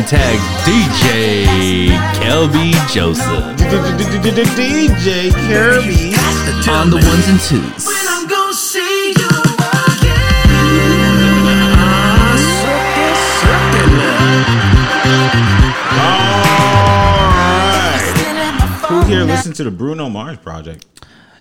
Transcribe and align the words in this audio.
Gotta 0.00 0.16
have 0.16 0.40
one 0.40 0.40
of 0.40 0.40
them 0.40 0.40
tags. 0.40 0.42
DJ 0.66 1.88
Kelby 2.16 2.72
Joseph 2.92 3.44
DJ 4.56 5.30
Kirby. 5.32 6.14
on 6.70 6.90
the 6.90 6.96
ones 6.96 7.28
and 7.28 7.40
twos. 7.40 7.86
When 7.86 8.06
I'm 8.08 8.26
gonna 8.28 8.52
see 8.54 9.08
you 9.10 9.28
again. 9.28 10.50
Circle, 12.60 13.14
circle. 13.40 14.00
Alright. 17.10 18.80
Who 18.88 19.02
here 19.04 19.24
listened 19.24 19.54
to 19.56 19.64
the 19.64 19.70
Bruno 19.70 20.08
Mars 20.08 20.38
project? 20.38 20.86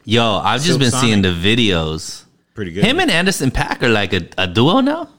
Yo, 0.06 0.38
I've 0.38 0.60
just 0.62 0.70
Silk 0.70 0.80
been 0.80 0.92
Sonic. 0.92 1.06
seeing 1.06 1.22
the 1.22 1.30
videos. 1.30 2.24
Pretty 2.56 2.72
good. 2.72 2.84
Him 2.84 3.00
and 3.00 3.10
Anderson 3.12 3.52
Paak 3.52 3.84
are 3.84 3.90
like 3.90 4.12
a, 4.14 4.28
a 4.38 4.48
duo 4.48 4.80
now. 4.82 5.10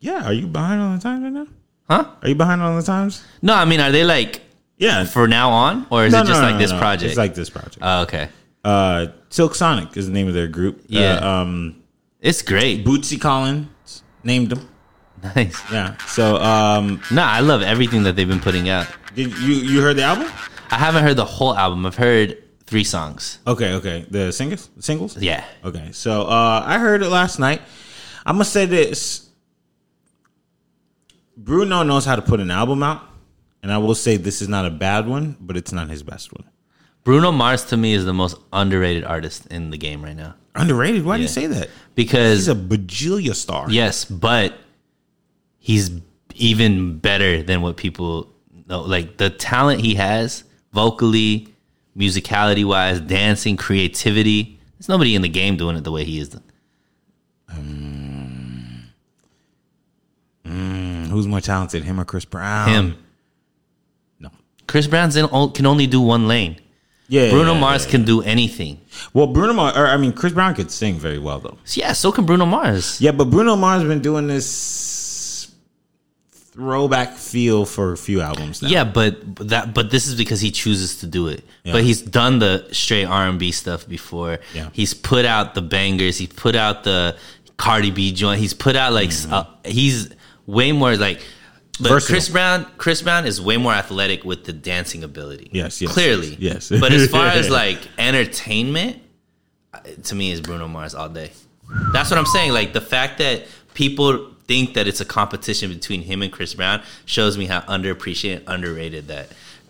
yeah, 0.00 0.24
are 0.26 0.32
you 0.32 0.46
behind 0.46 0.80
on 0.80 0.96
the 0.96 1.02
times 1.02 1.22
right 1.24 1.32
now? 1.32 1.46
Huh? 1.88 2.06
Are 2.22 2.28
you 2.28 2.34
behind 2.34 2.62
on 2.62 2.76
the 2.76 2.82
times? 2.82 3.22
No, 3.42 3.54
I 3.54 3.64
mean, 3.64 3.80
are 3.80 3.90
they 3.92 4.04
like 4.04 4.40
Yeah. 4.78 5.04
for 5.04 5.26
now 5.28 5.50
on, 5.50 5.86
or 5.90 6.06
is 6.06 6.12
No, 6.12 6.22
it 6.22 6.26
just 6.26 6.40
no, 6.40 6.46
like 6.46 6.54
no, 6.54 6.60
this 6.60 6.70
no. 6.72 6.78
project? 6.78 7.08
It's 7.10 7.18
like 7.18 7.34
this 7.34 7.50
project. 7.50 7.78
oh, 7.82 8.02
okay, 8.02 8.28
uh, 8.64 9.06
Silk 9.30 9.54
Sonic 9.54 9.96
is 9.96 10.06
the 10.06 10.12
name 10.12 10.28
of 10.28 10.34
their 10.34 10.48
group. 10.48 10.84
Yeah. 10.86 11.14
Uh, 11.22 11.28
um, 11.28 11.82
it's 12.20 12.42
great. 12.42 12.84
Bootsy 12.84 13.20
Collins 13.20 14.02
named 14.22 14.50
them. 14.50 14.68
Nice. 15.36 15.60
Yeah. 15.70 15.96
So, 16.06 16.36
um, 16.36 17.00
No, 17.10 17.22
I 17.22 17.40
love 17.40 17.62
everything 17.62 18.02
that 18.04 18.16
they've 18.16 18.28
been 18.28 18.40
putting 18.40 18.68
out. 18.68 18.86
did 19.14 19.36
you 19.38 19.54
you 19.54 19.80
heard 19.80 19.96
the 19.96 20.02
album? 20.02 20.26
I 20.70 20.78
haven't 20.78 21.04
heard 21.04 21.16
the 21.16 21.24
whole 21.24 21.54
album. 21.56 21.84
I've 21.86 21.96
heard 21.96 22.38
three 22.66 22.82
songs. 22.84 23.38
Okay, 23.46 23.74
okay. 23.74 24.06
The 24.10 24.32
singles, 24.32 24.70
singles. 24.80 25.16
Yeah. 25.18 25.44
Okay, 25.64 25.90
so 25.92 26.22
uh, 26.22 26.62
I 26.66 26.78
heard 26.78 27.02
it 27.02 27.08
last 27.10 27.38
night. 27.38 27.60
I'm 28.26 28.34
gonna 28.36 28.44
say 28.44 28.66
this: 28.66 29.28
Bruno 31.36 31.82
knows 31.82 32.04
how 32.04 32.16
to 32.16 32.22
put 32.22 32.40
an 32.40 32.50
album 32.50 32.82
out, 32.82 33.02
and 33.62 33.72
I 33.72 33.78
will 33.78 33.94
say 33.94 34.16
this 34.16 34.42
is 34.42 34.48
not 34.48 34.66
a 34.66 34.70
bad 34.70 35.06
one, 35.08 35.36
but 35.40 35.56
it's 35.56 35.72
not 35.72 35.88
his 35.88 36.02
best 36.02 36.32
one. 36.32 36.44
Bruno 37.04 37.32
Mars 37.32 37.64
to 37.66 37.76
me 37.76 37.94
is 37.94 38.04
the 38.04 38.12
most 38.12 38.36
underrated 38.52 39.04
artist 39.04 39.46
in 39.48 39.70
the 39.70 39.78
game 39.78 40.02
right 40.04 40.16
now. 40.16 40.34
Underrated? 40.54 41.04
Why 41.04 41.16
do 41.16 41.22
you 41.22 41.28
say 41.28 41.46
that? 41.46 41.68
Because 41.94 42.40
He's 42.40 42.48
a 42.48 42.54
bajillion 42.54 43.34
star. 43.34 43.70
yes, 43.70 44.04
but 44.04 44.54
he's 45.58 45.90
even 46.34 46.98
better 46.98 47.42
than 47.42 47.62
what 47.62 47.76
people 47.76 48.32
know. 48.68 48.82
Like 48.82 49.16
the 49.16 49.30
talent 49.30 49.80
he 49.80 49.94
has, 49.96 50.44
vocally, 50.72 51.48
musicality 51.96 52.64
wise, 52.64 53.00
dancing, 53.00 53.56
creativity. 53.56 54.60
There's 54.78 54.88
nobody 54.88 55.14
in 55.14 55.22
the 55.22 55.28
game 55.28 55.56
doing 55.56 55.76
it 55.76 55.84
the 55.84 55.92
way 55.92 56.04
he 56.04 56.20
is. 56.20 56.36
Um, 57.48 57.81
Who's 61.12 61.26
more 61.26 61.40
talented, 61.40 61.84
him 61.84 62.00
or 62.00 62.04
Chris 62.04 62.24
Brown? 62.24 62.68
Him. 62.68 62.96
No. 64.18 64.30
Chris 64.66 64.86
Brown's 64.86 65.16
in, 65.16 65.28
can 65.52 65.66
only 65.66 65.86
do 65.86 66.00
one 66.00 66.26
lane. 66.28 66.60
Yeah. 67.08 67.30
Bruno 67.30 67.52
yeah, 67.54 67.60
Mars 67.60 67.84
yeah, 67.84 67.90
can 67.90 68.04
do 68.04 68.22
anything. 68.22 68.80
Well, 69.12 69.26
Bruno 69.26 69.52
Mars. 69.52 69.76
Or, 69.76 69.86
I 69.86 69.96
mean, 69.98 70.12
Chris 70.12 70.32
Brown 70.32 70.54
could 70.54 70.70
sing 70.70 70.94
very 70.94 71.18
well 71.18 71.40
though. 71.40 71.58
Yeah, 71.66 71.92
so 71.92 72.10
can 72.10 72.24
Bruno 72.24 72.46
Mars. 72.46 73.00
Yeah, 73.00 73.12
but 73.12 73.26
Bruno 73.26 73.54
Mars 73.56 73.82
has 73.82 73.88
been 73.88 74.00
doing 74.00 74.26
this 74.28 75.52
throwback 76.30 77.16
feel 77.16 77.64
for 77.64 77.92
a 77.92 77.96
few 77.96 78.20
albums 78.20 78.62
now. 78.62 78.68
Yeah, 78.68 78.84
but 78.84 79.36
that 79.48 79.74
but 79.74 79.90
this 79.90 80.06
is 80.06 80.14
because 80.14 80.40
he 80.40 80.50
chooses 80.50 81.00
to 81.00 81.06
do 81.06 81.28
it. 81.28 81.44
Yeah. 81.64 81.72
But 81.72 81.84
he's 81.84 82.02
done 82.02 82.38
the 82.38 82.66
straight 82.72 83.04
R 83.04 83.26
and 83.26 83.38
B 83.38 83.52
stuff 83.52 83.88
before. 83.88 84.38
Yeah. 84.54 84.70
He's 84.72 84.94
put 84.94 85.24
out 85.24 85.54
the 85.54 85.62
bangers. 85.62 86.18
He 86.18 86.26
put 86.26 86.54
out 86.54 86.84
the 86.84 87.16
Cardi 87.56 87.90
B 87.90 88.12
joint. 88.12 88.40
He's 88.40 88.54
put 88.54 88.76
out 88.76 88.92
like 88.92 89.10
Mm-hmm. 89.10 89.32
uh, 89.32 89.44
he's 89.64 90.10
way 90.46 90.72
more 90.72 90.96
like. 90.96 91.20
But 91.80 91.88
Versatile. 91.88 92.14
Chris 92.14 92.28
Brown, 92.28 92.66
Chris 92.76 93.02
Brown 93.02 93.26
is 93.26 93.40
way 93.40 93.56
more 93.56 93.72
athletic 93.72 94.24
with 94.24 94.44
the 94.44 94.52
dancing 94.52 95.02
ability. 95.04 95.50
Yes, 95.52 95.80
yes, 95.80 95.92
clearly, 95.92 96.36
yes, 96.38 96.70
yes. 96.70 96.80
but 96.80 96.92
as 96.92 97.08
far 97.08 97.26
as 97.28 97.48
like 97.48 97.78
entertainment, 97.98 99.00
to 100.04 100.14
me 100.14 100.30
is 100.30 100.40
Bruno 100.40 100.68
Mars 100.68 100.94
all 100.94 101.08
day. 101.08 101.32
That's 101.92 102.10
what 102.10 102.18
I'm 102.18 102.26
saying. 102.26 102.52
Like 102.52 102.72
the 102.74 102.80
fact 102.80 103.18
that 103.18 103.46
people 103.74 104.32
think 104.46 104.74
that 104.74 104.86
it's 104.86 105.00
a 105.00 105.04
competition 105.04 105.72
between 105.72 106.02
him 106.02 106.22
and 106.22 106.30
Chris 106.30 106.54
Brown 106.54 106.82
shows 107.06 107.38
me 107.38 107.46
how 107.46 107.60
underappreciated, 107.62 108.42
underrated 108.46 109.08
that. 109.08 109.28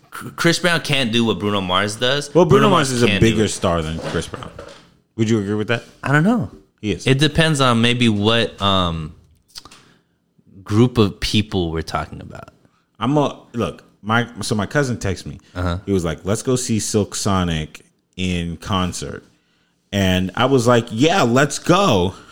Chris 0.09 0.59
Brown 0.59 0.81
can't 0.81 1.11
do 1.11 1.25
what 1.25 1.39
Bruno 1.39 1.61
Mars 1.61 1.95
does. 1.95 2.33
Well, 2.35 2.45
Bruno, 2.45 2.69
Mars 2.69 2.91
is 2.91 3.01
a 3.01 3.19
bigger 3.19 3.47
star 3.47 3.81
than 3.81 3.97
Chris 3.97 4.27
Brown. 4.27 4.51
Would 5.15 5.29
you 5.29 5.39
agree 5.39 5.55
with 5.55 5.69
that? 5.69 5.83
I 6.03 6.11
don't 6.11 6.23
know. 6.23 6.51
He 6.81 6.91
is. 6.91 7.07
It 7.07 7.17
depends 7.17 7.61
on 7.61 7.81
maybe 7.81 8.09
what 8.09 8.61
um 8.61 9.15
group 10.63 10.97
of 10.97 11.19
people 11.19 11.71
we're 11.71 11.81
talking 11.81 12.21
about. 12.21 12.49
I'm 12.99 13.17
a 13.17 13.41
look. 13.53 13.83
My 14.01 14.27
so 14.41 14.55
my 14.55 14.65
cousin 14.65 14.97
texted 14.97 15.25
me. 15.27 15.39
Uh-huh. 15.55 15.79
He 15.85 15.91
was 15.91 16.05
like, 16.05 16.23
"Let's 16.25 16.43
go 16.43 16.55
see 16.55 16.79
Silk 16.79 17.15
Sonic 17.15 17.85
in 18.15 18.57
concert," 18.57 19.23
and 19.91 20.31
I 20.35 20.45
was 20.45 20.67
like, 20.67 20.87
"Yeah, 20.91 21.23
let's 21.23 21.59
go." 21.59 22.13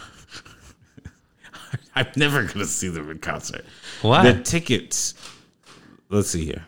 I'm 1.96 2.08
never 2.16 2.44
gonna 2.44 2.66
see 2.66 2.90
them 2.90 3.10
in 3.10 3.20
concert. 3.20 3.66
Why? 4.02 4.32
The 4.32 4.42
tickets. 4.42 5.14
Let's 6.10 6.30
see 6.30 6.46
here. 6.46 6.66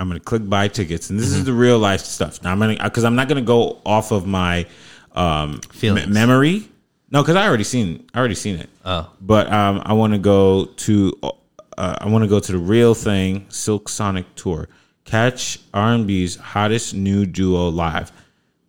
I'm 0.00 0.08
gonna 0.08 0.20
click 0.20 0.48
buy 0.48 0.68
tickets, 0.68 1.10
and 1.10 1.20
this 1.20 1.32
is 1.32 1.44
the 1.44 1.52
real 1.52 1.78
life 1.78 2.00
stuff. 2.00 2.42
Now 2.42 2.52
I'm 2.52 2.58
gonna 2.58 2.82
because 2.82 3.04
I'm 3.04 3.14
not 3.14 3.28
gonna 3.28 3.42
go 3.42 3.80
off 3.86 4.10
of 4.10 4.26
my 4.26 4.66
um, 5.14 5.60
me- 5.82 6.06
memory. 6.06 6.68
No, 7.12 7.22
because 7.22 7.36
I 7.36 7.46
already 7.46 7.64
seen 7.64 8.08
I 8.14 8.18
already 8.18 8.34
seen 8.34 8.56
it. 8.56 8.70
Oh. 8.84 9.10
but 9.20 9.52
um, 9.52 9.82
I 9.84 9.92
want 9.92 10.14
to 10.14 10.18
go 10.18 10.64
to 10.64 11.12
uh, 11.22 11.96
I 12.00 12.08
want 12.08 12.24
to 12.24 12.28
go 12.28 12.40
to 12.40 12.52
the 12.52 12.58
real 12.58 12.94
thing 12.94 13.46
Silk 13.50 13.88
Sonic 13.88 14.34
tour. 14.34 14.68
Catch 15.04 15.58
R&B's 15.74 16.36
hottest 16.36 16.94
new 16.94 17.26
duo 17.26 17.68
live. 17.68 18.12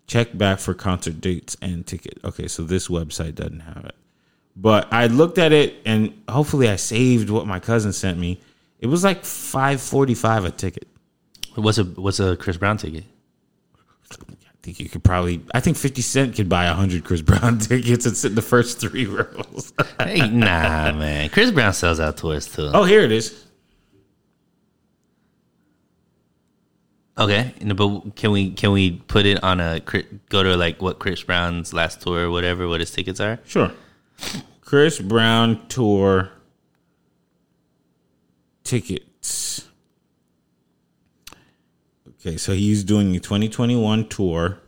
Check 0.07 0.37
back 0.37 0.59
for 0.59 0.73
concert 0.73 1.21
dates 1.21 1.55
and 1.61 1.85
ticket. 1.87 2.19
Okay, 2.23 2.47
so 2.47 2.63
this 2.63 2.87
website 2.89 3.35
doesn't 3.35 3.61
have 3.61 3.85
it. 3.85 3.95
But 4.55 4.91
I 4.91 5.07
looked 5.07 5.37
at 5.37 5.51
it 5.53 5.75
and 5.85 6.13
hopefully 6.27 6.69
I 6.69 6.75
saved 6.75 7.29
what 7.29 7.47
my 7.47 7.59
cousin 7.59 7.93
sent 7.93 8.19
me. 8.19 8.41
It 8.79 8.87
was 8.87 9.03
like 9.03 9.23
545 9.23 10.45
a 10.45 10.51
ticket. 10.51 10.87
What's 11.55 11.77
a 11.77 11.83
what's 11.85 12.19
a 12.19 12.35
Chris 12.35 12.57
Brown 12.57 12.77
ticket? 12.77 13.05
I 14.63 14.65
think 14.65 14.80
you 14.80 14.88
could 14.88 15.04
probably 15.04 15.42
I 15.54 15.60
think 15.60 15.75
50 15.75 16.01
Cent 16.01 16.36
could 16.38 16.48
buy 16.48 16.68
100 16.68 17.04
Chris 17.04 17.19
Brown 17.19 17.57
tickets 17.60 18.06
and 18.06 18.15
sit 18.15 18.30
in 18.30 18.36
the 18.36 18.42
first 18.42 18.80
3 18.80 19.07
rows. 19.07 19.74
Hey, 20.00 20.30
nah, 20.30 20.94
man. 20.94 21.27
Chris 21.30 21.51
Brown 21.51 21.74
sells 21.74 22.00
out 22.00 22.15
tours 22.15 22.48
too. 22.48 22.71
oh, 22.74 22.86
here 22.86 23.01
it 23.01 23.12
is. 23.12 23.45
Okay, 27.18 27.54
but 27.75 28.15
can 28.15 28.31
we 28.31 28.51
can 28.51 28.71
we 28.71 28.92
put 28.92 29.25
it 29.25 29.44
on 29.44 29.60
a 29.60 29.81
go 30.30 30.44
to 30.44 30.56
like 30.56 30.81
what 30.81 30.98
Chris 30.98 31.21
Brown's 31.21 31.74
last 31.74 32.00
tour 32.00 32.27
or 32.27 32.31
whatever? 32.31 32.65
What 32.69 32.80
his 32.80 32.89
tickets 32.89 33.19
are? 33.19 33.39
Sure. 33.44 33.69
Chris 34.62 34.98
Brown 35.00 35.68
tour 35.68 36.31
tickets. 38.63 39.68
Okay, 42.19 42.38
so 42.38 42.54
he's 42.54 42.83
doing 42.83 43.15
a 43.15 43.19
2021 43.19 44.07
tour. 44.10 44.60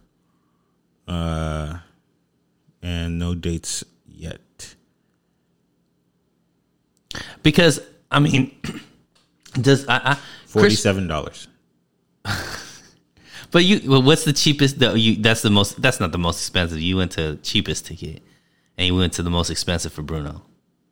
Uh 1.08 1.78
and 2.82 3.18
no 3.18 3.34
dates 3.34 3.84
yet. 4.08 4.76
Because 7.42 7.80
I 8.12 8.20
mean, 8.20 8.56
does 9.54 9.88
I, 9.88 9.98
I 10.12 10.18
$47. 10.48 11.48
but 13.52 13.64
you 13.66 13.90
well, 13.90 14.02
what's 14.02 14.24
the 14.24 14.34
cheapest? 14.34 14.82
You 14.82 15.16
that's 15.18 15.42
the 15.42 15.50
most. 15.50 15.82
That's 15.82 16.00
not 16.00 16.12
the 16.12 16.18
most 16.18 16.40
expensive. 16.40 16.80
You 16.80 16.98
went 16.98 17.12
to 17.14 17.36
cheapest 17.38 17.88
ticket, 17.88 18.22
and 18.78 18.88
you 18.88 18.96
went 18.96 19.14
to 19.14 19.24
the 19.24 19.30
most 19.30 19.50
expensive 19.50 19.92
for 19.94 20.02
Bruno. 20.02 20.44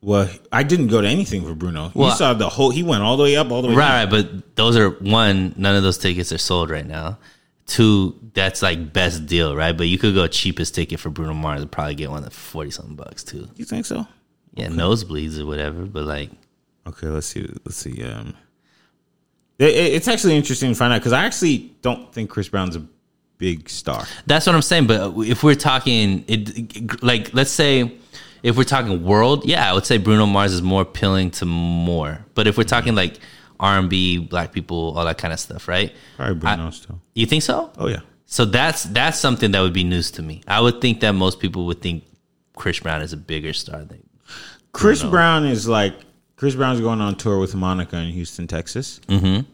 Well, 0.04 0.28
I 0.52 0.62
didn't 0.62 0.88
go 0.88 1.00
to 1.00 1.08
anything 1.08 1.44
for 1.44 1.54
Bruno. 1.54 1.90
Well- 1.94 2.10
you 2.10 2.16
saw 2.16 2.34
the 2.34 2.48
whole 2.48 2.70
he 2.70 2.82
went 2.82 3.02
all 3.02 3.16
the 3.16 3.22
way 3.22 3.36
up, 3.36 3.50
all 3.50 3.62
the 3.62 3.68
way 3.68 3.74
Right, 3.74 4.04
down. 4.04 4.12
right, 4.12 4.30
but 4.30 4.54
those 4.56 4.76
are 4.76 4.90
one. 4.90 5.54
None 5.56 5.74
of 5.76 5.82
those 5.82 5.96
tickets 5.98 6.30
are 6.30 6.38
sold 6.38 6.68
right 6.70 6.86
now. 6.86 7.18
Two, 7.66 8.14
that's 8.34 8.60
like 8.60 8.92
best 8.92 9.24
deal, 9.24 9.56
right? 9.56 9.74
But 9.76 9.88
you 9.88 9.96
could 9.96 10.14
go 10.14 10.26
cheapest 10.26 10.74
ticket 10.74 11.00
for 11.00 11.08
Bruno 11.08 11.32
Mars 11.32 11.62
and 11.62 11.72
probably 11.72 11.94
get 11.94 12.10
one 12.10 12.22
at 12.24 12.32
forty 12.34 12.70
something 12.70 12.94
bucks 12.96 13.24
too. 13.24 13.48
You 13.56 13.64
think 13.64 13.86
so? 13.86 14.06
Yeah, 14.54 14.68
nosebleeds 14.68 15.38
or 15.40 15.46
whatever. 15.46 15.86
But 15.86 16.04
like, 16.04 16.30
Okay, 16.86 17.06
let's 17.06 17.26
see. 17.28 17.48
Let's 17.64 17.76
see. 17.78 18.04
Um, 18.04 18.34
it- 19.58 19.74
it's 19.94 20.06
actually 20.08 20.36
interesting 20.36 20.70
to 20.70 20.74
find 20.74 20.92
out 20.92 21.00
because 21.00 21.12
I 21.14 21.24
actually 21.24 21.72
don't 21.80 22.12
think 22.12 22.28
Chris 22.28 22.48
Brown's 22.50 22.76
a 22.76 22.82
big 23.38 23.68
star. 23.70 24.06
That's 24.26 24.46
what 24.46 24.54
I'm 24.54 24.60
saying. 24.62 24.86
But 24.86 25.14
if 25.20 25.42
we're 25.42 25.54
talking, 25.54 26.24
it 26.28 27.02
like 27.02 27.32
let's 27.32 27.50
say 27.50 27.92
if 28.44 28.58
we're 28.58 28.64
talking 28.64 29.02
world, 29.02 29.46
yeah, 29.46 29.68
I 29.68 29.72
would 29.72 29.86
say 29.86 29.96
Bruno 29.96 30.26
Mars 30.26 30.52
is 30.52 30.62
more 30.62 30.82
appealing 30.82 31.30
to 31.32 31.46
more. 31.46 32.24
But 32.34 32.46
if 32.46 32.58
we're 32.58 32.64
talking 32.64 32.94
like 32.94 33.18
R&B, 33.58 34.18
black 34.18 34.52
people, 34.52 34.92
all 34.96 35.04
that 35.06 35.16
kind 35.16 35.32
of 35.32 35.40
stuff, 35.40 35.66
right? 35.66 35.92
Probably 36.16 36.34
Bruno 36.34 36.70
still. 36.70 37.00
You 37.14 37.24
think 37.24 37.42
so? 37.42 37.72
Oh 37.78 37.88
yeah. 37.88 38.00
So 38.26 38.44
that's 38.44 38.84
that's 38.84 39.18
something 39.18 39.50
that 39.52 39.60
would 39.60 39.72
be 39.72 39.82
news 39.82 40.10
to 40.12 40.22
me. 40.22 40.42
I 40.46 40.60
would 40.60 40.80
think 40.82 41.00
that 41.00 41.12
most 41.12 41.40
people 41.40 41.64
would 41.66 41.80
think 41.80 42.04
Chris 42.54 42.78
Brown 42.80 43.00
is 43.00 43.14
a 43.14 43.16
bigger 43.16 43.54
star 43.54 43.82
than. 43.82 44.06
Chris 44.72 45.02
Brown 45.02 45.46
is 45.46 45.66
like 45.66 45.94
Chris 46.36 46.54
Brown's 46.54 46.80
going 46.80 47.00
on 47.00 47.16
tour 47.16 47.38
with 47.38 47.54
Monica 47.54 47.96
in 47.96 48.10
Houston, 48.10 48.46
Texas. 48.46 49.00
Mm-hmm. 49.08 49.48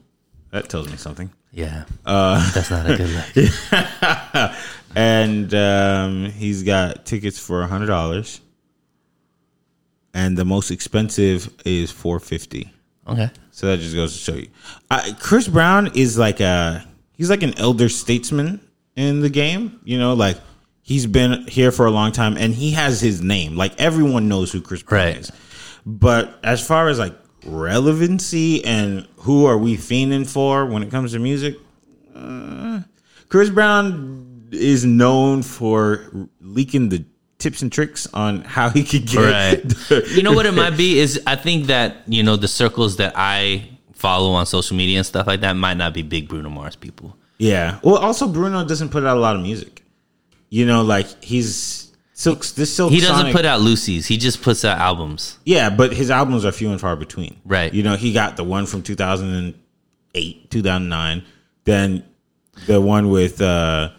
That 0.51 0.69
tells 0.69 0.91
me 0.91 0.97
something. 0.97 1.31
Yeah, 1.53 1.85
that's 2.05 2.71
not 2.71 2.91
a 2.91 2.97
good 2.97 3.25
look. 3.35 4.53
And 4.97 5.55
um, 5.55 6.25
he's 6.27 6.65
got 6.65 7.07
tickets 7.07 7.39
for 7.39 7.63
a 7.63 7.67
hundred 7.67 7.87
dollars, 7.87 8.41
and 10.15 10.37
the 10.37 10.45
most 10.45 10.71
expensive 10.71 11.53
is 11.65 11.91
four 11.91 12.21
fifty. 12.21 12.73
Okay, 13.07 13.31
So 13.51 13.67
that 13.67 13.79
just 13.81 13.95
goes 13.95 14.13
to 14.13 14.19
show 14.19 14.39
you, 14.39 14.49
uh, 14.91 15.13
Chris 15.19 15.49
Brown 15.49 15.91
is 15.97 16.17
like 16.19 16.39
a 16.41 16.85
he's 17.17 17.31
like 17.31 17.43
an 17.43 17.59
elder 17.59 17.89
statesman 17.89 18.61
in 18.95 19.21
the 19.21 19.31
game. 19.31 19.81
You 19.85 19.99
know, 19.99 20.15
like 20.15 20.37
he's 20.83 21.07
been 21.07 21.47
here 21.49 21.73
for 21.73 21.87
a 21.87 21.91
long 21.91 22.13
time, 22.13 22.37
and 22.37 22.55
he 22.55 22.73
has 22.73 23.01
his 23.01 23.21
name. 23.23 23.57
Like 23.57 23.81
everyone 23.81 24.29
knows 24.29 24.53
who 24.53 24.61
Chris 24.61 24.83
Brown 24.83 25.07
Right. 25.07 25.17
is. 25.19 25.33
But 25.87 26.39
as 26.45 26.65
far 26.65 26.89
as 26.89 26.99
like 26.99 27.15
relevancy 27.47 28.65
and 28.65 29.07
who 29.17 29.47
are 29.47 29.57
we 29.59 29.77
fiending 29.77 30.29
for 30.29 30.67
when 30.67 30.83
it 30.83 30.91
comes 30.91 31.13
to 31.13 31.19
music, 31.19 31.57
uh, 32.15 32.81
Chris 33.29 33.51
Brown 33.51 34.49
is 34.53 34.85
known 34.85 35.43
for 35.43 36.29
leaking 36.41 36.89
the 36.91 37.05
tips 37.41 37.63
and 37.63 37.73
tricks 37.73 38.07
on 38.15 38.43
how 38.43 38.69
he 38.69 38.85
could 38.85 39.07
get. 39.07 39.19
right. 39.91 40.09
you 40.11 40.23
know 40.23 40.33
what 40.33 40.47
it 40.47 40.53
might 40.53 40.77
be 40.77 40.99
is 41.05 41.21
I 41.27 41.37
think 41.37 41.67
that 41.67 42.03
you 42.07 42.23
know 42.23 42.37
the 42.37 42.49
circles 42.49 42.97
that 42.97 43.15
I 43.17 43.69
follow 43.95 44.33
on 44.33 44.47
social 44.47 44.77
media 44.77 44.99
and 44.99 45.07
stuff 45.07 45.27
like 45.27 45.41
that 45.41 45.55
might 45.55 45.77
not 45.77 45.93
be 45.93 46.03
big 46.03 46.29
Bruno 46.29 46.51
Mars 46.51 46.77
people. 46.77 47.17
Yeah. 47.39 47.81
Well, 47.83 47.97
also 47.97 48.29
Bruno 48.29 48.65
doesn't 48.65 48.91
put 48.91 49.05
out 49.05 49.17
a 49.17 49.21
lot 49.21 49.35
of 49.35 49.43
music. 49.43 49.83
You 50.51 50.67
know, 50.67 50.83
like 50.83 51.23
he's 51.25 51.91
Silk. 52.13 52.45
This 52.45 52.75
Silk. 52.77 52.93
He 52.93 53.01
doesn't 53.01 53.17
Sonic- 53.17 53.35
put 53.35 53.47
out 53.47 53.61
loosies. 53.63 54.07
He 54.07 54.19
just 54.19 54.43
puts 54.43 54.65
out 54.65 54.79
albums. 54.79 55.39
Yeah, 55.45 55.71
but 55.71 55.93
his 55.95 56.11
albums 56.11 56.45
are 56.45 56.53
few 56.53 56.71
and 56.71 56.81
far 56.81 56.97
between. 56.97 57.41
Right. 57.47 57.73
You 57.73 57.83
know, 57.83 57.97
he 57.97 58.13
got 58.13 58.37
the 58.37 58.45
one 58.45 58.67
from 58.67 58.83
2008, 58.83 60.51
2009, 60.51 61.25
then 61.65 62.05
the 62.67 62.81
one 62.81 63.09
with 63.09 63.41
uh 63.41 63.91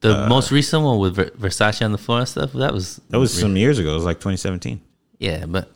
The 0.00 0.28
most 0.28 0.50
recent 0.52 0.84
one 0.84 0.98
with 0.98 1.16
Versace 1.16 1.84
on 1.84 1.92
the 1.92 1.98
floor 1.98 2.20
and 2.20 2.28
stuff. 2.28 2.52
That 2.52 2.72
was 2.72 3.00
that 3.10 3.18
was 3.18 3.32
some 3.38 3.56
years 3.56 3.78
ago. 3.78 3.90
It 3.90 3.94
was 3.94 4.04
like 4.04 4.18
2017. 4.18 4.80
yeah, 5.18 5.44
but 5.46 5.70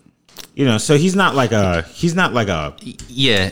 You 0.54 0.64
know, 0.64 0.78
so 0.78 0.96
he's 0.96 1.16
not 1.16 1.34
like 1.34 1.52
a 1.52 1.82
he's 1.82 2.14
not 2.14 2.32
like 2.32 2.48
a 2.48 2.74
yeah, 3.08 3.50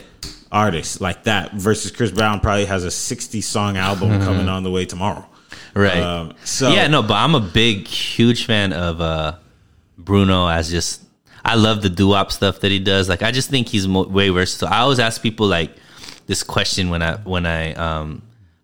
artist 0.51 1.01
like 1.01 1.23
that. 1.25 1.53
Versus 1.53 1.91
Chris 1.91 2.11
Brown 2.11 2.39
probably 2.39 2.65
has 2.65 2.83
a 2.85 2.91
60 2.91 3.41
song 3.41 3.75
album 3.77 4.21
coming 4.21 4.47
on 4.49 4.63
the 4.63 4.71
way 4.71 4.85
tomorrow. 4.85 5.25
right. 5.73 5.97
Um, 5.97 6.33
so 6.45 6.69
yeah, 6.71 6.87
no, 6.87 7.01
but 7.01 7.15
I'm 7.15 7.35
a 7.35 7.39
big, 7.41 7.87
huge 7.87 8.45
fan 8.45 8.71
of 8.73 9.01
uh, 9.01 9.35
Bruno. 9.97 10.47
As 10.47 10.69
just, 10.71 11.03
I 11.43 11.55
love 11.55 11.81
the 11.81 11.89
doo-wop 11.89 12.31
stuff 12.31 12.59
that 12.61 12.71
he 12.71 12.79
does. 12.79 13.09
Like, 13.09 13.21
I 13.23 13.31
just 13.31 13.49
think 13.49 13.67
he's 13.67 13.87
mo- 13.87 14.07
way 14.07 14.29
versatile. 14.29 14.73
I 14.73 14.79
always 14.79 14.99
ask 14.99 15.21
people 15.21 15.47
like 15.47 15.71
this 16.27 16.43
question 16.43 16.89
when 16.89 17.01
I 17.01 17.17
when 17.17 17.45
I 17.45 17.73
um 17.73 18.21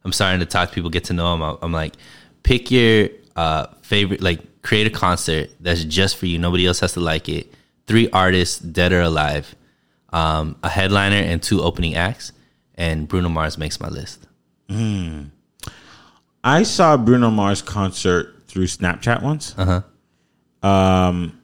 I'm 0.07 0.13
starting 0.13 0.39
to 0.39 0.45
talk 0.45 0.69
to 0.69 0.75
people, 0.75 0.89
get 0.89 1.03
to 1.05 1.13
know 1.13 1.37
them. 1.37 1.57
I'm 1.61 1.73
like, 1.73 1.95
pick 2.43 2.71
your 2.71 3.09
uh 3.35 3.67
favorite, 3.81 4.21
like, 4.21 4.61
create 4.61 4.87
a 4.87 4.89
concert 4.89 5.49
that's 5.59 5.83
just 5.83 6.15
for 6.15 6.27
you. 6.27 6.39
Nobody 6.39 6.65
else 6.65 6.79
has 6.79 6.93
to 6.93 7.01
like 7.01 7.27
it. 7.27 7.53
Three 7.87 8.09
artists, 8.11 8.57
dead 8.57 8.93
or 8.93 9.01
alive, 9.01 9.53
um, 10.13 10.55
a 10.63 10.69
headliner, 10.69 11.17
and 11.17 11.43
two 11.43 11.61
opening 11.61 11.95
acts. 11.95 12.31
And 12.75 13.05
Bruno 13.05 13.27
Mars 13.27 13.57
makes 13.57 13.81
my 13.81 13.89
list. 13.89 14.25
I 16.43 16.63
saw 16.63 16.95
Bruno 16.95 17.29
Mars 17.29 17.61
concert 17.61 18.47
through 18.47 18.67
Snapchat 18.67 19.21
once. 19.21 19.53
Uh 19.57 19.81
huh. 20.63 20.67
Um, 20.67 21.41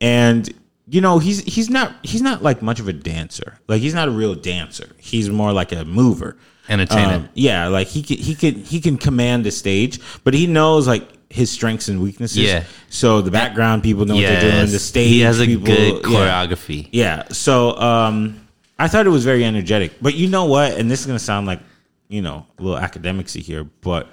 and 0.00 0.48
you 0.88 1.02
know 1.02 1.18
he's 1.18 1.40
he's 1.44 1.68
not 1.68 1.94
he's 2.02 2.22
not 2.22 2.42
like 2.42 2.62
much 2.62 2.80
of 2.80 2.88
a 2.88 2.92
dancer. 2.94 3.58
Like 3.68 3.82
he's 3.82 3.94
not 3.94 4.08
a 4.08 4.10
real 4.10 4.34
dancer. 4.34 4.96
He's 4.98 5.28
more 5.28 5.52
like 5.52 5.72
a 5.72 5.84
mover, 5.84 6.38
Entertainer. 6.68 7.14
Um, 7.14 7.28
yeah, 7.34 7.68
like 7.68 7.86
he 7.86 8.02
can 8.02 8.18
he 8.18 8.34
can 8.34 8.54
he 8.56 8.80
can 8.80 8.98
command 8.98 9.44
the 9.44 9.50
stage, 9.50 10.00
but 10.24 10.34
he 10.34 10.46
knows 10.46 10.86
like 10.86 11.08
his 11.30 11.50
strengths 11.50 11.88
and 11.88 12.00
weaknesses. 12.00 12.38
Yeah. 12.38 12.64
So 12.90 13.20
the 13.20 13.30
background 13.30 13.82
people 13.82 14.04
know 14.04 14.14
what 14.14 14.22
they're 14.22 14.40
doing. 14.40 14.70
The 14.70 14.78
stage 14.78 15.08
he 15.08 15.20
has 15.20 15.40
a 15.40 15.46
people, 15.46 15.66
good 15.66 15.94
yeah. 15.94 16.00
choreography. 16.02 16.88
Yeah. 16.92 17.28
So 17.28 17.78
um, 17.78 18.46
I 18.78 18.88
thought 18.88 19.06
it 19.06 19.10
was 19.10 19.24
very 19.24 19.44
energetic. 19.44 19.92
But 20.00 20.14
you 20.14 20.28
know 20.28 20.44
what? 20.44 20.72
And 20.72 20.90
this 20.90 21.00
is 21.00 21.06
gonna 21.06 21.18
sound 21.18 21.46
like 21.46 21.60
you 22.08 22.22
know 22.22 22.46
a 22.58 22.62
little 22.62 22.80
academicsy 22.80 23.40
here, 23.40 23.64
but 23.64 24.08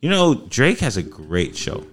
you 0.00 0.10
know 0.10 0.34
Drake 0.34 0.80
has 0.80 0.96
a 0.96 1.02
great 1.02 1.56
show. 1.56 1.86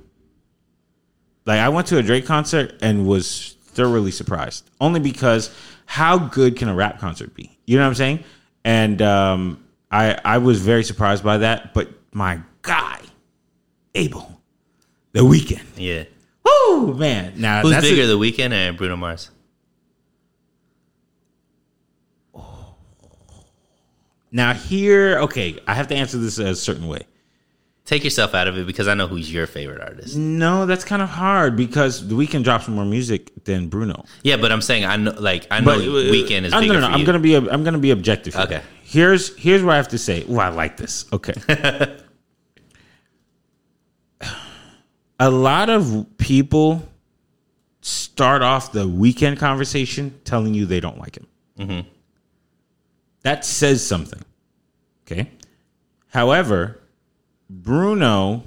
Like 1.46 1.60
I 1.60 1.70
went 1.70 1.88
to 1.88 1.98
a 1.98 2.03
Drake 2.03 2.25
concert 2.25 2.75
and 2.82 3.08
was 3.08 3.56
thoroughly 3.63 4.12
surprised, 4.12 4.70
only 4.79 5.00
because 5.00 5.53
how 5.86 6.18
good 6.18 6.56
can 6.56 6.70
a 6.70 6.75
rap 6.75 7.00
concert 7.00 7.34
be? 7.34 7.58
You 7.65 7.77
know 7.77 7.84
what 7.84 7.89
I'm 7.89 7.96
saying? 7.96 8.24
And 8.63 9.01
um, 9.01 9.63
I 9.91 10.19
I 10.24 10.38
was 10.38 10.62
very 10.62 10.84
surprised 10.84 11.24
by 11.24 11.39
that. 11.39 11.74
But 11.74 11.89
my 12.12 12.39
guy, 12.62 13.00
Abel, 13.96 14.41
the 15.13 15.22
Weeknd. 15.22 15.62
Yeah. 15.77 16.03
Woo 16.46 16.93
man! 16.93 17.34
Now 17.38 17.62
Who's 17.62 17.72
that's 17.72 17.86
a- 17.86 17.89
bigger, 17.89 18.08
The 18.08 18.17
Weeknd 18.17 18.51
and 18.51 18.77
Bruno 18.77 18.96
Mars? 18.96 19.31
Now 24.31 24.53
here, 24.53 25.19
okay, 25.22 25.60
I 25.65 25.74
have 25.74 25.88
to 25.88 25.96
answer 25.96 26.17
this 26.17 26.38
a 26.38 26.55
certain 26.55 26.88
way. 26.88 27.01
Take 27.86 28.03
yourself 28.03 28.36
out 28.36 28.48
of 28.48 28.55
it 28.60 28.67
because 28.67 28.88
I 28.88 28.93
know 28.93 29.08
who's 29.08 29.34
your 29.34 29.48
favorite 29.48 29.81
artist. 29.81 30.15
No, 30.15 30.67
that's 30.67 30.84
kind 30.86 31.01
of 31.01 31.10
hard 31.10 31.55
because 31.55 32.08
the 32.08 32.13
Weeknd 32.13 32.43
drops 32.43 32.67
more 32.67 32.86
music 32.86 33.31
than 33.46 33.67
Bruno. 33.67 34.05
Yeah, 34.22 34.38
but 34.38 34.51
I'm 34.51 34.62
saying 34.62 34.86
I 34.86 34.96
know, 34.98 35.15
like 35.17 35.48
I 35.50 35.60
know 35.62 35.72
uh, 35.72 35.77
Weeknd 35.77 36.43
is 36.43 36.53
uh, 36.53 36.60
no, 36.60 36.67
no, 36.67 36.74
no. 36.81 36.88
for 36.88 36.93
I'm 36.93 37.03
gonna 37.03 37.17
be 37.19 37.36
I'm 37.36 37.63
gonna 37.63 37.79
be 37.79 37.89
objective. 37.89 38.36
here. 38.36 38.43
Okay. 38.43 38.62
Here's 38.89 39.36
here's 39.38 39.63
what 39.63 39.74
I 39.74 39.77
have 39.77 39.89
to 39.89 39.98
say. 39.98 40.25
Oh, 40.27 40.38
I 40.38 40.50
like 40.50 40.77
this. 40.77 41.05
Okay. 41.13 41.34
a 45.19 45.29
lot 45.29 45.69
of 45.69 46.08
people 46.17 46.88
start 47.81 48.41
off 48.41 48.72
the 48.72 48.88
Weeknd 48.88 49.38
conversation 49.38 50.19
telling 50.24 50.53
you 50.53 50.65
they 50.65 50.79
don't 50.79 50.98
like 50.98 51.17
him. 51.17 51.27
Mm-hmm. 51.60 51.88
That 53.22 53.46
says 53.46 53.86
something. 53.86 54.24
Okay. 55.05 55.29
However, 56.08 56.79
Bruno 57.50 58.43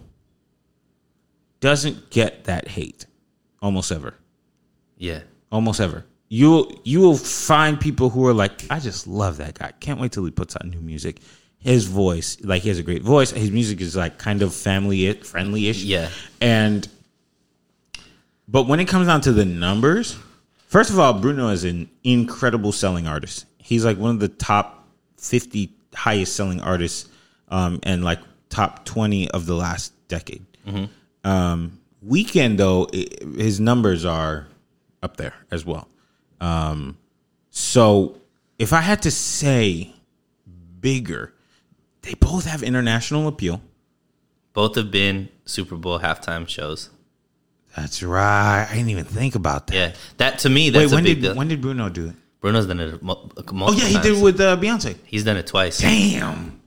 doesn't 1.61 2.11
get 2.11 2.45
that 2.45 2.69
hate 2.69 3.07
almost 3.61 3.93
ever 3.93 4.17
yeah, 5.03 5.23
almost 5.51 5.81
ever. 5.81 6.05
You 6.33 6.81
you 6.83 7.01
will 7.01 7.19
find 7.19 7.79
people 7.79 8.09
who 8.09 8.27
are 8.27 8.33
like, 8.33 8.53
I 8.71 8.81
just 8.81 9.07
love 9.07 9.37
that 9.37 9.59
guy. 9.59 9.73
Can't 9.81 10.01
wait 10.01 10.13
till 10.13 10.25
he 10.25 10.31
puts 10.31 10.57
out 10.57 10.65
new 10.65 10.81
music. 10.81 11.21
His 11.59 11.85
voice, 11.85 12.39
like 12.43 12.63
he 12.63 12.71
has 12.71 12.79
a 12.79 12.83
great 12.83 13.03
voice. 13.03 13.33
His 13.33 13.51
music 13.51 13.83
is 13.83 13.95
like 13.95 14.17
kind 14.17 14.41
of 14.41 14.55
family 14.55 15.13
friendly 15.13 15.69
ish. 15.69 15.85
Yeah. 15.85 16.09
And 16.41 16.89
but 18.49 18.67
when 18.67 18.81
it 18.81 18.89
comes 18.89 19.09
down 19.09 19.21
to 19.23 19.33
the 19.33 19.45
numbers, 19.45 20.17
first 20.69 20.89
of 20.89 20.99
all, 20.99 21.13
Bruno 21.13 21.49
is 21.49 21.65
an 21.65 21.91
incredible 22.03 22.73
selling 22.73 23.07
artist. 23.07 23.45
He's 23.59 23.85
like 23.85 23.99
one 23.99 24.13
of 24.13 24.19
the 24.19 24.29
top 24.29 24.89
fifty 25.19 25.75
highest 25.93 26.35
selling 26.35 26.63
artists, 26.63 27.11
um, 27.51 27.79
and 27.83 28.03
like 28.03 28.21
top 28.49 28.87
twenty 28.87 29.31
of 29.33 29.45
the 29.45 29.55
last 29.55 29.93
decade. 30.09 30.47
Um, 31.25 31.79
Weeknd 32.03 32.57
though, 32.57 32.89
i 32.95 33.07
his 33.37 33.61
numbers 33.61 34.07
are 34.07 34.49
up 35.03 35.19
there 35.19 35.35
as 35.51 35.67
well. 35.67 35.89
Um, 36.43 36.99
so 37.51 38.19
if 38.59 38.73
I 38.73 38.81
had 38.81 39.03
to 39.03 39.11
say 39.11 39.93
bigger, 40.81 41.33
they 42.03 42.15
both 42.15 42.47
have 42.47 42.63
international 42.63 43.29
appeal. 43.29 43.61
both 44.53 44.75
have 44.75 44.91
been 44.91 45.29
Super 45.45 45.77
Bowl 45.77 46.01
halftime 46.01 46.49
shows. 46.49 46.91
That's 47.77 48.03
right. 48.03 48.67
I 48.69 48.75
didn't 48.75 48.91
even 48.91 49.05
think 49.05 49.35
about 49.35 49.69
that. 49.69 49.75
Yeah, 49.75 49.93
that 50.19 50.41
to 50.41 50.51
me 50.51 50.71
Wait, 50.71 50.81
that's 50.81 50.93
a 50.93 50.95
when 50.97 51.05
big 51.05 51.21
did 51.23 51.29
deal. 51.29 51.37
when 51.37 51.49
did 51.49 51.61
Bruno 51.63 51.89
do 51.89 52.09
it? 52.09 52.15
Bruno's 52.41 52.67
done 52.67 52.81
it 52.81 53.03
mul- 53.03 53.31
multiple 53.37 53.65
Oh 53.69 53.73
yeah, 53.73 53.85
he 53.87 53.95
times. 53.95 54.07
did 54.07 54.23
with 54.23 54.41
uh, 54.41 54.57
Beyonce. 54.57 54.97
He's 55.07 55.25
done 55.25 55.37
it 55.37 55.47
twice. 55.47 55.79
Damn. 55.79 56.61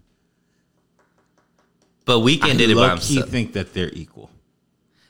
But 2.06 2.20
Weeknd 2.20 2.44
I 2.44 2.54
did 2.56 2.70
it 2.70 2.76
by 2.76 2.90
himself. 2.90 3.30
think 3.30 3.54
that 3.54 3.74
they're 3.74 3.92
equal. 3.94 4.30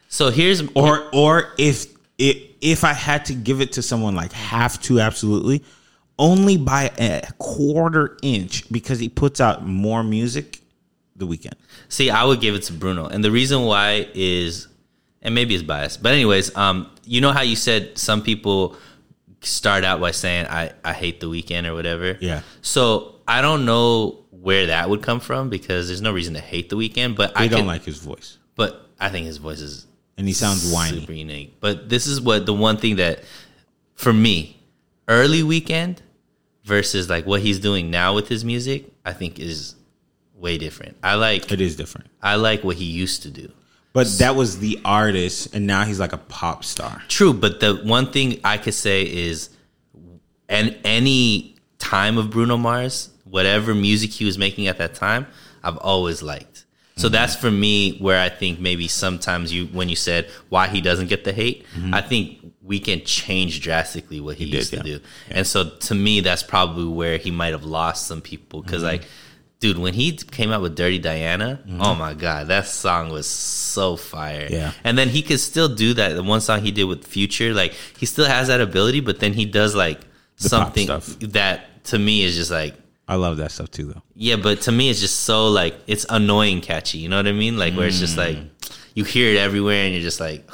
So 0.09 0.31
here's 0.31 0.61
Or 0.75 1.09
or 1.13 1.53
if 1.57 1.87
if 2.17 2.37
if 2.61 2.83
I 2.83 2.93
had 2.93 3.25
to 3.25 3.33
give 3.33 3.61
it 3.61 3.73
to 3.73 3.81
someone 3.81 4.15
like 4.15 4.31
have 4.33 4.81
to 4.83 4.99
absolutely 4.99 5.63
only 6.17 6.55
by 6.57 6.91
a 6.97 7.21
quarter 7.37 8.17
inch 8.21 8.71
because 8.71 8.99
he 8.99 9.09
puts 9.09 9.41
out 9.41 9.65
more 9.65 10.01
music 10.03 10.61
the 11.17 11.27
Weeknd. 11.27 11.53
See, 11.89 12.09
I 12.09 12.23
would 12.25 12.41
give 12.41 12.55
it 12.55 12.63
to 12.63 12.73
Bruno, 12.73 13.07
and 13.07 13.23
the 13.23 13.31
reason 13.31 13.61
why 13.63 14.07
is, 14.13 14.67
and 15.21 15.33
maybe 15.35 15.53
it's 15.55 15.63
biased, 15.63 16.01
but 16.03 16.13
anyways, 16.13 16.55
um, 16.57 16.89
you 17.05 17.21
know 17.21 17.31
how 17.31 17.41
you 17.41 17.55
said 17.55 17.97
some 17.97 18.21
people 18.21 18.75
start 19.41 19.83
out 19.83 19.99
by 20.01 20.11
saying 20.11 20.47
I 20.47 20.71
I 20.83 20.93
hate 20.93 21.19
the 21.19 21.27
Weeknd 21.27 21.67
or 21.67 21.73
whatever. 21.75 22.17
Yeah. 22.19 22.41
So 22.61 23.15
I 23.27 23.41
don't 23.41 23.65
know 23.65 24.25
where 24.31 24.67
that 24.67 24.89
would 24.89 25.01
come 25.03 25.19
from 25.19 25.49
because 25.49 25.87
there's 25.87 26.01
no 26.01 26.11
reason 26.11 26.33
to 26.35 26.39
hate 26.41 26.69
the 26.69 26.75
Weeknd, 26.77 27.15
but 27.15 27.31
I 27.37 27.43
I 27.43 27.47
don't 27.47 27.61
could- 27.61 27.67
like 27.67 27.83
his 27.83 27.97
voice. 27.99 28.37
But 28.55 28.87
I 28.99 29.09
think 29.09 29.25
his 29.25 29.37
voice 29.37 29.59
is 29.59 29.85
And 30.17 30.27
he 30.27 30.33
sounds 30.33 30.71
whiny. 30.71 30.99
super 30.99 31.13
unique. 31.13 31.57
But 31.59 31.89
this 31.89 32.07
is 32.07 32.21
what 32.21 32.45
the 32.45 32.53
one 32.53 32.77
thing 32.77 32.97
that 32.97 33.23
for 33.95 34.13
me, 34.13 34.61
early 35.07 35.41
Weeknd 35.41 35.97
versus 36.63 37.09
like 37.09 37.25
what 37.25 37.41
he's 37.41 37.59
doing 37.59 37.91
now 37.91 38.15
with 38.15 38.27
his 38.27 38.45
music, 38.45 38.91
I 39.03 39.13
think 39.13 39.39
is 39.39 39.75
way 40.35 40.57
different. 40.57 40.97
I 41.03 41.15
like 41.15 41.51
It 41.51 41.61
is 41.61 41.75
different. 41.75 42.07
I 42.21 42.35
like 42.35 42.63
what 42.63 42.77
he 42.77 42.85
used 42.85 43.23
to 43.23 43.29
do. 43.29 43.51
But 43.93 44.07
that 44.17 44.35
was 44.35 44.59
the 44.59 44.79
artist, 44.83 45.55
and 45.55 45.65
now 45.65 45.85
he's 45.85 46.01
like 46.01 46.11
a 46.11 46.17
pop 46.17 46.65
star. 46.65 47.01
True, 47.07 47.33
but 47.33 47.61
the 47.61 47.75
one 47.75 48.11
thing 48.11 48.41
I 48.43 48.57
could 48.57 48.73
say 48.73 49.03
is, 49.03 49.49
and 50.49 50.77
any 50.83 51.55
time 51.79 52.17
of 52.17 52.29
Bruno 52.29 52.57
Mars, 52.57 53.09
whatever 53.23 53.73
music 53.73 54.11
he 54.11 54.25
was 54.25 54.37
making 54.37 54.67
at 54.67 54.79
that 54.79 54.95
time, 54.95 55.27
I've 55.63 55.77
always 55.77 56.21
liked. 56.21 56.54
So 56.97 57.09
that's 57.09 57.35
for 57.35 57.51
me 57.51 57.97
where 57.97 58.21
I 58.21 58.29
think 58.29 58.59
maybe 58.59 58.87
sometimes 58.87 59.51
you 59.51 59.65
when 59.67 59.89
you 59.89 59.97
said 59.97 60.29
why 60.47 60.67
he 60.67 60.79
doesn't 60.79 61.07
get 61.07 61.25
the 61.25 61.33
hate, 61.33 61.65
mm-hmm. 61.75 61.93
I 61.93 62.01
think 62.01 62.53
we 62.61 62.79
can 62.79 63.03
change 63.03 63.61
drastically 63.61 64.21
what 64.21 64.37
he, 64.37 64.45
did, 64.45 64.53
used 64.53 64.69
to 64.71 64.77
yeah. 64.77 64.83
do. 64.83 64.99
And 65.29 65.45
so 65.45 65.69
to 65.69 65.95
me 65.95 66.21
that's 66.21 66.41
probably 66.41 66.87
where 66.87 67.17
he 67.17 67.31
might 67.31 67.51
have 67.51 67.65
lost 67.65 68.07
some 68.07 68.21
people 68.21 68.61
because 68.61 68.81
mm-hmm. 68.81 69.01
like 69.01 69.07
dude 69.59 69.77
when 69.77 69.93
he 69.93 70.13
came 70.13 70.51
out 70.51 70.61
with 70.61 70.75
Dirty 70.77 70.99
Diana, 70.99 71.59
mm-hmm. 71.67 71.81
oh 71.81 71.95
my 71.95 72.13
god, 72.13 72.47
that 72.47 72.65
song 72.65 73.11
was 73.11 73.27
so 73.27 73.97
fire. 73.97 74.47
Yeah. 74.49 74.71
And 74.85 74.97
then 74.97 75.09
he 75.09 75.21
could 75.21 75.41
still 75.41 75.67
do 75.67 75.95
that. 75.95 76.13
The 76.13 76.23
one 76.23 76.39
song 76.39 76.61
he 76.61 76.71
did 76.71 76.85
with 76.85 77.05
Future, 77.05 77.53
like 77.53 77.73
he 77.97 78.05
still 78.05 78.25
has 78.25 78.47
that 78.47 78.61
ability, 78.61 79.01
but 79.01 79.19
then 79.19 79.33
he 79.33 79.45
does 79.45 79.75
like 79.75 79.99
pop 79.99 80.07
something 80.37 80.87
that 81.31 81.83
to 81.85 81.99
me 81.99 82.23
is 82.23 82.35
just 82.37 82.51
like 82.51 82.73
I 83.07 83.15
love 83.15 83.37
that 83.37 83.51
stuff 83.51 83.69
too, 83.71 83.85
though. 83.85 84.01
yeah, 84.15 84.35
but 84.35 84.61
to 84.61 84.71
me 84.71 84.89
it's 84.89 84.99
just 84.99 85.21
so 85.21 85.47
like 85.49 85.75
it's 85.87 86.05
annoying 86.09 86.61
catchy. 86.61 86.97
You 86.97 87.09
know 87.09 87.17
what 87.17 87.27
I 87.27 87.33
mean? 87.33 87.57
Like 87.57 87.75
where 87.75 87.87
it's 87.87 87.99
just 87.99 88.17
like 88.17 88.37
you 88.95 89.03
hear 89.03 89.29
it 89.33 89.37
everywhere 89.37 89.85
and 89.85 89.93
you're 89.93 90.03
just 90.03 90.19
like. 90.19 90.49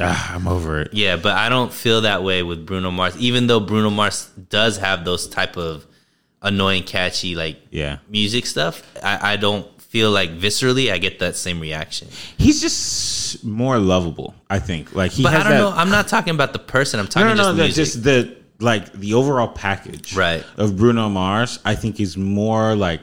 Ah, 0.00 0.34
I'm 0.34 0.48
over 0.48 0.80
it. 0.80 0.92
yeah, 0.92 1.14
but 1.14 1.36
I 1.36 1.48
don't 1.48 1.72
feel 1.72 2.00
that 2.00 2.24
way 2.24 2.42
with 2.42 2.66
Bruno 2.66 2.90
Mars. 2.90 3.16
Even 3.18 3.46
though 3.46 3.60
Bruno 3.60 3.90
Mars 3.90 4.28
does 4.48 4.76
have 4.78 5.04
those 5.04 5.28
type 5.28 5.56
of 5.56 5.86
annoying 6.42 6.82
catchy 6.82 7.36
like 7.36 7.58
Yeah. 7.70 7.98
music 8.08 8.46
stuff, 8.46 8.82
I, 9.04 9.34
I 9.34 9.36
don't 9.36 9.64
feel 9.80 10.10
like 10.10 10.30
viscerally 10.36 10.90
I 10.92 10.98
get 10.98 11.20
that 11.20 11.36
same 11.36 11.60
reaction. 11.60 12.08
He's 12.36 12.60
just 12.60 13.44
more 13.44 13.78
lovable, 13.78 14.34
I 14.50 14.58
think. 14.58 14.96
Like 14.96 15.12
he 15.12 15.22
But 15.22 15.32
has 15.34 15.40
I 15.46 15.50
don't 15.50 15.52
that. 15.52 15.58
know. 15.58 15.70
I'm 15.70 15.90
not 15.90 16.08
talking 16.08 16.34
about 16.34 16.52
the 16.54 16.58
person. 16.58 16.98
I'm 16.98 17.04
no, 17.06 17.10
talking 17.10 17.36
no, 17.36 17.52
no. 17.52 17.54
just 17.54 17.54
that- 17.54 17.62
music. 17.62 17.84
Just 17.84 18.02
the 18.02 18.43
like 18.60 18.92
the 18.92 19.14
overall 19.14 19.48
package, 19.48 20.14
Right. 20.16 20.44
Of 20.56 20.76
Bruno 20.76 21.08
Mars, 21.08 21.58
I 21.64 21.74
think 21.74 22.00
is 22.00 22.16
more 22.16 22.74
like 22.76 23.00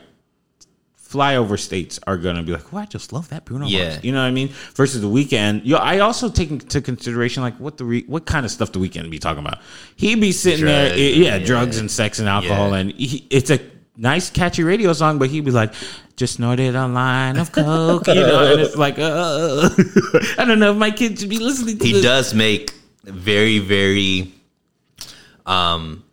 flyover 1.10 1.60
states 1.60 2.00
are 2.08 2.16
gonna 2.18 2.42
be 2.42 2.54
like, 2.54 2.74
"Oh, 2.74 2.78
I 2.78 2.86
just 2.86 3.12
love 3.12 3.28
that 3.30 3.44
Bruno 3.44 3.68
Yeah. 3.68 3.90
Mars." 3.90 4.04
You 4.04 4.14
know 4.14 4.22
what 4.22 4.28
I 4.28 4.32
mean? 4.32 4.50
Versus 4.76 5.02
the 5.02 5.08
Weeknd. 5.08 5.62
Yo, 5.66 5.76
I 5.78 6.00
also 6.00 6.30
take 6.30 6.52
into 6.52 6.80
consideration 6.80 7.44
like 7.44 7.58
what 7.60 7.78
the 7.78 7.84
re- 7.84 8.06
what 8.08 8.26
kind 8.26 8.46
of 8.46 8.52
stuff 8.52 8.72
the 8.72 8.80
Weeknd 8.80 9.10
be 9.10 9.20
talking 9.20 9.44
about. 9.46 9.60
He'd 9.98 10.22
be 10.22 10.32
sitting 10.32 10.66
there, 10.66 10.88
Drugs, 10.88 11.02
yeah, 11.02 11.36
yeah. 11.38 11.46
drugs 11.46 11.78
and 11.80 11.92
sex 11.92 12.20
and 12.20 12.30
alcohol, 12.30 12.70
Yeah. 12.72 12.78
and 12.78 12.92
he, 12.94 13.28
it's 13.30 13.50
a 13.50 13.60
nice 13.98 14.30
catchy 14.30 14.64
radio 14.64 14.94
song, 14.94 15.20
but 15.20 15.30
he'd 15.30 15.46
be 15.46 15.52
like. 15.52 15.74
Just 16.18 16.36
snorted 16.36 16.76
a 16.76 16.88
line 16.88 17.38
of 17.38 17.52
coke, 17.52 18.06
you 18.06 18.14
know, 18.14 18.52
and 18.52 18.62
it's 18.62 18.76
like, 18.76 19.00
uh, 19.00 19.70
I 20.38 20.46
don't 20.46 20.60
know 20.60 20.70
if 20.72 20.78
my 20.78 20.92
kids 20.92 21.22
should 21.22 21.32
be 21.32 21.40
listening 21.40 21.80
to 21.80 21.84
it. 21.84 21.88
he 21.88 21.94
this. 21.94 22.04
does 22.04 22.34
make 22.36 22.74
very 23.06 23.58
very 23.58 24.32
um 25.46 26.04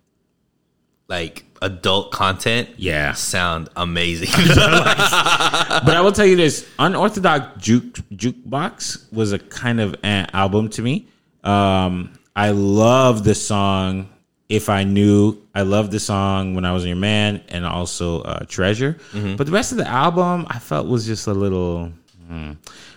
like 1.08 1.44
adult 1.62 2.12
content 2.12 2.68
Yeah. 2.76 3.12
sound 3.14 3.68
amazing 3.76 4.28
But 4.48 5.94
I 5.96 6.00
will 6.00 6.12
tell 6.12 6.26
you 6.26 6.36
this: 6.36 6.66
unorthodox 6.78 7.62
juke 7.62 7.94
jukebox 8.12 9.12
was 9.12 9.32
a 9.32 9.38
kind 9.38 9.80
of 9.80 9.94
an 10.02 10.26
album 10.32 10.68
to 10.70 10.82
me. 10.82 11.08
Um, 11.44 12.12
I 12.36 12.50
love 12.50 13.24
the 13.24 13.34
song 13.34 14.08
"If 14.48 14.68
I 14.68 14.84
Knew." 14.84 15.38
I 15.54 15.62
love 15.62 15.90
the 15.90 15.98
song 16.00 16.54
"When 16.54 16.64
I 16.64 16.72
Was 16.72 16.84
Your 16.84 16.96
Man" 16.96 17.42
and 17.48 17.64
also 17.66 18.22
uh, 18.22 18.44
"Treasure." 18.46 18.96
But 19.12 19.46
the 19.46 19.52
rest 19.52 19.72
of 19.72 19.78
the 19.78 19.88
album, 19.88 20.46
I 20.48 20.58
felt 20.58 20.86
was 20.86 21.06
just 21.06 21.26
a 21.26 21.34
little. 21.34 21.92
hmm. 22.28 22.52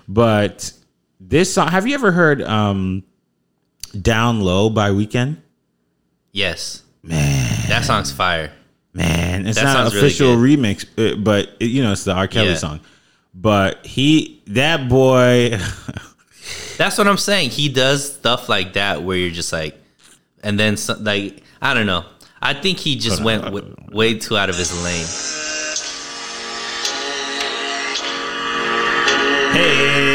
But 0.07 0.71
this 1.19 1.53
song, 1.53 1.69
have 1.69 1.88
you 1.88 1.93
ever 1.95 2.11
heard 2.11 2.41
um, 2.41 3.03
"Down 4.00 4.41
Low" 4.41 4.69
by 4.69 4.89
Weeknd? 4.91 5.38
Yes 6.31 6.83
man 7.03 7.47
that 7.69 7.83
song's 7.85 8.11
fire 8.11 8.51
Man, 8.93 9.47
it's 9.47 9.57
That 9.57 9.63
not 9.73 9.85
really 9.93 10.00
official 10.00 10.35
good. 10.35 10.59
remix, 10.59 10.83
uh, 10.97 11.15
but 11.15 11.61
you 11.61 11.81
know 11.81 11.93
it's 11.93 12.03
the 12.03 12.11
R. 12.11 12.27
Kelly 12.27 12.50
Yeah. 12.50 12.55
song. 12.55 12.81
But 13.33 13.85
he, 13.85 14.41
that 14.47 14.89
boy, 14.89 15.57
that's 16.77 16.97
what 16.97 17.07
i'm 17.07 17.17
saying 17.17 17.51
he 17.51 17.69
does 17.69 18.15
stuff 18.15 18.50
like 18.50 18.73
that 18.73 19.01
where 19.03 19.15
you're 19.15 19.31
just 19.31 19.53
like 19.53 19.79
and 20.43 20.59
then 20.59 20.75
some, 20.75 21.01
like 21.05 21.41
i 21.61 21.73
don't 21.73 21.85
know 21.85 22.03
i 22.41 22.53
think 22.53 22.79
he 22.79 22.97
just 22.97 23.23
went 23.23 23.43
w- 23.45 23.73
way 23.91 24.15
too 24.17 24.35
out 24.38 24.50
of 24.50 24.57
his 24.57 24.71
lane 24.83 25.05
hey, 29.53 30.11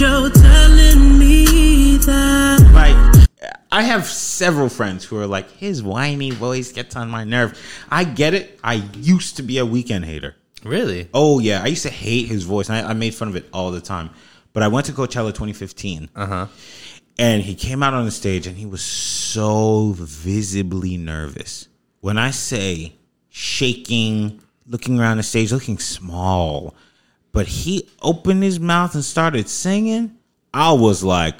you're 0.00 0.30
telling 0.30 1.18
me 1.18 1.96
that. 1.98 2.70
Like, 2.72 3.28
I 3.70 3.82
have 3.82 4.06
several 4.06 4.68
friends 4.68 5.04
who 5.04 5.18
are 5.18 5.26
like, 5.26 5.50
his 5.52 5.82
whiny 5.82 6.30
voice 6.30 6.72
gets 6.72 6.96
on 6.96 7.10
my 7.10 7.24
nerve. 7.24 7.58
I 7.90 8.04
get 8.04 8.34
it. 8.34 8.58
I 8.64 8.74
used 8.96 9.36
to 9.36 9.42
be 9.42 9.58
a 9.58 9.64
Weeknd 9.66 10.04
hater. 10.04 10.36
Really? 10.64 11.08
Oh 11.14 11.38
yeah, 11.38 11.62
I 11.62 11.66
used 11.68 11.82
to 11.84 11.90
hate 11.90 12.28
his 12.28 12.42
voice, 12.44 12.68
and 12.68 12.78
I, 12.86 12.90
I 12.90 12.92
made 12.94 13.14
fun 13.14 13.28
of 13.28 13.36
it 13.36 13.48
all 13.52 13.70
the 13.70 13.80
time. 13.80 14.10
But 14.52 14.62
I 14.62 14.68
went 14.68 14.86
to 14.86 14.92
Coachella 14.92 15.28
2015, 15.28 16.10
Uh-huh. 16.14 16.46
and 17.18 17.42
he 17.42 17.54
came 17.54 17.82
out 17.82 17.94
on 17.94 18.04
the 18.04 18.10
stage, 18.10 18.46
and 18.46 18.56
he 18.56 18.66
was 18.66 18.82
so 18.82 19.92
visibly 19.96 20.96
nervous. 20.96 21.68
When 22.00 22.18
I 22.18 22.30
say 22.30 22.94
shaking, 23.30 24.40
looking 24.66 24.98
around 25.00 25.16
the 25.18 25.22
stage, 25.22 25.52
looking 25.52 25.78
small, 25.78 26.74
but 27.32 27.46
he 27.46 27.88
opened 28.02 28.42
his 28.42 28.58
mouth 28.60 28.94
and 28.94 29.04
started 29.04 29.48
singing. 29.48 30.16
I 30.52 30.72
was 30.72 31.02
like, 31.04 31.36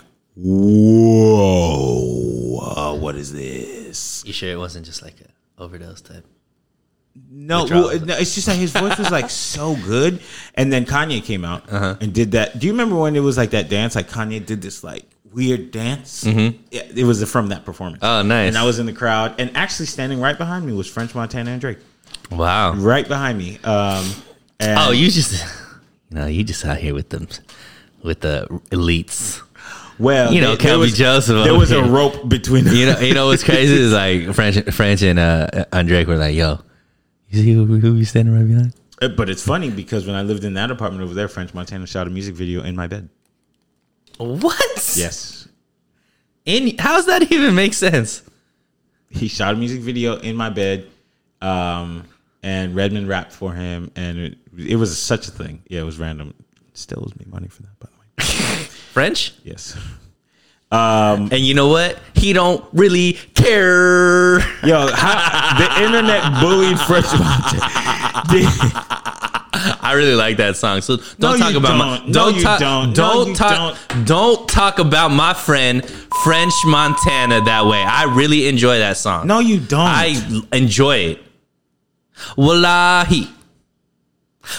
"Whoa, 1.30 2.59
uh, 2.59 2.94
what 2.97 3.16
is 3.16 3.32
this?" 3.32 4.23
You 4.26 4.32
sure 4.32 4.50
it 4.50 4.56
wasn't 4.59 4.87
just 4.87 5.02
like 5.02 5.16
a 5.20 5.62
overdose 5.62 6.00
type? 6.00 6.25
No, 7.28 7.64
well, 7.64 7.99
no, 8.00 8.16
it's 8.16 8.35
just 8.35 8.47
that 8.47 8.56
his 8.56 8.70
voice 8.73 8.97
was 8.99 9.11
like 9.11 9.30
so 9.30 9.75
good, 9.76 10.20
and 10.54 10.73
then 10.73 10.85
Kanye 10.87 11.23
came 11.25 11.44
out 11.44 11.64
and 11.70 12.12
did 12.14 12.32
that. 12.32 12.59
Do 12.59 12.66
you 12.66 12.73
remember 12.73 12.97
when 12.97 13.16
it 13.16 13.20
was 13.20 13.37
like 13.37 13.50
that 13.50 13.68
dance? 13.68 13.94
Like 13.97 14.09
Kanye 14.09 14.44
did 14.44 14.62
this 14.62 14.85
like 14.85 15.04
weird 15.32 15.70
dance. 15.73 16.23
Mm-hmm. 16.25 16.62
Yeah, 16.70 16.82
it 16.94 17.04
was 17.04 17.23
from 17.30 17.49
that 17.49 17.64
performance. 17.64 18.00
Oh, 18.02 18.23
nice. 18.23 18.49
And 18.49 18.56
I 18.56 18.64
was 18.64 18.78
in 18.78 18.87
the 18.87 18.92
crowd, 18.92 19.35
and 19.40 19.56
actually 19.56 19.87
standing 19.87 20.20
right 20.20 20.38
behind 20.38 20.64
me 20.64 20.73
was 20.73 20.87
French 20.88 21.14
Montana 21.14 21.50
and 21.50 21.61
Drake, 21.61 21.78
Wow. 22.30 22.73
right 22.75 23.06
behind 23.06 23.38
me. 23.38 23.59
Um, 23.64 24.04
Oh, 24.62 24.90
you 24.92 25.11
just 25.11 25.42
you 26.10 26.16
know, 26.16 26.26
you 26.26 26.44
just 26.44 26.64
out 26.64 26.78
here 26.78 26.94
with 26.94 27.08
them 27.10 27.28
with 28.02 28.20
the 28.20 28.46
elites. 28.70 29.40
well, 29.98 30.32
you 30.32 30.40
know, 30.40 30.56
Kelby 30.56 30.78
was- 30.80 30.96
Joseph 30.98 31.44
There 31.44 31.54
was 31.58 31.70
a 31.70 31.82
rope 31.82 32.28
between 32.28 32.64
them. 32.64 32.74
You 32.74 32.86
know, 32.86 32.98
you 33.00 33.14
know 33.14 33.26
what's 33.26 33.44
crazy 33.44 33.74
is 33.74 33.92
like 33.92 34.34
French, 34.34 34.58
French 34.74 35.02
and 35.02 35.18
uh, 35.18 35.64
Andre 35.72 36.04
were 36.04 36.16
like, 36.16 36.34
"Yo, 36.34 36.60
you 37.30 37.42
see 37.42 37.52
who, 37.52 37.64
who 37.66 37.94
you 37.94 38.04
standing 38.04 38.34
right 38.34 38.46
behind?" 38.46 38.72
Uh, 39.02 39.08
But 39.08 39.28
it's 39.30 39.42
funny 39.44 39.70
because 39.70 40.06
when 40.06 40.16
I 40.16 40.22
lived 40.22 40.44
in 40.44 40.54
that 40.54 40.70
apartment 40.70 41.02
over 41.04 41.14
there, 41.14 41.28
French 41.28 41.54
Montana 41.54 41.86
shot 41.86 42.06
a 42.06 42.10
music 42.10 42.34
video 42.34 42.62
in 42.62 42.74
my 42.76 42.86
bed. 42.86 43.08
What? 44.18 44.94
Yes, 44.96 45.48
In 46.44 46.76
how's 46.78 47.06
that 47.06 47.30
even 47.32 47.54
make 47.54 47.74
sense? 47.74 48.22
he 49.12 49.26
shot 49.28 49.54
a 49.54 49.56
music 49.56 49.80
video 49.80 50.16
in 50.18 50.36
my 50.36 50.50
bed 50.50 50.86
um 51.42 52.04
and 52.42 52.75
redmond 52.75 53.09
rapped 53.09 53.32
for 53.32 53.52
him 53.52 53.90
and 53.97 54.18
it, 54.18 54.38
it 54.56 54.76
was 54.76 54.99
such 54.99 55.28
a 55.28 55.30
thing 55.30 55.62
yeah 55.68 55.80
it 55.80 55.85
was 55.85 55.99
random 55.99 56.32
still 56.75 57.00
owes 57.04 57.14
me 57.18 57.26
money 57.28 57.49
for 57.49 57.62
that 57.62 57.78
by 57.78 57.87
the 57.88 57.99
way 57.99 58.64
French? 58.92 59.35
yes 59.44 59.76
um, 60.73 61.30
And 61.32 61.40
you 61.40 61.54
know 61.54 61.66
what? 61.66 61.99
He 62.14 62.32
don't 62.32 62.64
really 62.73 63.14
care. 63.35 64.38
yo 64.64 64.88
how, 64.94 65.59
the 65.59 65.85
internet 65.85 66.23
bullied 66.40 66.78
french 66.80 67.06
montana 67.18 68.87
I 69.82 69.92
really 69.94 70.14
like 70.14 70.37
that 70.38 70.56
song. 70.56 70.80
So 70.80 70.97
don't 71.18 71.38
No, 71.38 71.44
talk 71.44 71.54
about 71.54 71.76
my 71.76 71.97
don't. 71.99 72.06
No, 72.09 72.12
don't 72.12 72.35
you 72.37 72.42
talk 72.42 72.61
don't. 72.61 72.94
Don't 72.94 73.28
you 73.28 73.35
talk 73.35 73.76
don't. 74.06 74.49
talk 74.49 74.78
about 74.78 75.09
my 75.11 75.35
friend 75.35 75.85
French 76.25 76.52
Montana 76.66 77.42
that 77.42 77.66
way. 77.66 77.82
I 77.82 78.04
really 78.04 78.47
enjoy 78.49 78.78
that 78.78 78.97
song. 78.97 79.26
no 79.26 79.40
you 79.40 79.59
don't 79.61 79.80
I 79.80 80.14
enjoy 80.52 80.97
it. 80.99 81.23
Wallahi. 82.36 83.28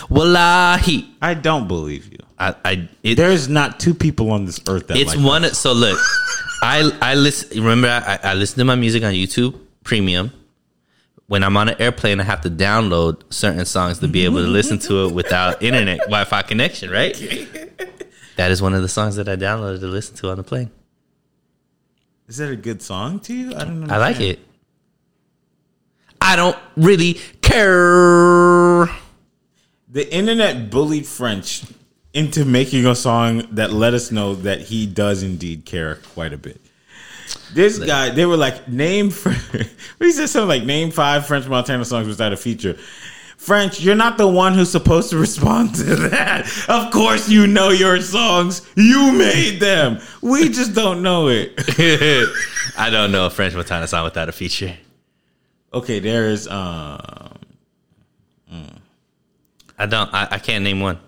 Wallahi. 0.09 1.15
i 1.21 1.33
don't 1.33 1.67
believe 1.67 2.11
you. 2.11 2.19
I, 2.37 2.55
I 2.63 2.89
it, 3.03 3.15
there's 3.15 3.49
not 3.49 3.79
two 3.79 3.93
people 3.93 4.31
on 4.31 4.45
this 4.45 4.59
earth 4.67 4.87
that 4.87 4.97
it's 4.97 5.15
like 5.15 5.25
one 5.25 5.43
so 5.53 5.73
look 5.73 5.99
i 6.61 6.89
i 7.01 7.15
listen 7.15 7.57
remember 7.57 7.87
I, 7.87 8.19
I 8.23 8.33
listen 8.35 8.59
to 8.59 8.65
my 8.65 8.75
music 8.75 9.03
on 9.03 9.13
youtube 9.13 9.59
premium. 9.83 10.31
When 11.27 11.43
i'm 11.43 11.57
on 11.57 11.69
an 11.69 11.81
airplane 11.81 12.19
i 12.19 12.23
have 12.23 12.41
to 12.41 12.49
download 12.49 13.21
certain 13.33 13.65
songs 13.65 13.99
to 13.99 14.07
be 14.07 14.25
able 14.25 14.37
to 14.37 14.47
listen 14.47 14.79
to 14.79 15.07
it 15.07 15.13
without 15.13 15.61
internet 15.63 15.99
wi-fi 16.01 16.41
connection 16.43 16.89
right? 16.89 17.15
That 18.37 18.51
is 18.51 18.61
one 18.61 18.73
of 18.73 18.81
the 18.81 18.87
songs 18.89 19.15
that 19.15 19.27
i 19.27 19.35
downloaded 19.35 19.79
to 19.81 19.87
listen 19.87 20.15
to 20.17 20.29
on 20.29 20.37
the 20.37 20.43
plane. 20.43 20.71
Is 22.27 22.37
that 22.37 22.49
a 22.49 22.55
good 22.55 22.81
song 22.81 23.19
to 23.21 23.33
you? 23.33 23.53
I 23.55 23.65
don't 23.65 23.81
know 23.81 23.93
i 23.93 23.97
like 23.97 24.19
it 24.19 24.39
i 26.21 26.35
don't 26.35 26.57
really 26.77 27.15
care 27.41 28.89
The 29.89 30.07
internet 30.13 30.69
bullied 30.69 31.05
French 31.05 31.63
into 32.13 32.45
making 32.45 32.85
a 32.85 32.95
song 32.95 33.45
that 33.51 33.71
let 33.73 33.93
us 33.93 34.11
know 34.11 34.35
that 34.35 34.61
he 34.61 34.85
does 34.85 35.23
indeed 35.23 35.65
care 35.65 35.95
quite 36.13 36.31
a 36.33 36.37
bit. 36.37 36.61
This 37.53 37.77
guy, 37.77 38.09
they 38.09 38.25
were 38.25 38.37
like, 38.37 38.67
name, 38.67 39.09
he 39.99 40.11
said 40.11 40.27
something 40.27 40.47
like, 40.47 40.63
name 40.63 40.91
five 40.91 41.25
French 41.25 41.47
Montana 41.47 41.83
songs 41.83 42.07
without 42.07 42.31
a 42.31 42.37
feature. 42.37 42.73
French, 43.37 43.81
you're 43.81 43.95
not 43.95 44.17
the 44.17 44.27
one 44.27 44.53
who's 44.53 44.71
supposed 44.71 45.09
to 45.09 45.17
respond 45.27 45.75
to 45.75 45.95
that. 45.95 46.47
Of 46.69 46.91
course, 46.91 47.27
you 47.27 47.47
know 47.47 47.69
your 47.69 47.99
songs. 47.99 48.61
You 48.75 49.11
made 49.11 49.59
them. 49.59 49.99
We 50.21 50.49
just 50.49 50.73
don't 50.73 51.01
know 51.01 51.27
it. 51.29 51.53
i 52.77 52.89
don't 52.89 53.11
know 53.11 53.25
a 53.25 53.29
french 53.29 53.53
montana 53.53 53.85
song 53.85 54.03
without 54.05 54.29
a 54.29 54.31
feature 54.31 54.73
Okay, 55.73 55.99
there 55.99 56.25
is. 56.29 56.47
Um, 56.47 57.37
i 59.77 59.85
don't 59.87 60.13
I, 60.13 60.27
I 60.31 60.37
can't 60.39 60.63
name 60.63 60.79
one 60.79 60.99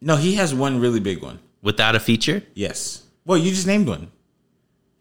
no, 0.00 0.16
he 0.16 0.34
has 0.34 0.54
one 0.54 0.78
really 0.80 1.00
big 1.00 1.22
one. 1.22 1.38
without 1.62 1.94
a 1.94 2.00
feature 2.00 2.42
Yes. 2.54 3.02
Well, 3.24 3.36
you 3.38 3.50
just 3.50 3.66
named 3.66 3.88
one. 3.88 4.10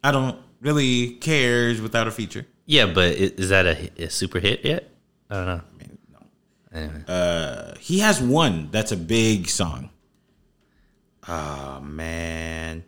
I 0.03 0.11
don't 0.11 0.37
really 0.61 1.11
cares 1.21 1.79
without 1.79 2.07
a 2.07 2.11
feature. 2.11 2.45
Yeah, 2.65 2.87
but 2.87 3.11
i- 3.11 3.33
is 3.37 3.49
that 3.49 3.65
a, 3.67 3.91
a 4.03 4.09
super 4.09 4.39
hit 4.39 4.65
yet? 4.65 4.89
I 5.29 5.35
don't 5.35 5.45
know. 5.45 5.61
No. 6.73 7.13
Uh, 7.13 7.75
He 7.79 7.99
has 7.99 8.19
one 8.21 8.69
that's 8.71 8.91
a 8.91 8.97
big 8.97 9.47
song. 9.47 9.91
Oh 11.27 11.79
man, 11.81 12.83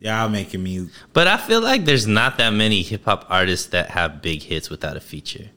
y'all 0.00 0.28
making 0.28 0.62
me. 0.62 0.88
But 1.12 1.28
I 1.28 1.36
feel 1.36 1.60
like 1.60 1.84
there's 1.84 2.06
not 2.06 2.38
that 2.38 2.50
many 2.50 2.82
hip 2.82 3.04
hop 3.04 3.26
artists 3.28 3.66
that 3.68 3.90
have 3.90 4.20
big 4.22 4.42
hits 4.42 4.68
without 4.70 4.96
a 4.96 5.00
feature. 5.00 5.50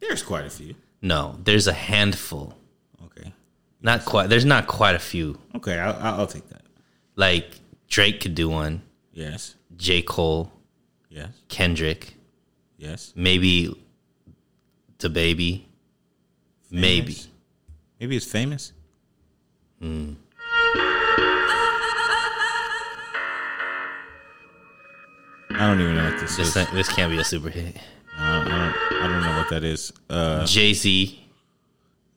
There's 0.00 0.22
quite 0.22 0.46
a 0.46 0.50
few. 0.50 0.74
No, 1.02 1.36
there's 1.44 1.66
a 1.66 1.72
handful. 1.72 2.54
Okay, 3.04 3.32
Not 3.82 4.04
quite. 4.04 4.28
There's 4.28 4.44
not 4.44 4.66
quite 4.66 4.94
a 4.94 4.98
few. 5.00 5.38
okay, 5.56 5.78
I'll, 5.78 6.20
I'll 6.20 6.26
take 6.26 6.48
that. 6.48 6.62
Like 7.16 7.60
Drake 7.88 8.20
could 8.20 8.34
do 8.34 8.48
one. 8.48 8.82
Yes, 9.12 9.56
J. 9.76 10.02
Cole, 10.02 10.52
yes, 11.10 11.30
Kendrick, 11.48 12.14
yes. 12.76 13.12
maybe 13.16 13.74
the 14.98 15.08
baby. 15.08 15.66
Maybe. 16.70 17.12
Famous. 17.12 17.28
maybe 17.98 18.16
it's 18.16 18.26
famous. 18.26 18.72
Hmm. 19.80 20.12
I 25.60 25.66
don't 25.66 25.80
even 25.80 25.94
know 25.96 26.04
what 26.10 26.20
this 26.20 26.36
This 26.36 26.48
is. 26.48 26.56
ain't- 26.56 26.72
this 26.72 26.88
can't 26.88 27.10
be 27.10 27.18
a 27.18 27.24
super 27.24 27.50
hit. 27.50 27.76
I 28.16 28.38
don't, 28.44 28.52
I 28.52 28.58
don't, 28.58 29.02
I 29.02 29.06
don't 29.08 29.22
know 29.22 29.38
what 29.38 29.48
that 29.50 29.64
is. 29.64 29.92
Uh, 30.10 30.44
Jay 30.46 30.72
Z. 30.74 31.24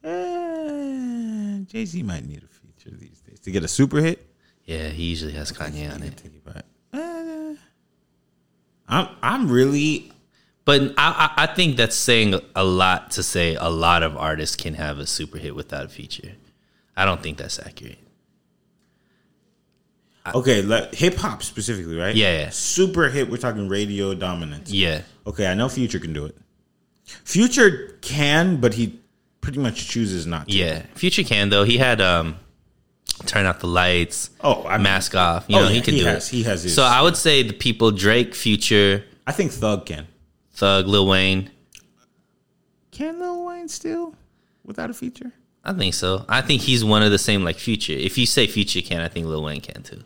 Jay 0.04 1.86
Z 1.86 2.04
might 2.04 2.26
need 2.28 2.44
a 2.44 2.48
feature 2.48 2.96
these 2.98 3.20
days 3.22 3.40
to 3.42 3.52
get 3.52 3.64
a 3.64 3.68
super 3.68 4.00
hit. 4.00 4.26
Yeah, 4.66 4.90
he 4.90 5.04
usually 5.06 5.34
has 5.34 5.52
Kanye 5.52 5.94
on 5.94 6.04
it. 6.04 6.22
Uh, 6.94 7.54
I'm 8.88 9.08
I'm 9.22 9.50
really 9.52 10.12
But 10.66 10.94
I, 10.98 11.32
I 11.38 11.44
I 11.44 11.48
think 11.48 11.78
that's 11.78 11.96
saying 11.96 12.40
a 12.56 12.64
lot 12.64 13.12
to 13.12 13.24
say 13.24 13.56
a 13.56 13.70
lot 13.70 14.04
of 14.04 14.18
artists 14.18 14.56
can 14.56 14.74
have 14.76 15.00
a 15.00 15.06
super 15.08 15.38
hit 15.38 15.56
without 15.56 15.86
a 15.86 15.90
feature. 15.90 16.34
I 16.96 17.06
don't 17.06 17.22
think 17.24 17.38
that's 17.38 17.58
accurate. 17.60 18.00
Okay. 20.36 20.62
Let, 20.62 20.94
hip 20.96 21.16
hop 21.16 21.44
specifically, 21.44 21.98
right? 21.98 22.16
Yeah, 22.16 22.40
yeah. 22.40 22.50
Super 22.50 23.10
hit. 23.10 23.30
We're 23.30 23.38
talking 23.38 23.68
radio 23.70 24.14
dominance. 24.14 24.72
Yeah. 24.72 25.02
Okay, 25.28 25.48
I 25.48 25.54
know 25.54 25.70
Future 25.70 26.00
can 26.00 26.14
do 26.14 26.26
it. 26.26 26.38
Future 27.06 27.98
can, 28.02 28.58
but 28.62 28.74
he 28.76 29.00
pretty 29.42 29.60
much 29.60 29.88
chooses 29.90 30.26
not 30.28 30.48
to. 30.48 30.54
Yeah. 30.56 30.84
Future 30.96 31.24
can 31.24 31.50
though. 31.50 31.64
He 31.64 31.78
had 31.78 32.00
um 32.02 32.38
turn 33.26 33.46
out 33.46 33.60
the 33.60 33.68
lights, 33.68 34.30
Oh, 34.42 34.66
I 34.66 34.78
mean, 34.78 34.84
mask 34.84 35.14
off. 35.16 35.46
You 35.48 35.58
Oh, 35.58 35.62
know, 35.64 35.68
he 35.68 35.82
can 35.82 35.94
he 35.94 36.00
do 36.02 36.06
has- 36.08 36.28
it. 36.32 36.36
he 36.38 36.44
has 36.44 36.64
his- 36.64 36.74
so 36.74 36.84
I 36.84 37.02
would 37.02 37.16
say 37.18 37.44
the 37.44 37.54
people 37.54 37.92
Drake, 37.92 38.34
Future, 38.34 39.04
I 39.28 39.32
think 39.32 39.52
Thug 39.52 39.86
can. 39.86 40.08
Thug, 40.54 40.88
Lil 40.88 41.06
Wayne. 41.08 41.50
Can 42.92 43.20
Lil 43.20 43.46
Wayne 43.46 43.68
still 43.68 44.16
without 44.64 44.90
a 44.90 44.94
feature? 44.94 45.32
I 45.64 45.74
think 45.74 45.94
so. 45.94 46.26
I 46.28 46.42
think 46.42 46.62
he's 46.64 46.84
one 46.84 47.04
of 47.04 47.12
the 47.12 47.20
same 47.20 47.44
like 47.44 47.58
Future. 47.58 47.94
If 47.94 48.18
you 48.18 48.26
say 48.26 48.48
Future 48.48 48.82
can, 48.82 49.02
I 49.02 49.08
think 49.08 49.28
Lil 49.28 49.44
Wayne 49.44 49.62
can 49.62 49.84
too. 49.84 50.04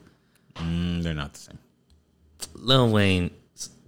Mm, 0.55 1.03
they're 1.03 1.13
not 1.13 1.33
the 1.33 1.39
same. 1.39 1.59
Lil 2.55 2.91
Wayne 2.91 3.31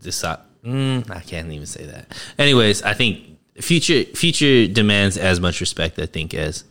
just 0.01 0.23
mm, 0.23 1.09
I 1.09 1.19
can't 1.21 1.51
even 1.51 1.65
say 1.65 1.85
that. 1.85 2.15
Anyways, 2.37 2.83
I 2.83 2.93
think 2.93 3.37
Future 3.59 4.03
Future 4.03 4.67
demands 4.67 5.17
as 5.17 5.39
much 5.39 5.59
respect 5.61 5.99
I 5.99 6.05
think 6.05 6.33
as 6.33 6.63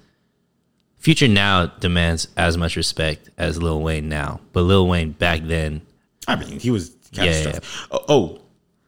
Future 0.98 1.28
now 1.28 1.66
demands 1.66 2.28
as 2.36 2.56
much 2.56 2.76
respect 2.76 3.30
as 3.38 3.62
Lil 3.62 3.80
Wayne 3.82 4.08
now, 4.08 4.40
but 4.52 4.62
Lil 4.62 4.88
Wayne 4.88 5.12
back 5.12 5.40
then, 5.44 5.82
I 6.26 6.36
mean, 6.36 6.58
he 6.58 6.70
was 6.70 6.96
Yeah, 7.12 7.24
catastrophic. 7.26 7.64
Oh, 7.92 8.04
oh, 8.08 8.40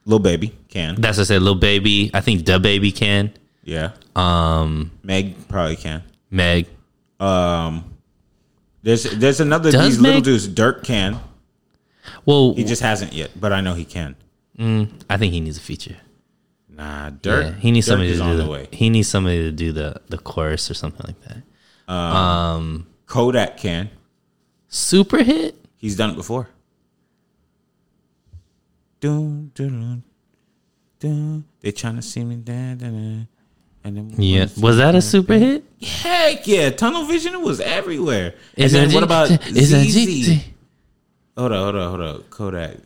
Lil 0.04 0.18
Baby 0.18 0.52
can. 0.68 0.96
that's 1.00 1.18
what 1.18 1.22
I 1.24 1.26
said. 1.26 1.42
Lil 1.42 1.54
Baby, 1.54 2.10
I 2.14 2.20
think 2.20 2.44
Da 2.44 2.58
Baby 2.58 2.90
can. 2.92 3.32
Yeah. 3.62 3.90
Um, 4.16 4.90
Meg 5.02 5.48
probably 5.48 5.76
can. 5.76 6.02
Meg, 6.30 6.66
Um, 7.20 7.84
there's 8.82 9.04
there's 9.04 9.40
another 9.40 9.70
Does 9.72 9.84
these 9.84 10.00
little 10.00 10.16
Meg- 10.18 10.24
dudes. 10.24 10.46
Dirk 10.48 10.84
can. 10.84 11.20
well, 12.24 12.54
He 12.54 12.64
just 12.64 12.82
hasn't 12.82 13.12
yet, 13.12 13.30
but 13.38 13.52
I 13.52 13.60
know 13.60 13.74
he 13.74 13.84
can. 13.84 14.16
Mm, 14.58 14.90
I 15.08 15.16
think 15.16 15.32
he 15.32 15.40
needs 15.40 15.56
a 15.56 15.60
feature. 15.60 15.96
Nah, 16.68 17.10
Dirk. 17.10 17.44
Yeah, 17.44 17.52
he 17.60 17.70
needs 17.70 17.86
Dirk 17.86 17.92
somebody 17.92 18.10
is 18.10 18.18
to 18.18 18.24
do 18.24 18.30
on 18.30 18.36
the, 18.36 18.42
the 18.44 18.50
way. 18.50 18.68
He 18.72 18.88
needs 18.90 19.08
somebody 19.08 19.42
to 19.42 19.52
do 19.52 19.72
the 19.72 20.00
the 20.08 20.18
chorus 20.18 20.70
or 20.70 20.74
something 20.74 21.04
like 21.06 21.20
that. 21.22 21.42
Um, 21.92 22.16
um, 22.16 22.86
Kodak 23.06 23.56
can. 23.56 23.90
Super 24.68 25.22
hit. 25.24 25.56
He's 25.76 25.96
done 25.96 26.10
it 26.10 26.16
before. 26.16 26.48
Dun, 29.00 29.52
dun, 29.54 29.68
dun, 29.80 30.02
dun. 30.98 31.44
They 31.60 31.70
trying 31.72 31.96
to 31.96 32.02
see 32.02 32.24
me 32.24 32.36
dun, 32.36 32.78
dun. 32.78 33.28
And 33.84 33.96
then 33.96 34.14
Yeah, 34.22 34.46
was 34.60 34.76
that 34.78 34.94
a 34.94 35.02
super 35.02 35.34
hit? 35.34 35.64
heck 35.82 36.46
yeah, 36.46 36.70
tunnel 36.70 37.04
vision 37.04 37.40
was 37.42 37.60
everywhere. 37.60 38.34
And 38.56 38.64
Is 38.66 38.72
then 38.72 38.88
that 38.88 38.94
what 38.94 39.02
about 39.04 39.30
is 39.46 39.68
ZZ? 39.70 40.44
Hold 41.36 41.52
on, 41.52 41.58
hold 41.62 41.76
on, 41.76 41.88
hold 41.88 42.00
on. 42.00 42.22
Kodak. 42.30 42.76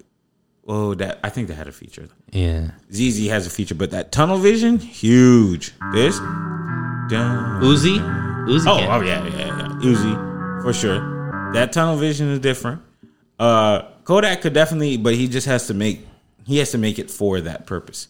Oh, 0.69 0.95
that 0.95 1.19
I 1.25 1.29
think 1.31 1.49
they 1.49 1.55
had 1.55 1.67
a 1.69 1.73
feature. 1.73 2.09
Yeah, 2.31 2.71
ZZ 2.93 3.27
has 3.29 3.47
a 3.47 3.51
feature, 3.51 3.75
but 3.75 3.91
that 3.91 4.13
tunnel 4.13 4.39
vision, 4.39 4.79
huge. 4.79 5.73
This. 5.93 6.19
Uzi, 7.11 7.99
Uzi. 8.49 8.67
Oh, 8.67 8.79
oh 8.79 9.01
yeah, 9.03 9.25
yeah, 9.27 9.37
yeah. 9.39 9.69
Uzi, 9.83 10.63
for 10.63 10.73
sure. 10.73 11.51
That 11.53 11.73
tunnel 11.73 11.97
vision 11.97 12.29
is 12.29 12.39
different. 12.39 12.81
Uh 13.39 13.83
Kodak 14.05 14.41
could 14.43 14.53
definitely, 14.53 14.97
but 14.97 15.15
he 15.15 15.29
just 15.29 15.47
has 15.47 15.67
to 15.67 15.75
make 15.75 16.07
he 16.47 16.59
has 16.59 16.71
to 16.73 16.79
make 16.79 16.99
it 16.99 17.11
for 17.11 17.41
that 17.41 17.67
purpose. 17.67 18.09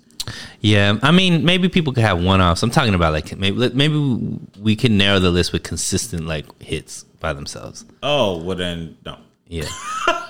Yeah, 0.61 0.99
I 1.03 1.11
mean, 1.11 1.45
maybe 1.45 1.69
people 1.69 1.93
could 1.93 2.05
have 2.05 2.23
one 2.23 2.41
offs. 2.41 2.63
I'm 2.63 2.71
talking 2.71 2.95
about 2.95 3.13
like 3.13 3.37
maybe 3.37 3.71
maybe 3.71 4.39
we 4.61 4.77
can 4.77 4.97
narrow 4.97 5.19
the 5.19 5.31
list 5.31 5.53
with 5.53 5.63
consistent 5.63 6.27
like 6.27 6.63
hits 6.63 7.05
by 7.21 7.33
themselves. 7.33 7.85
Oh, 8.03 8.43
well 8.43 8.57
then 8.57 8.97
no. 9.05 9.19
Yeah. 9.49 9.69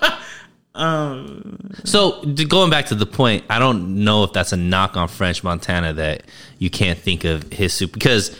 um. 0.75 1.71
so 1.83 2.23
going 2.23 2.69
back 2.69 2.87
to 2.87 2.95
the 2.95 3.05
point, 3.05 3.45
I 3.49 3.59
don't 3.59 4.03
know 4.03 4.23
if 4.23 4.33
that's 4.33 4.53
a 4.53 4.57
knock 4.57 4.97
on 4.97 5.07
French 5.07 5.43
Montana 5.43 5.93
that 5.93 6.23
you 6.57 6.69
can't 6.69 6.97
think 6.97 7.23
of 7.23 7.51
his 7.51 7.73
soup 7.73 7.93
because 7.93 8.35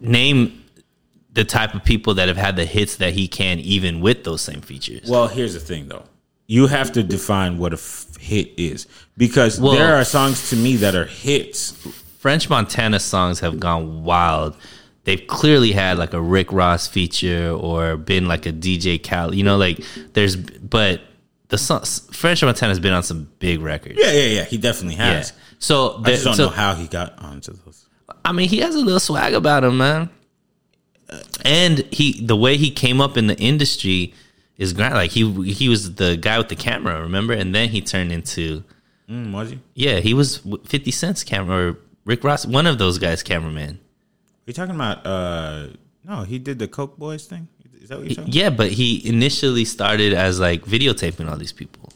name 0.00 0.64
the 1.32 1.44
type 1.44 1.74
of 1.74 1.84
people 1.84 2.14
that 2.14 2.28
have 2.28 2.36
had 2.36 2.56
the 2.56 2.64
hits 2.64 2.96
that 2.96 3.12
he 3.12 3.26
can 3.28 3.58
even 3.58 4.00
with 4.00 4.24
those 4.24 4.40
same 4.40 4.60
features. 4.60 5.08
Well, 5.08 5.28
here's 5.28 5.54
the 5.54 5.60
thing 5.60 5.88
though. 5.88 6.04
You 6.46 6.66
have 6.66 6.92
to 6.92 7.02
define 7.02 7.58
what 7.58 7.72
a 7.72 7.76
f- 7.76 8.06
hit 8.20 8.52
is 8.56 8.86
because 9.16 9.58
Well- 9.60 9.72
there 9.74 9.94
are 9.96 10.04
songs 10.04 10.50
to 10.50 10.56
me 10.56 10.76
that 10.76 10.94
are 10.94 11.06
hits. 11.06 11.72
French 12.18 12.48
Montana 12.50 13.00
songs 13.00 13.40
have 13.40 13.58
gone 13.60 14.02
wild. 14.04 14.56
They've 15.04 15.26
clearly 15.26 15.72
had 15.72 15.98
like 15.98 16.14
a 16.14 16.20
Rick 16.20 16.52
Ross 16.52 16.86
feature 16.86 17.50
or 17.50 17.96
been 17.96 18.26
like 18.26 18.46
a 18.46 18.52
DJ 18.52 18.96
Cal. 19.02 19.34
You 19.34 19.42
know, 19.44 19.56
like 19.56 19.80
there's, 20.14 20.36
but 20.36 21.00
the 21.48 21.58
song, 21.58 21.82
French 22.12 22.42
Montana's 22.42 22.78
been 22.80 22.94
on 22.94 23.02
some 23.02 23.28
big 23.38 23.60
records. 23.60 23.98
Yeah, 24.02 24.12
yeah, 24.12 24.26
yeah. 24.26 24.44
He 24.44 24.56
definitely 24.56 24.96
Yeah. 24.96 25.14
has. 25.16 25.32
So, 25.58 26.00
I 26.04 26.10
just 26.10 26.24
don't 26.24 26.34
so 26.34 26.44
know 26.44 26.50
how 26.50 26.74
he 26.74 26.86
got 26.86 27.18
onto 27.18 27.52
those. 27.52 27.86
I 28.24 28.32
mean, 28.32 28.48
he 28.48 28.58
has 28.58 28.74
a 28.74 28.78
little 28.80 29.00
swag 29.00 29.34
about 29.34 29.64
him, 29.64 29.76
man. 29.78 30.08
And 31.44 31.78
he, 31.90 32.24
the 32.24 32.36
way 32.36 32.56
he 32.56 32.70
came 32.70 33.00
up 33.00 33.16
in 33.16 33.26
the 33.26 33.36
industry 33.38 34.14
is 34.58 34.72
great. 34.72 34.92
Like 34.92 35.10
he, 35.10 35.52
he 35.52 35.68
was 35.68 35.94
the 35.94 36.16
guy 36.16 36.38
with 36.38 36.48
the 36.48 36.56
camera, 36.56 37.00
remember? 37.02 37.32
And 37.32 37.54
then 37.54 37.68
he 37.70 37.80
turned 37.80 38.12
into, 38.12 38.64
Mm, 39.08 39.32
was 39.32 39.50
he? 39.50 39.58
Yeah, 39.74 40.00
he 40.00 40.14
was 40.14 40.38
Fifty 40.64 40.90
Cent's 40.90 41.22
camera 41.24 41.70
or 41.72 41.78
Rick 42.06 42.24
Ross, 42.24 42.46
one 42.46 42.66
of 42.66 42.78
those 42.78 42.98
guys' 42.98 43.22
cameraman. 43.22 43.74
Are 43.74 44.46
you 44.46 44.52
talking 44.54 44.74
about? 44.74 45.06
uh 45.06 45.66
No, 46.04 46.22
he 46.22 46.38
did 46.38 46.58
the 46.58 46.68
Coke 46.68 46.96
Boys 46.98 47.26
thing. 47.26 47.48
Is 47.82 47.90
that 47.90 47.98
what 47.98 48.06
you're 48.06 48.14
talking? 48.14 48.32
Yeah, 48.32 48.48
but 48.48 48.70
he 48.72 49.06
initially 49.06 49.66
started 49.66 50.14
as 50.14 50.40
like 50.40 50.64
videotaping 50.64 51.30
all 51.30 51.36
these 51.36 51.52
people. 51.52 51.90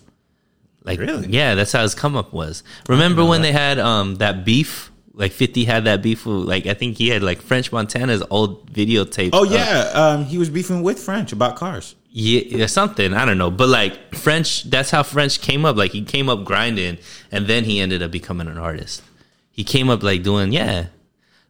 Like, 0.84 0.98
Really? 1.00 1.28
yeah, 1.28 1.54
that's 1.54 1.72
how 1.72 1.82
his 1.82 1.94
come 1.94 2.14
up 2.16 2.32
was. 2.32 2.62
Remember 2.88 3.24
when 3.24 3.40
they 3.42 3.52
had 3.52 3.78
um 3.78 4.16
that 4.16 4.44
beef? 4.44 4.90
Like 5.14 5.32
Fifty 5.32 5.64
had 5.64 5.84
that 5.84 6.02
beef 6.02 6.26
with 6.26 6.36
like 6.46 6.66
I 6.66 6.74
think 6.74 6.96
he 6.98 7.08
had 7.08 7.22
like 7.22 7.40
French 7.40 7.72
Montana's 7.72 8.22
old 8.30 8.70
videotape. 8.72 9.30
Oh 9.32 9.44
yeah, 9.44 9.90
um, 9.94 10.24
he 10.26 10.36
was 10.38 10.48
beefing 10.50 10.82
with 10.82 10.98
French 10.98 11.32
about 11.32 11.56
cars. 11.56 11.94
Yeah, 12.10 12.66
something 12.66 13.12
I 13.14 13.24
don't 13.24 13.38
know, 13.38 13.50
but 13.50 13.68
like 13.68 14.14
French. 14.14 14.64
That's 14.64 14.90
how 14.90 15.02
French 15.02 15.40
came 15.40 15.64
up. 15.64 15.76
Like 15.76 15.92
he 15.92 16.02
came 16.04 16.28
up 16.28 16.44
grinding, 16.44 16.98
and 17.30 17.46
then 17.46 17.64
he 17.64 17.80
ended 17.80 18.02
up 18.02 18.10
becoming 18.10 18.48
an 18.48 18.58
artist. 18.58 19.02
He 19.50 19.64
came 19.64 19.90
up 19.90 20.02
like 20.02 20.22
doing 20.22 20.52
yeah. 20.52 20.86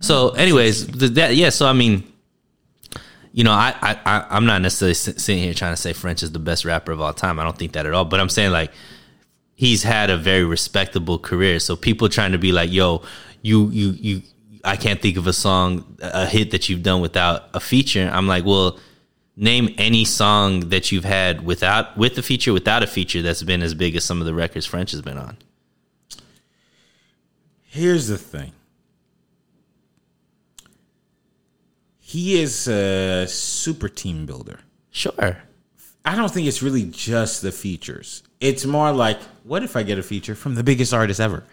So, 0.00 0.30
anyways, 0.30 0.86
that 1.14 1.34
yeah. 1.36 1.50
So 1.50 1.66
I 1.66 1.72
mean, 1.72 2.04
you 3.32 3.44
know, 3.44 3.52
I 3.52 3.74
I- 3.82 4.26
I'm 4.30 4.46
not 4.46 4.62
necessarily 4.62 4.94
sitting 4.94 5.38
here 5.38 5.54
trying 5.54 5.72
to 5.72 5.80
say 5.80 5.92
French 5.92 6.22
is 6.22 6.32
the 6.32 6.38
best 6.38 6.64
rapper 6.64 6.92
of 6.92 7.00
all 7.00 7.12
time. 7.12 7.38
I 7.38 7.44
don't 7.44 7.56
think 7.56 7.72
that 7.72 7.86
at 7.86 7.92
all. 7.94 8.04
But 8.04 8.20
I'm 8.20 8.28
saying 8.28 8.52
like 8.52 8.72
he's 9.54 9.82
had 9.82 10.10
a 10.10 10.16
very 10.16 10.44
respectable 10.44 11.18
career. 11.18 11.58
So 11.60 11.76
people 11.76 12.08
trying 12.08 12.32
to 12.32 12.38
be 12.38 12.52
like, 12.52 12.72
yo, 12.72 13.02
you 13.42 13.68
you 13.70 13.90
you. 13.90 14.22
I 14.64 14.76
can't 14.76 15.00
think 15.00 15.16
of 15.16 15.26
a 15.28 15.32
song, 15.32 15.96
a 16.02 16.26
hit 16.26 16.50
that 16.50 16.68
you've 16.68 16.82
done 16.82 17.00
without 17.00 17.48
a 17.54 17.60
feature. 17.60 18.10
I'm 18.12 18.26
like, 18.26 18.44
well, 18.44 18.78
name 19.40 19.72
any 19.78 20.04
song 20.04 20.68
that 20.70 20.90
you've 20.90 21.04
had 21.04 21.44
without 21.46 21.96
with 21.96 22.18
a 22.18 22.22
feature, 22.22 22.52
without 22.52 22.82
a 22.82 22.86
feature 22.86 23.22
that's 23.22 23.42
been 23.42 23.62
as 23.62 23.72
big 23.72 23.94
as 23.96 24.04
some 24.04 24.20
of 24.20 24.26
the 24.26 24.34
records 24.34 24.66
French 24.66 24.90
has 24.90 25.00
been 25.00 25.16
on. 25.16 25.36
Here's 27.64 28.08
the 28.08 28.18
thing. 28.18 28.52
He 32.00 32.40
is 32.40 32.66
a 32.68 33.26
super 33.28 33.88
team 33.88 34.24
builder. 34.26 34.60
Sure. 34.90 35.36
I 36.04 36.16
don't 36.16 36.30
think 36.32 36.46
it's 36.48 36.62
really 36.62 36.84
just 36.84 37.42
the 37.42 37.52
features. 37.52 38.22
It's 38.40 38.64
more 38.64 38.92
like, 38.92 39.20
what 39.44 39.62
if 39.62 39.76
I 39.76 39.82
get 39.82 39.98
a 39.98 40.02
feature 40.02 40.34
from 40.34 40.54
the 40.54 40.62
biggest 40.64 40.94
artist 40.94 41.20
ever? 41.20 41.44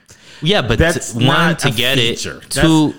Yeah, 0.41 0.61
but 0.61 0.79
That's 0.79 1.13
t- 1.13 1.27
one 1.27 1.57
to 1.57 1.71
get 1.71 1.97
feature. 1.97 2.37
it. 2.37 2.49
Two, 2.51 2.93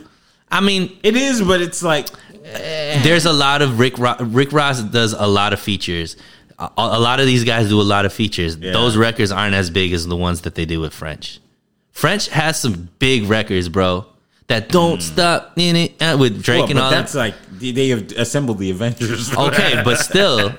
I 0.51 0.61
mean, 0.61 0.99
It 1.03 1.17
is, 1.17 1.41
but 1.41 1.63
it's 1.63 1.83
like, 1.83 2.09
Eh. 2.47 3.03
there's 3.03 3.27
a 3.27 3.33
lot 3.33 3.63
of 3.63 3.79
Rick 3.79 3.99
Ro- 3.99 4.17
Rick 4.21 4.53
Ross 4.53 4.83
does 4.83 5.13
a 5.13 5.27
lot 5.27 5.53
of 5.53 5.61
features. 5.61 6.17
A, 6.59 6.71
a 6.77 7.01
lot 7.01 7.21
of 7.21 7.27
these 7.27 7.45
guys 7.45 7.69
do 7.69 7.81
a 7.81 7.83
lot 7.83 8.07
of 8.07 8.13
features. 8.13 8.57
Yeah. 8.57 8.73
Those 8.73 8.97
records 8.97 9.33
aren't 9.33 9.55
as 9.55 9.71
big 9.71 9.93
as 9.93 10.07
the 10.07 10.17
ones 10.17 10.43
that 10.43 10.55
they 10.55 10.65
do 10.65 10.81
with 10.81 10.95
French. 10.95 11.41
French 11.91 12.29
has 12.29 12.61
some 12.61 12.91
big 12.99 13.25
records, 13.25 13.69
bro. 13.69 14.07
That 14.49 14.69
don't 14.69 14.97
hmm. 14.97 15.01
stop 15.01 15.55
in 15.57 15.75
it 15.75 16.01
uh, 16.01 16.17
with 16.21 16.41
Drake 16.41 16.61
well, 16.61 16.71
and 16.71 16.75
but 16.79 16.85
all 16.85 16.91
that's 16.91 17.15
that. 17.15 17.19
like 17.19 17.35
they- 17.59 17.73
they 17.73 17.89
have 17.89 18.13
assembled 18.13 18.59
the 18.59 18.71
Avengers. 18.71 19.35
Okay, 19.37 19.83
but 19.83 19.97
still, 19.97 20.51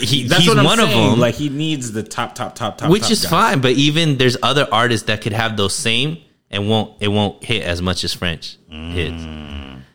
he, 0.00 0.22
that's 0.28 0.40
he's 0.40 0.48
what 0.48 0.58
I'm 0.58 0.64
one 0.64 0.80
of 0.80 0.88
them. 0.88 1.20
Like 1.20 1.34
he 1.34 1.50
needs 1.50 1.92
the 1.92 2.02
top, 2.02 2.34
top, 2.34 2.54
top, 2.54 2.78
top, 2.78 2.90
which 2.90 3.02
top 3.02 3.10
is 3.10 3.22
guys. 3.22 3.30
fine. 3.30 3.60
But 3.60 3.72
even 3.72 4.16
there's 4.16 4.38
other 4.42 4.66
artists 4.72 5.06
that 5.08 5.20
could 5.20 5.34
have 5.34 5.58
those 5.58 5.74
same 5.74 6.18
and 6.50 6.70
won't 6.70 7.02
it 7.02 7.08
won't 7.08 7.44
hit 7.44 7.64
as 7.64 7.82
much 7.82 8.02
as 8.04 8.14
French 8.14 8.56
hmm. 8.70 8.92
hits. 8.92 9.22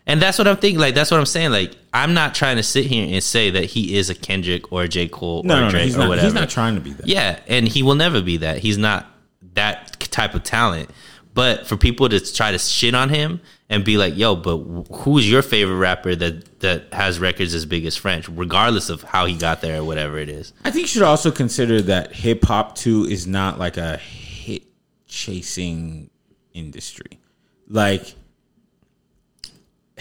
And 0.06 0.22
that's 0.22 0.38
what 0.38 0.48
I'm 0.48 0.58
thinking. 0.58 0.80
Like 0.80 0.96
that's 0.96 1.12
what 1.12 1.20
I'm 1.20 1.26
saying. 1.26 1.52
Like 1.52 1.76
I'm 1.94 2.14
not 2.14 2.36
trying 2.36 2.58
to 2.58 2.64
sit 2.64 2.86
here 2.86 3.08
and 3.14 3.24
say 3.24 3.52
that 3.52 3.66
he 3.66 3.96
is 3.96 4.10
a 4.10 4.16
Kendrick 4.16 4.72
or 4.72 4.84
a 4.84 4.88
J 4.88 5.08
Cole 5.08 5.44
No, 5.44 5.56
or 5.56 5.58
no, 5.60 5.64
no. 5.66 5.72
Drake 5.72 5.84
He's 5.86 5.96
or 5.96 6.00
not, 6.00 6.10
whatever. 6.10 6.26
he's 6.28 6.34
not 6.34 6.50
trying 6.50 6.76
to 6.76 6.82
be 6.82 6.92
that. 6.94 7.08
Yeah, 7.08 7.40
and 7.48 7.68
he 7.68 7.84
will 7.84 7.96
never 7.96 8.22
be 8.22 8.38
that. 8.38 8.58
He's 8.60 8.78
not 8.78 9.06
that 9.54 10.00
type 10.12 10.34
of 10.36 10.44
talent. 10.44 10.90
But 11.34 11.66
for 11.66 11.78
people 11.78 12.10
to 12.10 12.20
try 12.34 12.52
to 12.52 12.60
shit 12.60 12.94
on 12.94 13.10
him 13.10 13.42
and 13.68 13.84
be 13.84 13.98
like, 13.98 14.16
"Yo, 14.16 14.36
but 14.36 14.58
who's 14.98 15.28
your 15.30 15.42
favorite 15.42 15.78
rapper 15.78 16.14
that 16.16 16.60
that 16.60 16.94
has 16.94 17.18
records 17.20 17.56
as 17.56 17.66
big 17.66 17.86
as 17.86 17.96
French, 17.96 18.30
regardless 18.30 18.90
of 18.90 19.02
how 19.02 19.26
he 19.26 19.36
got 19.36 19.62
there 19.62 19.80
or 19.80 19.84
whatever 19.84 20.20
it 20.20 20.30
is?" 20.30 20.54
I 20.64 20.70
think 20.70 20.84
you 20.84 20.88
should 20.90 21.02
also 21.02 21.32
consider 21.32 21.82
that 21.84 22.14
hip 22.14 22.44
hop 22.46 22.76
too 22.76 23.06
is 23.10 23.26
not 23.26 23.58
like 23.58 23.78
a 23.78 23.98
hit 23.98 24.64
chasing 25.08 26.10
industry. 26.54 27.20
Like 27.68 28.14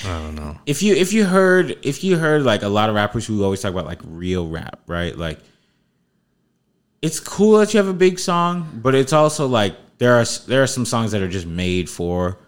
I 0.05 0.19
don't 0.21 0.35
know. 0.35 0.59
if 0.67 0.83
you 0.83 0.95
if 0.95 1.13
you 1.13 1.25
heard 1.25 1.77
if 1.83 2.03
you 2.03 2.17
heard 2.17 2.43
like 2.45 2.63
a 2.63 2.69
lot 2.69 2.89
of 2.89 2.95
rappers 2.95 3.27
who 3.27 3.45
always 3.45 3.61
talk 3.61 3.73
about 3.73 3.87
like 3.87 4.01
real 4.05 4.49
rap, 4.49 4.81
right? 4.87 5.17
Like 5.17 5.39
it's 7.03 7.19
cool 7.21 7.59
that 7.59 7.75
you 7.75 7.79
have 7.79 7.89
a 7.89 7.93
big 7.95 8.19
song, 8.19 8.81
but 8.83 8.95
it's 8.95 9.13
also 9.13 9.47
like 9.47 9.75
there 9.99 10.15
are 10.15 10.25
there 10.47 10.63
are 10.63 10.67
some 10.67 10.85
songs 10.85 11.13
that 11.13 11.23
are 11.23 11.29
just 11.29 11.47
made 11.47 11.91
for 11.91 12.39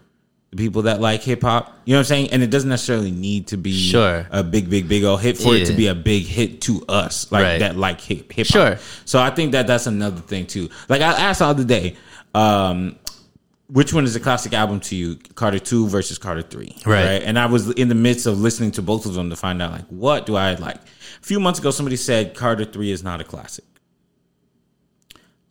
the 0.51 0.57
people 0.57 0.83
that 0.83 1.01
like 1.01 1.21
hip 1.21 1.41
hop. 1.41 1.77
You 1.85 1.93
know 1.93 1.97
what 1.99 2.01
I'm 2.01 2.05
saying? 2.05 2.29
And 2.31 2.41
it 2.41 2.49
doesn't 2.49 2.69
necessarily 2.69 3.11
need 3.11 3.47
to 3.47 3.57
be 3.57 3.73
Sure. 3.77 4.25
a 4.31 4.43
big 4.43 4.69
big 4.69 4.87
big 4.87 5.03
old 5.03 5.21
hit 5.21 5.37
for 5.37 5.55
it 5.55 5.65
to 5.67 5.73
be 5.73 5.87
a 5.87 5.95
big 5.95 6.23
hit 6.23 6.61
to 6.61 6.83
us, 6.87 7.31
like 7.31 7.43
Right. 7.43 7.59
that 7.59 7.75
like 7.77 7.99
hip 8.01 8.31
hip 8.31 8.47
hop. 8.47 8.53
Sure. 8.53 8.79
So 9.05 9.19
I 9.21 9.29
think 9.29 9.51
that 9.51 9.67
that's 9.67 9.87
another 9.87 10.21
thing 10.21 10.45
too. 10.47 10.69
Like 10.89 11.01
I 11.01 11.11
asked 11.11 11.41
all 11.41 11.53
the 11.53 11.61
other 11.63 11.67
day, 11.67 11.95
um, 12.33 12.95
which 13.67 13.93
one 13.93 14.03
is 14.03 14.15
a 14.15 14.19
classic 14.19 14.53
album 14.53 14.79
to 14.81 14.95
you, 14.95 15.15
Carter 15.35 15.59
Two 15.59 15.87
versus 15.87 16.17
Carter 16.17 16.41
Three, 16.41 16.75
Right. 16.85 17.23
And 17.23 17.39
I 17.39 17.47
was 17.47 17.71
in 17.71 17.89
the 17.89 17.95
midst 17.95 18.25
of 18.25 18.39
listening 18.39 18.71
to 18.71 18.81
both 18.81 19.05
of 19.05 19.13
them 19.13 19.29
to 19.29 19.35
find 19.35 19.61
out 19.61 19.71
like 19.71 19.85
what 19.87 20.25
do 20.25 20.35
I 20.35 20.53
like. 20.55 20.77
A 20.77 21.25
few 21.25 21.39
months 21.39 21.59
ago, 21.59 21.71
somebody 21.71 21.95
said 21.95 22.35
Carter 22.35 22.65
Three 22.65 22.91
is 22.91 23.03
not 23.03 23.21
a 23.21 23.23
classic. 23.23 23.65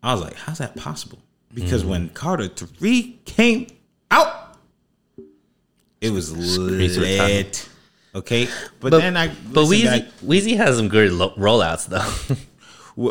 I 0.03 0.13
was 0.13 0.23
like, 0.23 0.35
how's 0.35 0.59
that 0.59 0.77
possible? 0.77 1.19
Because 1.53 1.83
mm-hmm. 1.83 1.91
when 1.91 2.09
Carter 2.11 2.49
Three 2.49 3.21
came 3.25 3.67
out, 4.11 4.59
it 6.01 6.11
was 6.11 6.29
Streets 6.29 6.97
lit. 6.97 7.69
Okay, 8.15 8.47
but, 8.79 8.91
But, 8.91 9.01
then 9.01 9.17
I 9.17 9.29
but 9.29 9.65
Weezy, 9.65 9.85
back- 9.87 10.21
Weezy 10.25 10.57
has 10.57 10.77
some 10.77 10.89
good 10.89 11.11
lo- 11.11 11.35
rollouts 11.35 11.87
though. 11.89 12.37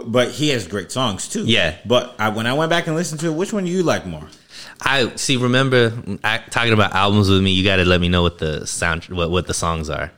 but 0.08 0.32
he 0.32 0.50
has 0.50 0.66
great 0.66 0.92
songs 0.92 1.28
too. 1.28 1.44
Yeah. 1.46 1.76
But 1.86 2.16
I, 2.18 2.30
when 2.30 2.48
I 2.48 2.54
went 2.54 2.70
back 2.70 2.88
and 2.88 2.96
listened 2.96 3.20
to 3.22 3.28
it, 3.28 3.34
which 3.34 3.52
one 3.52 3.66
do 3.66 3.72
you 3.72 3.84
like 3.84 4.06
more? 4.06 4.28
I 4.84 5.15
see. 5.15 5.38
Remember, 5.38 5.93
I, 6.24 6.38
talking 6.38 6.74
about 6.74 6.93
albums 6.93 7.30
with 7.30 7.41
me, 7.41 7.52
you 7.52 7.63
got 7.63 7.78
to 7.78 7.86
let 7.86 8.02
me 8.02 8.10
know 8.10 8.22
what 8.22 8.38
the 8.38 8.67
sound, 8.67 9.06
what 9.06 9.32
what 9.32 9.48
the 9.48 9.54
songs 9.54 9.89
are. 9.89 10.12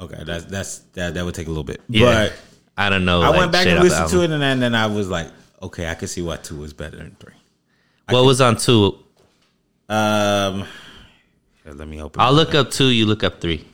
Okay, 0.00 0.22
that's 0.24 0.44
that's 0.44 0.78
that 0.94 1.14
that 1.14 1.24
would 1.24 1.34
take 1.34 1.46
a 1.46 1.50
little 1.50 1.64
bit. 1.64 1.80
Yeah, 1.88 2.28
But 2.28 2.32
I 2.76 2.90
don't 2.90 3.04
know. 3.04 3.22
I 3.22 3.28
like, 3.28 3.38
went 3.38 3.52
back 3.52 3.66
and 3.66 3.82
listened 3.82 4.08
to 4.10 4.22
it, 4.22 4.30
and 4.30 4.40
then, 4.40 4.60
then 4.60 4.74
I 4.74 4.86
was 4.86 5.08
like, 5.08 5.28
okay, 5.60 5.88
I 5.90 5.94
could 5.94 6.08
see 6.08 6.22
why 6.22 6.36
two 6.36 6.56
was 6.56 6.72
better 6.72 6.96
than 6.96 7.16
three. 7.18 7.34
What 8.08 8.24
was 8.24 8.40
on 8.40 8.56
two? 8.56 8.98
Um, 9.88 10.64
let 11.64 11.88
me 11.88 12.00
open. 12.00 12.20
I'll 12.20 12.32
look 12.32 12.54
up 12.54 12.70
two. 12.70 12.86
You 12.86 13.06
look 13.06 13.24
up 13.24 13.40
three. 13.40 13.66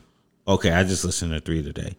Okay, 0.48 0.70
I 0.70 0.84
just 0.84 1.04
listened 1.04 1.32
to 1.32 1.40
three 1.40 1.62
today. 1.62 1.96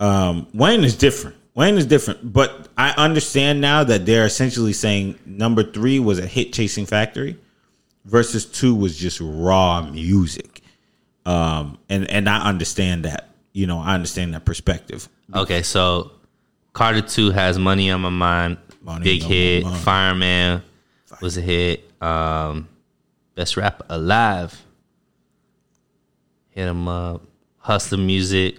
Um, 0.00 0.46
Wayne 0.54 0.84
is 0.84 0.96
different. 0.96 1.36
Wayne 1.54 1.76
is 1.76 1.86
different, 1.86 2.32
but 2.32 2.68
I 2.76 2.90
understand 2.90 3.60
now 3.60 3.82
that 3.82 4.06
they're 4.06 4.26
essentially 4.26 4.72
saying 4.72 5.18
number 5.26 5.64
three 5.64 5.98
was 5.98 6.20
a 6.20 6.26
hit 6.26 6.52
chasing 6.52 6.86
factory, 6.86 7.36
versus 8.08 8.46
two 8.46 8.74
was 8.74 8.96
just 8.96 9.20
raw 9.22 9.82
music. 9.82 10.62
Um, 11.26 11.78
and 11.88 12.10
and 12.10 12.28
I 12.28 12.48
understand 12.48 13.04
that. 13.04 13.28
You 13.52 13.66
know, 13.66 13.78
I 13.78 13.94
understand 13.94 14.34
that 14.34 14.44
perspective. 14.44 15.08
Okay, 15.34 15.62
so 15.62 16.12
Carter 16.72 17.02
Two 17.02 17.30
has 17.30 17.58
"Money 17.58 17.90
on 17.90 18.00
My 18.00 18.08
Mind," 18.08 18.58
Money 18.82 19.04
big 19.04 19.22
on 19.22 19.28
My 19.28 19.34
hit. 19.34 19.64
Mind. 19.64 19.76
Fireman 19.82 20.62
was 21.20 21.36
a 21.36 21.40
hit. 21.40 21.90
Um, 22.02 22.68
Best 23.34 23.56
rap 23.56 23.82
alive. 23.88 24.64
Hit 26.50 26.66
him 26.66 26.88
up. 26.88 27.22
Hustler 27.58 27.98
music. 27.98 28.56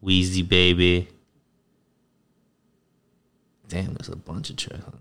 Weezy 0.00 0.48
baby. 0.48 1.08
Damn, 3.66 3.94
there's 3.94 4.08
a 4.08 4.16
bunch 4.16 4.50
of 4.50 4.56
tracks 4.56 4.84
on 4.84 4.98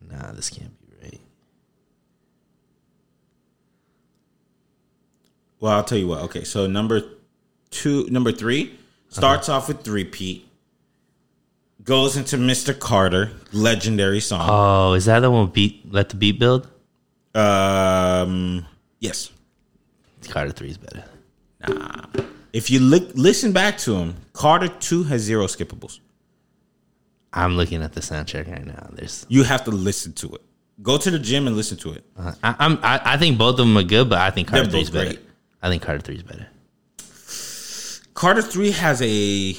this. 0.00 0.10
Nah, 0.10 0.32
this 0.32 0.50
can't 0.50 0.76
be 0.80 0.86
right. 1.02 1.20
Well, 5.60 5.72
I'll 5.72 5.84
tell 5.84 5.98
you 5.98 6.06
what. 6.08 6.22
Okay, 6.24 6.44
so 6.44 6.66
number 6.66 7.02
two, 7.70 8.06
number 8.10 8.32
three 8.32 8.78
starts 9.08 9.48
off 9.48 9.68
with 9.68 9.82
three 9.82 10.04
Peat. 10.04 10.46
Goes 11.82 12.16
into 12.16 12.36
Mr. 12.36 12.78
Carter, 12.78 13.30
legendary 13.52 14.20
song. 14.20 14.46
Oh, 14.50 14.92
is 14.92 15.06
that 15.06 15.20
the 15.20 15.30
one? 15.30 15.46
Beat. 15.46 15.90
Let 15.90 16.10
the 16.10 16.16
beat 16.16 16.38
build. 16.38 16.68
Um, 17.34 18.66
yes. 19.00 19.30
Carter 20.28 20.50
Three 20.50 20.68
is 20.70 20.76
better. 20.78 21.04
Nah. 21.66 22.04
If 22.52 22.70
you 22.70 22.80
li- 22.80 23.10
listen 23.14 23.52
back 23.52 23.78
to 23.78 23.94
him, 23.94 24.16
Carter 24.32 24.68
Two 24.68 25.04
has 25.04 25.22
zero 25.22 25.46
skippables. 25.46 26.00
I'm 27.32 27.56
looking 27.56 27.82
at 27.82 27.92
the 27.92 28.00
soundtrack 28.00 28.50
right 28.50 28.66
now. 28.66 28.88
There's 28.92 29.24
You 29.28 29.44
have 29.44 29.64
to 29.64 29.70
listen 29.70 30.12
to 30.14 30.34
it. 30.34 30.42
Go 30.82 30.98
to 30.98 31.10
the 31.10 31.18
gym 31.18 31.46
and 31.46 31.56
listen 31.56 31.76
to 31.78 31.92
it. 31.92 32.04
Uh, 32.16 32.32
I, 32.42 32.56
I'm 32.58 32.78
I, 32.82 33.00
I 33.04 33.16
think 33.16 33.38
both 33.38 33.52
of 33.52 33.66
them 33.66 33.76
are 33.76 33.82
good, 33.82 34.08
but 34.08 34.18
I 34.18 34.30
think 34.30 34.48
Carter 34.48 34.68
Three 34.70 34.80
is 34.80 34.90
better. 34.90 35.18
I 35.62 35.68
think 35.68 35.82
Carter 35.82 36.00
Three 36.00 36.16
is 36.16 36.22
better. 36.22 36.46
Carter 38.14 38.42
Three 38.42 38.70
has 38.72 39.00
a. 39.02 39.56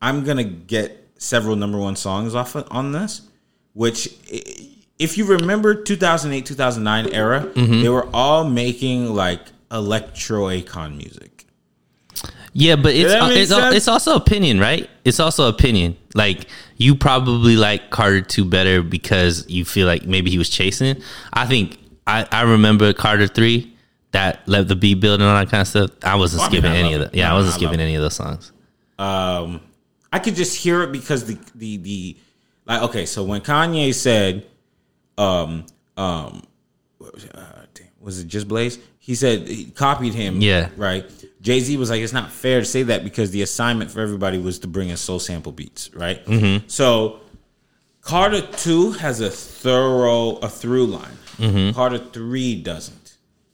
I'm 0.00 0.24
gonna 0.24 0.44
get 0.44 1.10
several 1.18 1.56
number 1.56 1.78
one 1.78 1.96
songs 1.96 2.34
off 2.34 2.54
of, 2.56 2.66
on 2.70 2.92
this, 2.92 3.22
which, 3.74 4.08
if 4.98 5.16
you 5.16 5.24
remember 5.24 5.74
2008 5.74 6.44
2009 6.46 7.14
era, 7.14 7.40
Mm-hmm. 7.54 7.82
they 7.82 7.88
were 7.88 8.08
all 8.12 8.44
making 8.44 9.14
like 9.14 9.40
electro 9.70 10.46
acon 10.48 10.96
music. 10.96 11.46
Yeah, 12.54 12.76
but 12.76 12.94
it's 12.94 13.10
uh, 13.12 13.28
it's, 13.32 13.50
sense? 13.50 13.74
it's 13.74 13.88
also 13.88 14.14
opinion, 14.14 14.60
right? 14.60 14.90
It's 15.06 15.20
also 15.20 15.48
opinion. 15.48 15.96
Like 16.14 16.46
you 16.76 16.94
probably 16.94 17.56
like 17.56 17.88
Carter 17.88 18.20
Two 18.20 18.44
better 18.44 18.82
because 18.82 19.48
you 19.48 19.64
feel 19.64 19.86
like 19.86 20.04
maybe 20.04 20.30
he 20.30 20.36
was 20.36 20.50
chasing. 20.50 21.00
I 21.32 21.46
think 21.46 21.78
I 22.06 22.26
I 22.30 22.42
remember 22.42 22.92
Carter 22.92 23.26
Three 23.26 23.71
that 24.12 24.46
let 24.46 24.68
the 24.68 24.76
beat 24.76 24.94
build 24.94 25.20
and 25.20 25.28
all 25.28 25.36
that 25.36 25.50
kind 25.50 25.62
of 25.62 25.68
stuff. 25.68 25.90
I 26.02 26.16
wasn't 26.16 26.42
Oh, 26.42 26.44
I 26.44 26.48
mean, 26.48 26.60
skipping 26.60 26.72
I 26.72 26.76
any 26.76 26.94
of 26.94 27.00
that. 27.00 27.14
Yeah, 27.14 27.28
No, 27.28 27.34
I 27.34 27.36
wasn't 27.36 27.54
I 27.54 27.56
skipping 27.58 27.80
any 27.80 27.94
of 27.96 28.02
those 28.02 28.14
songs. 28.14 28.52
Um, 28.98 29.60
I 30.12 30.18
could 30.18 30.36
just 30.36 30.56
hear 30.56 30.82
it 30.82 30.92
because 30.92 31.24
the 31.24 31.38
the 31.54 31.76
the 31.78 32.16
like 32.66 32.82
okay, 32.82 33.06
so 33.06 33.24
when 33.24 33.40
Kanye 33.40 33.94
said, 33.94 34.46
um 35.18 35.66
um, 35.96 36.42
what 36.98 37.14
was 37.14 37.24
it, 37.24 37.36
uh, 37.36 37.42
damn, 37.74 37.88
was 38.00 38.18
it 38.20 38.28
Just 38.28 38.48
Blaze? 38.48 38.78
He 38.98 39.14
said 39.14 39.48
he 39.48 39.64
copied 39.66 40.14
him. 40.14 40.40
Yeah. 40.40 40.68
right. 40.76 41.10
Jay 41.40 41.58
Z 41.58 41.76
was 41.76 41.90
like, 41.90 42.00
it's 42.00 42.12
not 42.12 42.30
fair 42.30 42.60
to 42.60 42.64
say 42.64 42.84
that 42.84 43.02
because 43.02 43.32
the 43.32 43.42
assignment 43.42 43.90
for 43.90 44.00
everybody 44.00 44.38
was 44.38 44.60
to 44.60 44.68
bring 44.68 44.90
in 44.90 44.96
soul 44.96 45.18
sample 45.18 45.50
beats, 45.50 45.92
right? 45.92 46.24
Mm-hmm. 46.24 46.68
So 46.68 47.20
Carter 48.00 48.42
two 48.42 48.92
has 48.92 49.20
a 49.20 49.30
thorough 49.30 50.36
a 50.36 50.48
through 50.48 50.86
line. 50.86 51.16
Mm-hmm. 51.38 51.74
Carter 51.74 51.98
three 51.98 52.62
doesn't. 52.62 53.01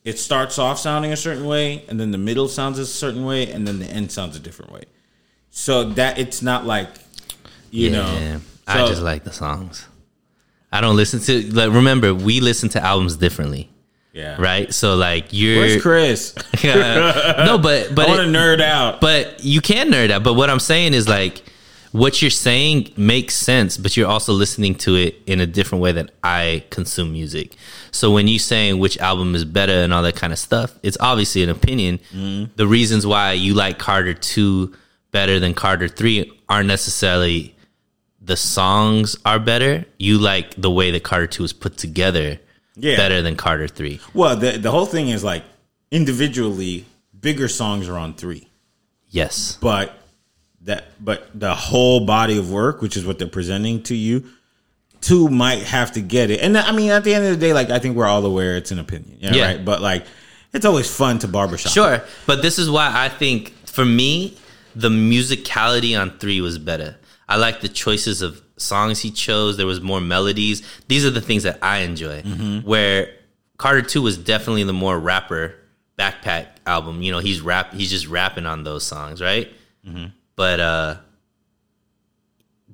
It 0.08 0.18
starts 0.18 0.58
off 0.58 0.78
sounding 0.78 1.12
a 1.12 1.16
certain 1.18 1.44
way, 1.44 1.84
and 1.86 2.00
then 2.00 2.12
the 2.12 2.18
middle 2.18 2.48
sounds 2.48 2.78
a 2.78 2.86
certain 2.86 3.26
way, 3.26 3.52
and 3.52 3.68
then 3.68 3.78
the 3.78 3.84
end 3.84 4.10
sounds 4.10 4.36
a 4.36 4.40
different 4.40 4.72
way. 4.72 4.84
So 5.50 5.84
that 5.90 6.18
it's 6.18 6.40
not 6.40 6.64
like 6.64 6.88
you 7.70 7.90
yeah, 7.90 7.92
know. 8.32 8.40
I 8.66 8.86
just 8.86 9.02
like 9.02 9.24
the 9.24 9.34
songs. 9.34 9.86
I 10.72 10.80
don't 10.80 10.96
listen 10.96 11.20
to 11.20 11.52
like. 11.52 11.74
Remember, 11.74 12.14
we 12.14 12.40
listen 12.40 12.70
to 12.70 12.82
albums 12.82 13.16
differently, 13.16 13.68
yeah. 14.14 14.40
right? 14.40 14.72
So 14.72 14.96
like 14.96 15.26
you're 15.32 15.58
Where's 15.58 15.82
Chris? 15.82 16.34
no, 16.64 17.58
but 17.62 17.94
but 17.94 18.08
I 18.08 18.16
want 18.16 18.32
to 18.32 18.38
nerd 18.38 18.62
out. 18.62 19.02
but 19.02 19.44
you 19.44 19.60
can 19.60 19.90
nerd 19.90 20.10
out. 20.10 20.22
But 20.22 20.34
what 20.34 20.48
I'm 20.48 20.58
saying 20.58 20.94
is 20.94 21.06
like 21.06 21.42
what 21.92 22.20
you're 22.20 22.30
saying 22.30 22.92
makes 22.96 23.34
sense, 23.34 23.76
but 23.78 23.96
you're 23.96 24.08
also 24.08 24.32
listening 24.32 24.74
to 24.76 24.94
it 24.96 25.16
in 25.26 25.40
a 25.40 25.46
different 25.46 25.82
way 25.82 25.92
that 25.92 26.10
I 26.22 26.64
consume 26.70 27.12
music. 27.12 27.54
So 27.90 28.10
when 28.12 28.28
you 28.28 28.38
saying 28.38 28.78
which 28.78 28.98
album 28.98 29.34
is 29.34 29.44
better 29.44 29.72
and 29.72 29.92
all 29.94 30.02
that 30.02 30.16
kind 30.16 30.32
of 30.32 30.38
stuff, 30.38 30.74
it's 30.82 30.98
obviously 31.00 31.42
an 31.42 31.48
opinion. 31.50 31.98
Mm-hmm. 32.12 32.52
The 32.56 32.66
reasons 32.66 33.06
why 33.06 33.32
you 33.32 33.54
like 33.54 33.78
Carter 33.78 34.14
two 34.14 34.74
better 35.10 35.40
than 35.40 35.54
Carter 35.54 35.88
three 35.88 36.30
aren't 36.48 36.68
necessarily 36.68 37.54
the 38.20 38.36
songs 38.36 39.16
are 39.24 39.38
better. 39.38 39.84
You 39.98 40.18
like 40.18 40.54
the 40.56 40.70
way 40.70 40.90
that 40.90 41.02
Carter 41.02 41.26
two 41.26 41.44
is 41.44 41.52
put 41.54 41.78
together 41.78 42.38
Yeah. 42.76 42.96
better 42.96 43.22
than 43.22 43.36
Carter 43.36 43.68
three. 43.68 44.00
Well, 44.12 44.36
the 44.36 44.52
the 44.58 44.70
whole 44.70 44.86
thing 44.86 45.08
is 45.08 45.24
like 45.24 45.44
individually, 45.90 46.84
bigger 47.18 47.48
songs 47.48 47.88
are 47.88 47.96
on 47.96 48.14
three, 48.14 48.48
Yes. 49.08 49.56
but 49.60 49.97
that 50.68 50.84
but 51.04 51.28
the 51.38 51.54
whole 51.54 52.04
body 52.06 52.38
of 52.38 52.50
work, 52.50 52.80
which 52.80 52.96
is 52.96 53.04
what 53.04 53.18
they're 53.18 53.26
presenting 53.28 53.82
to 53.84 53.94
you, 53.94 54.24
two 55.00 55.28
might 55.28 55.62
have 55.64 55.92
to 55.92 56.00
get 56.00 56.30
it. 56.30 56.40
And 56.40 56.56
I 56.56 56.72
mean, 56.72 56.90
at 56.90 57.04
the 57.04 57.14
end 57.14 57.24
of 57.24 57.30
the 57.32 57.36
day, 57.46 57.52
like 57.52 57.70
I 57.70 57.78
think 57.78 57.96
we're 57.96 58.06
all 58.06 58.24
aware 58.24 58.56
it's 58.56 58.70
an 58.70 58.78
opinion, 58.78 59.18
yeah, 59.20 59.34
Yeah. 59.34 59.46
right. 59.46 59.64
But 59.64 59.80
like, 59.82 60.06
it's 60.52 60.64
always 60.64 60.88
fun 60.94 61.18
to 61.20 61.28
barbershop. 61.28 61.72
Sure, 61.72 62.02
but 62.26 62.42
this 62.42 62.58
is 62.58 62.70
why 62.70 62.90
I 62.94 63.08
think 63.08 63.52
for 63.66 63.84
me 63.84 64.36
the 64.74 64.88
musicality 64.88 65.98
on 66.00 66.18
three 66.18 66.40
was 66.40 66.58
better. 66.58 66.96
I 67.28 67.36
like 67.36 67.60
the 67.60 67.68
choices 67.68 68.22
of 68.22 68.40
songs 68.56 69.00
he 69.00 69.10
chose. 69.10 69.56
There 69.56 69.66
was 69.66 69.80
more 69.80 70.00
melodies. 70.00 70.62
These 70.88 71.04
are 71.04 71.10
the 71.10 71.20
things 71.20 71.42
that 71.42 71.58
I 71.62 71.78
enjoy. 71.78 72.22
Mm-hmm. 72.22 72.66
Where 72.66 73.14
Carter 73.56 73.82
two 73.82 74.02
was 74.02 74.16
definitely 74.18 74.64
the 74.64 74.72
more 74.72 74.98
rapper 74.98 75.54
backpack 75.98 76.46
album. 76.66 77.02
You 77.02 77.12
know, 77.12 77.18
he's 77.18 77.40
rap. 77.40 77.72
He's 77.74 77.90
just 77.90 78.06
rapping 78.06 78.46
on 78.46 78.64
those 78.64 78.84
songs, 78.84 79.20
right? 79.20 79.52
Mm-hmm. 79.86 80.06
But 80.38 80.60
uh, 80.60 80.96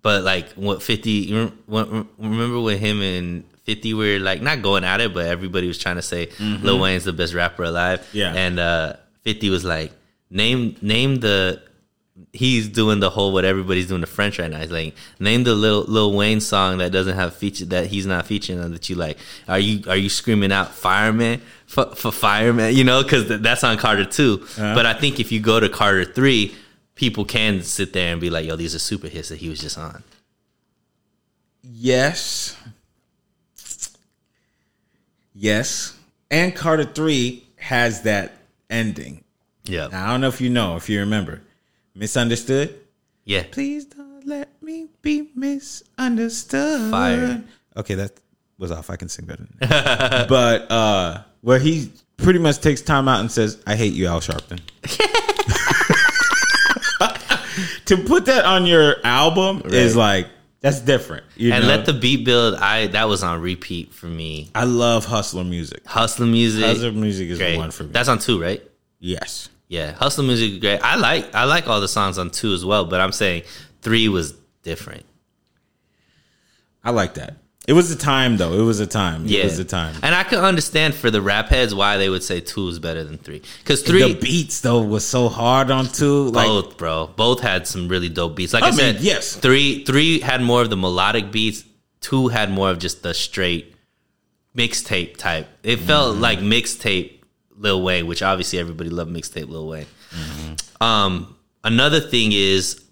but 0.03 0.23
like 0.23 0.51
what 0.53 0.83
fifty? 0.83 1.11
you 1.11 1.37
rem- 1.37 1.59
what- 1.67 1.91
Remember 2.19 2.61
when 2.61 2.79
him 2.79 3.01
and 3.01 3.45
fifty 3.65 3.95
were 3.95 4.19
like 4.19 4.43
not 4.43 4.63
going 4.63 4.85
at 4.85 5.01
it, 5.01 5.15
but 5.15 5.27
everybody 5.27 5.67
was 5.67 5.79
trying 5.79 5.97
to 5.97 6.03
say 6.03 6.29
Lil 6.39 6.79
Wayne's 6.79 7.05
the 7.05 7.13
best 7.13 7.35
rapper 7.35 7.65
alive. 7.65 8.07
Yeah. 8.13 8.33
and 8.35 8.59
uh, 8.61 8.93
fifty 9.23 9.51
was 9.51 9.65
like 9.65 9.93
name 10.31 10.77
name 10.83 11.21
the. 11.21 11.63
He's 12.33 12.69
doing 12.69 13.01
the 13.01 13.11
whole 13.11 13.33
what 13.33 13.45
everybody's 13.45 13.89
doing 13.89 14.01
the 14.01 14.07
French 14.07 14.39
right 14.39 14.49
now. 14.49 14.61
He's 14.61 14.71
like, 14.71 14.95
name 15.19 15.43
the 15.43 15.53
Lil, 15.55 15.83
Lil 15.89 16.15
Wayne 16.15 16.41
song 16.41 16.79
that 16.79 16.93
doesn't 16.93 17.17
have 17.17 17.35
feature 17.35 17.65
that 17.67 17.87
he's 17.89 18.07
not 18.07 18.25
featuring 18.27 18.61
on 18.61 18.71
that 18.71 18.89
you 18.89 18.95
like. 18.95 19.19
Are 19.49 19.59
you 19.59 19.83
are 19.89 19.97
you 19.97 20.09
screaming 20.09 20.53
out 20.53 20.73
fireman 20.73 21.43
for, 21.67 21.87
for 21.97 22.13
fireman? 22.13 22.77
You 22.77 22.85
know, 22.85 23.03
because 23.03 23.27
that's 23.41 23.65
on 23.65 23.79
Carter 23.79 24.05
2 24.05 24.47
But 24.57 24.87
I 24.87 24.95
think 24.95 25.19
if 25.19 25.33
you 25.33 25.41
go 25.41 25.59
to 25.59 25.69
Carter 25.69 26.05
three, 26.05 26.55
people 26.95 27.25
can 27.25 27.63
sit 27.63 27.93
there 27.93 28.13
and 28.13 28.21
be 28.21 28.31
like, 28.31 28.47
yo, 28.47 28.57
these 28.57 28.75
are 28.75 28.79
super 28.79 29.09
hits 29.09 29.29
that 29.29 29.37
he 29.39 29.49
was 29.49 29.61
just 29.61 29.79
on. 29.79 30.03
Yes. 31.63 32.57
Yes. 35.35 35.97
And 36.31 36.55
Carter 36.55 36.85
3 36.85 37.45
has 37.57 38.03
that 38.03 38.33
ending. 38.71 39.25
Yeah. 39.65 39.89
I 39.93 40.11
don't 40.11 40.21
know 40.21 40.29
if 40.29 40.41
you 40.41 40.51
know, 40.51 40.77
if 40.77 40.89
you 40.89 41.01
remember. 41.01 41.41
Misunderstood? 41.95 42.79
Yeah. 43.25 43.45
Please 43.51 43.87
don't 43.87 44.27
let 44.27 44.51
me 44.63 44.89
be 45.03 45.31
misunderstood. 45.35 46.91
Fire. 46.91 47.43
Okay, 47.77 47.95
that 47.95 48.13
was 48.59 48.71
off. 48.71 48.91
I 48.91 48.97
can 48.97 49.09
sing 49.09 49.25
better. 49.25 49.45
Than 49.45 49.69
that. 49.69 50.29
but 50.29 50.71
uh 50.71 51.23
where 51.41 51.59
he 51.59 51.91
pretty 52.17 52.39
much 52.39 52.61
takes 52.61 52.81
time 52.81 53.09
out 53.09 53.21
and 53.21 53.31
says, 53.31 53.63
I 53.67 53.77
hate 53.77 53.95
you, 53.95 54.07
Al 54.07 54.21
Sharpton. 54.21 54.61
to 57.87 57.97
put 57.99 58.27
that 58.27 58.45
on 58.45 58.67
your 58.67 58.97
album 59.05 59.63
is 59.67 59.97
like 59.97 60.29
that's 60.61 60.81
different. 60.81 61.25
You 61.37 61.53
And 61.53 61.63
know? 61.65 61.69
let 61.69 61.85
the 61.87 61.93
beat 61.93 62.25
build. 62.25 62.55
I 62.55 62.87
that 62.89 63.05
was 63.09 63.23
on 63.23 63.41
repeat 63.41 63.93
for 63.93 64.07
me. 64.07 64.51
I 64.55 64.65
love 64.65 65.05
hustler 65.05 65.45
music. 65.45 65.85
Hustler 65.87 66.27
music. 66.27 66.65
Hustler 66.65 66.93
music 66.93 67.29
is 67.29 67.39
great. 67.39 67.57
one 67.59 67.71
for 67.71 67.85
me. 67.85 67.91
That's 67.93 68.09
on 68.09 68.19
two, 68.19 68.41
right? 68.41 68.63
yes. 69.01 69.49
Yeah, 69.67 69.93
hustler 69.93 70.25
music 70.25 70.53
is 70.53 70.59
great. 70.59 70.79
I 70.81 70.97
like 70.97 71.35
I 71.35 71.45
like 71.45 71.67
all 71.69 71.81
the 71.81 71.89
songs 71.89 72.19
on 72.19 72.31
two 72.31 72.53
as 72.53 72.65
well, 72.65 72.85
but 72.85 73.01
I'm 73.01 73.13
saying 73.13 73.43
three 73.83 74.09
was 74.09 74.33
different. 74.63 75.05
I 76.85 76.91
like 76.91 77.15
that. 77.15 77.37
It 77.67 77.73
was 77.73 77.91
a 77.91 77.97
time 77.97 78.37
though. 78.37 78.53
It 78.61 78.63
was 78.65 78.81
a 78.81 78.87
time. 78.87 79.23
Yeah, 79.27 79.41
It 79.41 79.45
was 79.45 79.59
a 79.59 79.65
time. 79.65 79.95
and 80.03 80.15
I 80.15 80.23
can 80.25 80.39
understand 80.39 80.95
for 80.95 81.11
the 81.11 81.23
rap 81.23 81.49
heads 81.49 81.75
why 81.75 81.97
they 81.97 82.09
would 82.11 82.23
say 82.23 82.41
two 82.41 82.69
is 82.69 82.79
better 82.79 83.05
than 83.05 83.17
three. 83.19 83.41
Because 83.61 83.83
three, 83.83 84.13
the 84.13 84.21
beats 84.21 84.61
though 84.61 84.83
was 84.83 85.07
so 85.07 85.29
hard 85.31 85.71
on 85.71 85.87
two. 85.87 86.29
Like 86.31 86.47
both, 86.47 86.77
bro, 86.77 87.07
both 87.17 87.41
had 87.41 87.67
some 87.67 87.89
really 87.89 88.09
dope 88.11 88.37
beats. 88.37 88.53
Like 88.53 88.65
I, 88.65 88.69
I 88.69 88.71
mean, 88.71 88.79
said, 88.81 89.01
yes. 89.01 89.35
three 89.37 89.85
three 89.85 90.21
had 90.21 90.43
more 90.43 90.61
of 90.63 90.69
the 90.71 90.77
melodic 90.77 91.33
beats. 91.33 91.65
Two 92.01 92.29
had 92.29 92.51
more 92.51 92.69
of 92.71 92.79
just 92.79 93.03
the 93.03 93.15
straight 93.15 93.75
mixtape 94.57 95.17
type. 95.17 95.49
It 95.63 95.79
Mm-hmm. 95.79 95.87
felt 95.87 96.17
like 96.17 96.41
mixtape 96.41 97.21
Lil 97.57 97.83
Wayne, 97.83 98.07
which 98.07 98.23
obviously 98.23 98.59
everybody 98.59 98.91
loved 98.91 99.11
mixtape 99.11 99.49
Lil 99.49 99.69
Wayne. 99.69 99.87
Mm-hmm. 100.11 100.83
Um, 100.83 101.35
another 101.63 102.01
thing 102.01 102.33
is, 102.33 102.85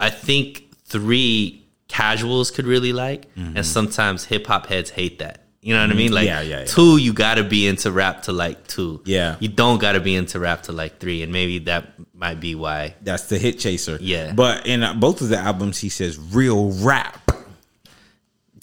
I 0.00 0.08
think 0.10 0.64
three 0.86 1.65
casuals 1.96 2.50
could 2.50 2.66
really 2.66 2.92
like, 2.92 3.26
and 3.36 3.64
sometimes 3.64 4.24
hip 4.24 4.46
hop 4.46 4.66
heads 4.66 4.90
hate 4.90 5.18
that. 5.20 5.42
You 5.62 5.74
know 5.74 5.80
what 5.80 5.90
I 5.90 5.94
mean? 5.94 6.12
Like 6.12 6.28
Mm-hmm. 6.28 6.48
Yeah, 6.48 6.56
yeah, 6.56 6.60
yeah. 6.60 6.66
two, 6.66 6.96
you 6.98 7.12
got 7.12 7.36
to 7.36 7.44
be 7.44 7.66
into 7.66 7.90
rap 7.90 8.22
to 8.24 8.32
like 8.32 8.66
two. 8.68 9.02
Yeah. 9.04 9.36
you 9.40 9.48
don't 9.48 9.80
got 9.80 9.92
to 9.92 10.00
be 10.00 10.14
into 10.14 10.38
rap 10.38 10.62
to 10.64 10.72
like 10.72 11.00
three, 11.00 11.22
and 11.22 11.32
maybe 11.32 11.58
that 11.60 11.94
might 12.14 12.38
be 12.38 12.54
why. 12.54 12.94
that's 13.02 13.24
the 13.24 13.38
hit 13.38 13.58
chaser. 13.58 13.98
Yeah. 14.00 14.32
But 14.32 14.66
in 14.66 14.82
uh, 14.82 14.94
both 14.94 15.22
of 15.22 15.28
the 15.28 15.38
albums, 15.38 15.78
he 15.78 15.88
says 15.88 16.18
real 16.18 16.70
rap. 16.84 17.18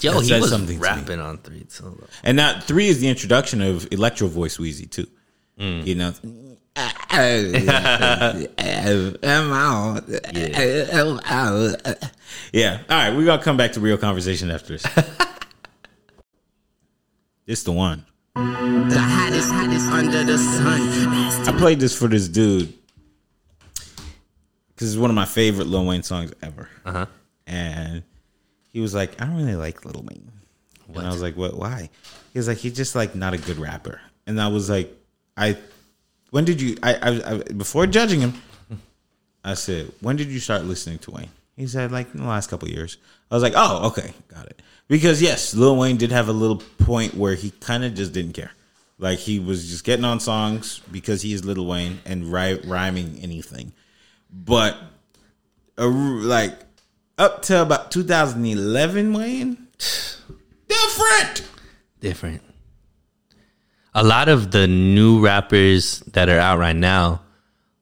Yo, 0.01 0.13
That 0.13 0.25
he 0.25 0.39
was 0.39 0.49
something 0.49 0.79
rapping 0.79 1.19
on 1.19 1.37
three. 1.39 1.65
So 1.69 1.97
And 2.23 2.37
that 2.39 2.63
three 2.63 2.87
is 2.87 2.99
the 2.99 3.07
introduction 3.07 3.61
of 3.61 3.87
electro 3.91 4.27
voice 4.27 4.57
Weezy 4.57 4.89
too. 4.89 5.07
Mm. 5.59 5.85
You 5.85 5.95
know, 5.95 6.13
yeah. 12.51 12.79
All 12.89 12.97
right, 12.97 13.15
we're 13.15 13.25
gonna 13.25 13.43
come 13.43 13.57
back 13.57 13.73
to 13.73 13.79
real 13.79 13.97
conversation 13.97 14.49
after 14.49 14.77
this. 14.77 14.85
it's 17.47 17.63
the 17.63 17.71
one. 17.71 18.05
The 18.35 18.41
hottest, 18.99 19.51
hottest 19.51 19.87
under 19.91 20.23
the 20.23 20.37
sun. 20.37 20.81
I 21.47 21.57
played 21.59 21.79
this 21.79 21.95
for 21.97 22.07
this 22.07 22.27
dude 22.27 22.73
because 24.73 24.93
it's 24.93 24.99
one 24.99 25.11
of 25.11 25.15
my 25.15 25.25
favorite 25.25 25.67
Lil 25.67 25.85
Wayne 25.85 26.03
songs 26.03 26.33
ever. 26.41 26.67
Uh-huh. 26.85 27.05
And 27.45 28.03
he 28.71 28.79
was 28.79 28.95
like, 28.95 29.21
"I 29.21 29.25
don't 29.25 29.35
really 29.35 29.55
like 29.55 29.85
Lil 29.85 30.03
Wayne," 30.03 30.31
and 30.87 31.05
I 31.05 31.09
was 31.09 31.21
like, 31.21 31.37
"What? 31.37 31.55
Why?" 31.55 31.89
He 32.31 32.39
was 32.39 32.47
like, 32.47 32.57
"He's 32.57 32.75
just 32.75 32.95
like 32.95 33.13
not 33.13 33.35
a 33.35 33.37
good 33.37 33.57
rapper." 33.57 34.01
And 34.25 34.41
I 34.41 34.47
was 34.47 34.69
like, 34.69 34.91
"I, 35.37 35.57
when 36.33 36.45
did 36.45 36.59
you? 36.59 36.75
I, 36.81 36.95
I, 36.95 37.31
I 37.31 37.37
before 37.55 37.85
judging 37.85 38.19
him, 38.19 38.33
I 39.43 39.53
said, 39.53 39.91
when 40.01 40.15
did 40.15 40.29
you 40.29 40.39
start 40.39 40.63
listening 40.63 40.97
to 40.99 41.11
Wayne?" 41.11 41.29
He 41.55 41.67
said, 41.67 41.91
"Like 41.91 42.11
in 42.11 42.21
the 42.21 42.27
last 42.27 42.49
couple 42.49 42.67
of 42.67 42.73
years." 42.73 42.97
I 43.29 43.35
was 43.35 43.43
like, 43.43 43.53
"Oh, 43.55 43.89
okay, 43.89 44.15
got 44.29 44.47
it." 44.47 44.59
Because 44.87 45.21
yes, 45.21 45.53
Lil 45.53 45.77
Wayne 45.77 45.97
did 45.97 46.11
have 46.11 46.29
a 46.29 46.33
little 46.33 46.55
point 46.79 47.13
where 47.13 47.35
he 47.35 47.51
kind 47.51 47.83
of 47.83 47.93
just 47.93 48.13
didn't 48.13 48.33
care. 48.33 48.49
Like 48.97 49.19
he 49.19 49.37
was 49.37 49.69
just 49.69 49.83
getting 49.83 50.05
on 50.05 50.19
songs 50.19 50.81
because 50.91 51.21
he 51.21 51.33
is 51.33 51.45
Lil 51.45 51.67
Wayne 51.67 51.99
and 52.03 52.33
ri- 52.33 52.61
rhyming 52.65 53.19
anything. 53.21 53.71
But 54.31 54.75
a, 55.77 55.85
like 55.85 56.57
up 57.19 57.43
to 57.43 57.61
about 57.61 57.91
2011, 57.91 59.13
Wayne, 59.13 59.67
different. 60.67 61.47
different. 61.99 62.41
A 63.95 64.03
lot 64.03 64.27
of 64.29 64.51
the 64.51 64.67
new 64.67 65.23
rappers 65.23 65.99
that 66.13 66.29
are 66.29 66.39
out 66.39 66.57
right 66.57 66.75
now, 66.75 67.21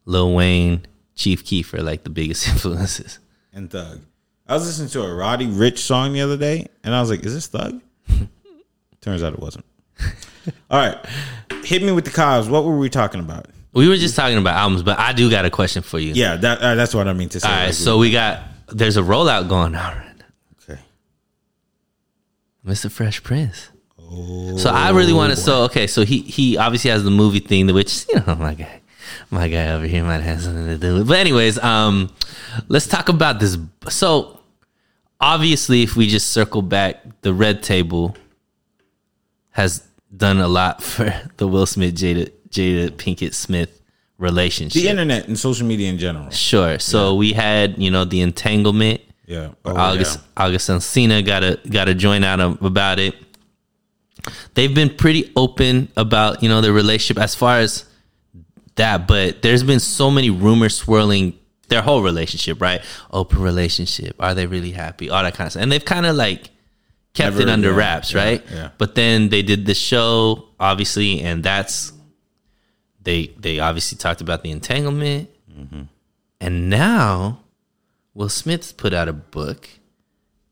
Lil 0.05 0.33
Wayne, 0.33 0.85
Chief 1.15 1.43
Keef 1.45 1.73
are 1.73 1.81
like 1.83 2.03
the 2.03 2.09
biggest 2.09 2.47
influences. 2.49 3.19
And 3.53 3.69
Thug. 3.69 4.01
I 4.47 4.55
was 4.55 4.65
listening 4.65 4.89
to 4.89 5.03
a 5.03 5.13
Roddy 5.15 5.47
Ricch 5.47 5.77
song 5.77 6.13
the 6.13 6.21
other 6.21 6.35
day, 6.37 6.67
and 6.83 6.93
I 6.93 6.99
was 6.99 7.09
like, 7.09 7.25
"Is 7.25 7.33
this 7.33 7.47
Thug?" 7.47 7.81
Turns 9.01 9.23
out 9.23 9.33
it 9.33 9.39
wasn't. 9.39 9.65
All 10.69 10.79
right, 10.79 10.97
hit 11.63 11.81
me 11.83 11.91
with 11.91 12.05
the 12.05 12.11
cause. 12.11 12.49
What 12.49 12.65
were 12.65 12.77
we 12.77 12.89
talking 12.89 13.21
about? 13.21 13.47
We 13.73 13.87
were 13.87 13.95
just 13.95 14.15
talking 14.17 14.37
about 14.37 14.55
albums, 14.57 14.83
but 14.83 14.99
I 14.99 15.13
do 15.13 15.29
got 15.29 15.45
a 15.45 15.49
question 15.49 15.81
for 15.83 15.99
you. 15.99 16.13
Yeah, 16.13 16.35
that 16.35 16.59
uh, 16.59 16.75
that's 16.75 16.93
what 16.93 17.07
I 17.07 17.13
mean 17.13 17.29
to 17.29 17.39
say. 17.39 17.47
All 17.47 17.53
right, 17.53 17.65
Like, 17.67 17.73
so 17.73 17.97
we 17.97 18.11
got 18.11 18.41
there's 18.67 18.97
a 18.97 19.01
rollout 19.01 19.47
going 19.47 19.75
on 19.75 19.95
right 19.95 20.13
now. 20.19 20.73
okay. 20.73 20.81
Mr. 22.65 22.91
Fresh 22.91 23.23
Prince. 23.23 23.69
So 24.57 24.69
I 24.69 24.89
really 24.89 25.13
want 25.13 25.31
to. 25.31 25.37
So 25.37 25.63
okay, 25.63 25.87
so 25.87 26.03
he 26.03 26.21
he 26.21 26.57
obviously 26.57 26.91
has 26.91 27.03
the 27.03 27.11
movie 27.11 27.39
thing, 27.39 27.73
which 27.73 28.05
you 28.09 28.15
know 28.15 28.35
my 28.39 28.53
guy, 28.53 28.81
my 29.29 29.47
guy 29.47 29.71
over 29.71 29.85
here 29.85 30.03
might 30.03 30.21
have 30.21 30.41
something 30.41 30.67
to 30.67 30.77
do 30.77 30.95
with. 30.95 31.07
But 31.07 31.17
anyways, 31.19 31.57
um, 31.59 32.13
let's 32.67 32.87
talk 32.87 33.09
about 33.09 33.39
this. 33.39 33.57
So 33.89 34.39
obviously, 35.19 35.83
if 35.83 35.95
we 35.95 36.07
just 36.07 36.31
circle 36.31 36.61
back, 36.61 37.01
the 37.21 37.33
Red 37.33 37.63
Table 37.63 38.15
has 39.51 39.87
done 40.15 40.39
a 40.39 40.47
lot 40.47 40.83
for 40.83 41.13
the 41.37 41.47
Will 41.47 41.65
Smith 41.65 41.95
Jada 41.95 42.31
Jada 42.49 42.89
Pinkett 42.89 43.33
Smith 43.33 43.81
relationship. 44.17 44.81
the 44.81 44.87
internet 44.87 45.27
and 45.27 45.39
social 45.39 45.65
media 45.65 45.89
in 45.89 45.97
general. 45.97 46.29
Sure. 46.29 46.79
So 46.79 47.15
we 47.15 47.33
had 47.33 47.77
you 47.77 47.91
know 47.91 48.03
the 48.03 48.21
entanglement. 48.21 49.01
Yeah, 49.25 49.51
oh, 49.63 49.75
August 49.77 50.19
yeah. 50.19 50.43
August 50.45 50.67
got 50.67 51.43
a 51.43 51.59
got 51.69 51.87
a 51.87 51.95
joint 51.95 52.25
out 52.25 52.41
of, 52.41 52.61
about 52.61 52.99
it. 52.99 53.15
They've 54.53 54.73
been 54.73 54.95
pretty 54.95 55.31
open 55.35 55.89
about 55.97 56.41
you 56.43 56.49
know 56.49 56.61
their 56.61 56.73
relationship 56.73 57.21
as 57.21 57.35
far 57.35 57.57
as 57.59 57.85
that, 58.75 59.07
but 59.07 59.41
there's 59.41 59.63
been 59.63 59.79
so 59.79 60.09
many 60.11 60.29
rumors 60.29 60.75
swirling 60.77 61.37
their 61.69 61.81
whole 61.81 62.01
relationship, 62.03 62.61
right? 62.61 62.81
Open 63.11 63.41
relationship. 63.41 64.15
Are 64.19 64.33
they 64.33 64.45
really 64.45 64.71
happy? 64.71 65.09
All 65.09 65.23
that 65.23 65.33
kind 65.35 65.47
of 65.47 65.51
stuff, 65.53 65.63
and 65.63 65.71
they've 65.71 65.83
kind 65.83 66.05
of 66.05 66.15
like 66.15 66.49
kept 67.13 67.35
Never- 67.35 67.41
it 67.41 67.49
under 67.49 67.69
yeah, 67.71 67.75
wraps, 67.75 68.13
yeah, 68.13 68.23
right? 68.23 68.43
yeah. 68.51 68.69
But 68.77 68.95
then 68.95 69.29
they 69.29 69.41
did 69.41 69.65
the 69.65 69.73
show, 69.73 70.45
obviously, 70.59 71.21
and 71.21 71.43
that's 71.43 71.91
they 73.01 73.27
they 73.39 73.59
obviously 73.59 73.97
talked 73.97 74.21
about 74.21 74.43
the 74.43 74.51
entanglement, 74.51 75.29
Mm-hmm. 75.51 75.81
and 76.39 76.69
now 76.69 77.39
Will 78.13 78.29
Smith's 78.29 78.71
put 78.71 78.93
out 78.93 79.07
a 79.09 79.13
book, 79.13 79.67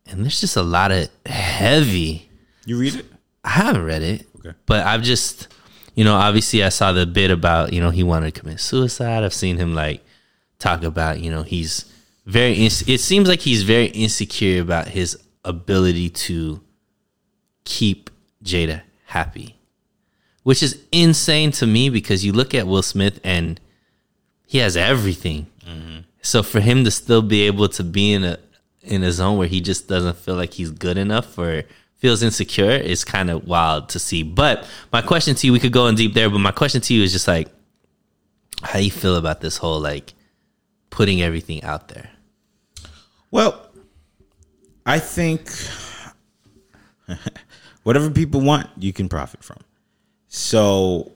and 0.06 0.24
there's 0.24 0.40
just 0.42 0.58
a 0.58 0.62
lot 0.64 0.92
of 0.92 1.10
heavy. 1.26 2.30
You 2.66 2.78
read 2.78 2.96
it? 2.96 3.06
I 3.44 3.50
haven't 3.50 3.84
read 3.86 4.02
it, 4.04 4.28
Okay. 4.40 4.54
but 4.66 4.86
I've 4.86 5.02
just, 5.04 5.48
you 5.96 6.04
know, 6.04 6.16
obviously 6.16 6.64
I 6.64 6.70
saw 6.70 6.92
the 6.92 7.06
bit 7.06 7.32
about 7.32 7.74
you 7.74 7.82
know 7.82 7.90
he 7.90 8.04
wanted 8.04 8.34
to 8.34 8.40
commit 8.42 8.60
suicide. 8.60 9.24
I've 9.24 9.34
seen 9.34 9.58
him 9.58 9.74
like 9.74 10.04
talk 10.60 10.84
about 10.84 11.20
you 11.20 11.32
know 11.32 11.44
he's 11.44 11.86
very. 12.26 12.54
ins- 12.54 12.88
It 12.88 13.00
seems 13.00 13.28
like 13.28 13.40
he's 13.42 13.64
very 13.64 13.86
insecure 13.88 14.62
about 14.62 14.90
his 14.90 15.18
ability 15.46 16.10
to 16.10 16.62
keep 17.66 18.10
Jada 18.44 18.82
happy, 19.06 19.56
which 20.44 20.62
is 20.64 20.80
insane 20.92 21.52
to 21.54 21.68
me 21.68 21.90
because 21.90 22.26
you 22.26 22.32
look 22.34 22.54
at 22.54 22.68
Will 22.68 22.82
Smith 22.84 23.20
and 23.24 23.60
he 24.46 24.58
has 24.60 24.76
everything. 24.78 25.48
Mm-hmm. 25.68 26.00
So 26.22 26.44
for 26.44 26.60
him 26.60 26.84
to 26.84 26.92
still 26.92 27.22
be 27.22 27.44
able 27.44 27.70
to 27.70 27.84
be 27.84 28.14
in 28.14 28.24
a 28.24 28.38
in 28.82 29.04
a 29.04 29.12
zone 29.12 29.38
where 29.38 29.48
he 29.48 29.62
just 29.62 29.88
doesn't 29.88 30.18
feel 30.18 30.36
like 30.36 30.54
he's 30.54 30.72
good 30.72 30.98
enough 30.98 31.38
or 31.38 31.64
feels 32.00 32.24
insecure 32.24 32.72
is 32.72 33.04
kind 33.04 33.30
of 33.30 33.46
wild 33.46 33.90
to 33.90 34.00
see. 34.00 34.24
But 34.24 34.66
my 34.92 35.02
question 35.02 35.36
to 35.36 35.48
you, 35.48 35.54
we 35.54 35.60
could 35.60 35.74
go 35.74 35.88
in 35.88 35.96
deep 35.96 36.14
there, 36.14 36.30
but 36.30 36.40
my 36.40 36.52
question 36.52 36.82
to 36.82 36.94
you 36.94 37.04
is 37.04 37.12
just 37.12 37.28
like, 37.28 37.50
how 38.62 38.80
do 38.80 38.86
you 38.86 38.92
feel 38.92 39.16
about 39.16 39.42
this 39.42 39.58
whole 39.58 39.80
like 39.80 40.14
putting 40.90 41.22
everything 41.22 41.64
out 41.64 41.90
there? 41.90 42.10
Well, 43.32 43.70
I 44.86 45.00
think 45.00 45.50
whatever 47.84 48.10
people 48.10 48.42
want, 48.42 48.68
you 48.78 48.94
can 48.94 49.08
profit 49.08 49.44
from. 49.44 49.60
So 50.30 51.12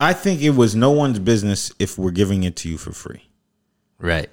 I 0.00 0.14
think 0.14 0.42
it 0.42 0.50
was 0.50 0.74
no 0.74 0.90
one's 0.90 1.18
business 1.18 1.72
if 1.78 1.98
we're 1.98 2.10
giving 2.10 2.44
it 2.44 2.56
to 2.56 2.68
you 2.68 2.78
for 2.78 2.92
free. 2.92 3.28
Right. 3.98 4.30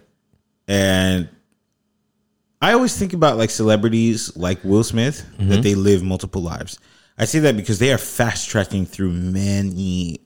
And 0.68 1.30
I 2.62 2.74
always 2.74 2.98
think 2.98 3.14
about 3.14 3.38
like 3.38 3.50
celebrities 3.50 4.36
like 4.36 4.64
Will 4.64 4.84
Smith 4.84 5.26
that 5.40 5.62
they 5.62 5.76
live 5.76 6.02
multiple 6.04 6.42
lives. 6.42 6.80
I 7.18 7.26
say 7.26 7.40
that 7.40 7.56
because 7.58 7.80
they 7.80 7.92
are 7.94 7.98
fast 7.98 8.50
tracking 8.50 8.86
through 8.86 9.12
many 9.12 10.22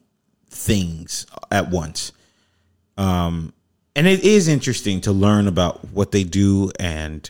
things 0.50 1.26
at 1.50 1.70
once. 1.70 2.12
Um, 2.98 3.54
and 3.96 4.08
it 4.08 4.24
is 4.24 4.48
interesting 4.48 5.02
to 5.02 5.12
learn 5.12 5.48
about 5.48 5.90
what 5.90 6.12
they 6.12 6.24
do 6.24 6.72
and 6.80 7.30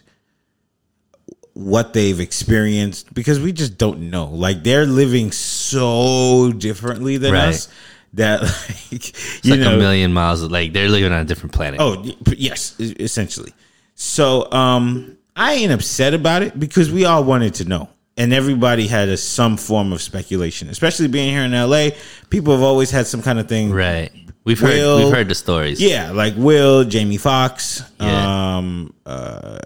what 1.54 1.93
they've 1.93 2.20
experienced 2.20 3.14
because 3.14 3.39
we 3.39 3.52
just 3.52 3.78
don't 3.78 4.10
know. 4.10 4.26
Like 4.26 4.64
they're 4.64 4.86
living 4.86 5.32
so 5.32 6.52
differently 6.52 7.18
than 7.18 7.34
Right. 7.34 7.49
us 7.49 7.68
that 8.14 8.41
like 8.91 8.91
It's 8.91 9.39
you 9.43 9.52
like 9.52 9.60
know 9.62 9.76
a 9.76 9.78
million 9.78 10.14
miles. 10.14 10.41
Like 10.43 10.74
they're 10.74 10.89
living 10.89 11.12
on 11.12 11.22
a 11.22 11.26
different 11.26 11.54
planet. 11.54 11.80
Oh 11.82 12.04
yes, 12.28 12.76
essentially. 12.80 13.54
So 14.02 14.52
um 14.52 15.16
I 15.36 15.54
ain't 15.54 15.72
upset 15.72 16.16
about 16.16 16.41
it 16.41 16.60
because 16.60 16.91
we 16.91 17.06
all 17.06 17.24
wanted 17.24 17.54
to 17.56 17.66
know. 17.66 17.88
And 18.18 18.34
everybody 18.34 18.88
had 18.88 19.08
a, 19.10 19.16
some 19.16 19.58
form 19.58 19.93
of 19.93 20.02
speculation, 20.02 20.70
especially 20.70 21.08
being 21.08 21.30
here 21.30 21.43
in 21.43 21.52
LA. 21.54 21.89
People 22.30 22.52
have 22.54 22.62
always 22.64 22.89
had 22.91 23.06
some 23.08 23.22
kind 23.22 23.39
of 23.39 23.47
thing. 23.47 23.72
right. 23.72 24.12
We've 24.43 24.60
heard 24.60 25.04
we've 25.04 25.14
heard 25.14 25.30
the 25.30 25.36
stories. 25.36 25.80
Yeah, 25.80 26.12
like 26.12 26.34
Will, 26.36 26.84
Jamie 26.84 27.18
Foxx. 27.18 27.84
Yeah. 27.99 28.58
Um, 28.58 28.93
uh, 29.06 29.60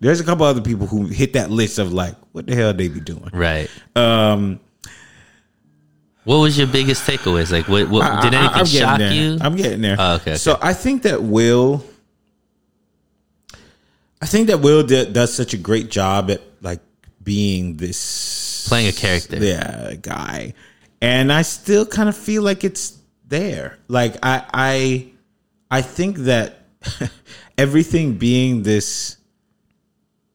there's 0.00 0.18
a 0.18 0.24
couple 0.24 0.44
other 0.44 0.60
people 0.60 0.88
who 0.88 1.06
hit 1.06 1.34
that 1.34 1.50
list 1.50 1.78
of 1.78 1.92
like, 1.92 2.16
what 2.32 2.46
the 2.48 2.56
hell 2.56 2.74
they 2.74 2.88
be 2.88 2.98
doing? 2.98 3.30
Right. 3.32 3.70
Um, 3.94 4.58
What 6.24 6.38
was 6.38 6.58
your 6.58 6.66
biggest 6.66 7.06
takeaways? 7.06 7.52
Like, 7.52 7.68
what, 7.68 7.88
what 7.88 8.02
I- 8.02 8.20
did 8.22 8.34
anything 8.34 8.56
I'm 8.58 8.66
shock 8.66 8.98
there. 8.98 9.12
you? 9.12 9.38
I'm 9.40 9.54
getting 9.54 9.80
there. 9.80 9.94
Oh, 9.98 10.14
okay, 10.16 10.32
okay. 10.32 10.36
So 10.36 10.58
I 10.60 10.72
think 10.74 11.02
that 11.02 11.22
Will, 11.22 11.84
I 14.24 14.26
think 14.26 14.46
that 14.46 14.60
Will 14.60 14.82
did, 14.82 15.12
does 15.12 15.34
such 15.34 15.52
a 15.52 15.58
great 15.58 15.90
job 15.90 16.30
at 16.30 16.40
like 16.62 16.80
being 17.22 17.76
this 17.76 18.66
Playing 18.66 18.88
a 18.88 18.92
character. 18.92 19.36
yeah, 19.36 19.92
guy, 20.00 20.54
and 21.02 21.30
I 21.30 21.42
still 21.42 21.84
kind 21.84 22.08
of 22.08 22.16
feel 22.16 22.42
like 22.42 22.64
it's 22.64 22.98
there. 23.28 23.76
Like 23.86 24.16
I, 24.22 24.42
I, 24.54 25.08
I 25.70 25.82
think 25.82 26.16
that 26.20 26.60
everything 27.58 28.14
being 28.14 28.62
this 28.62 29.18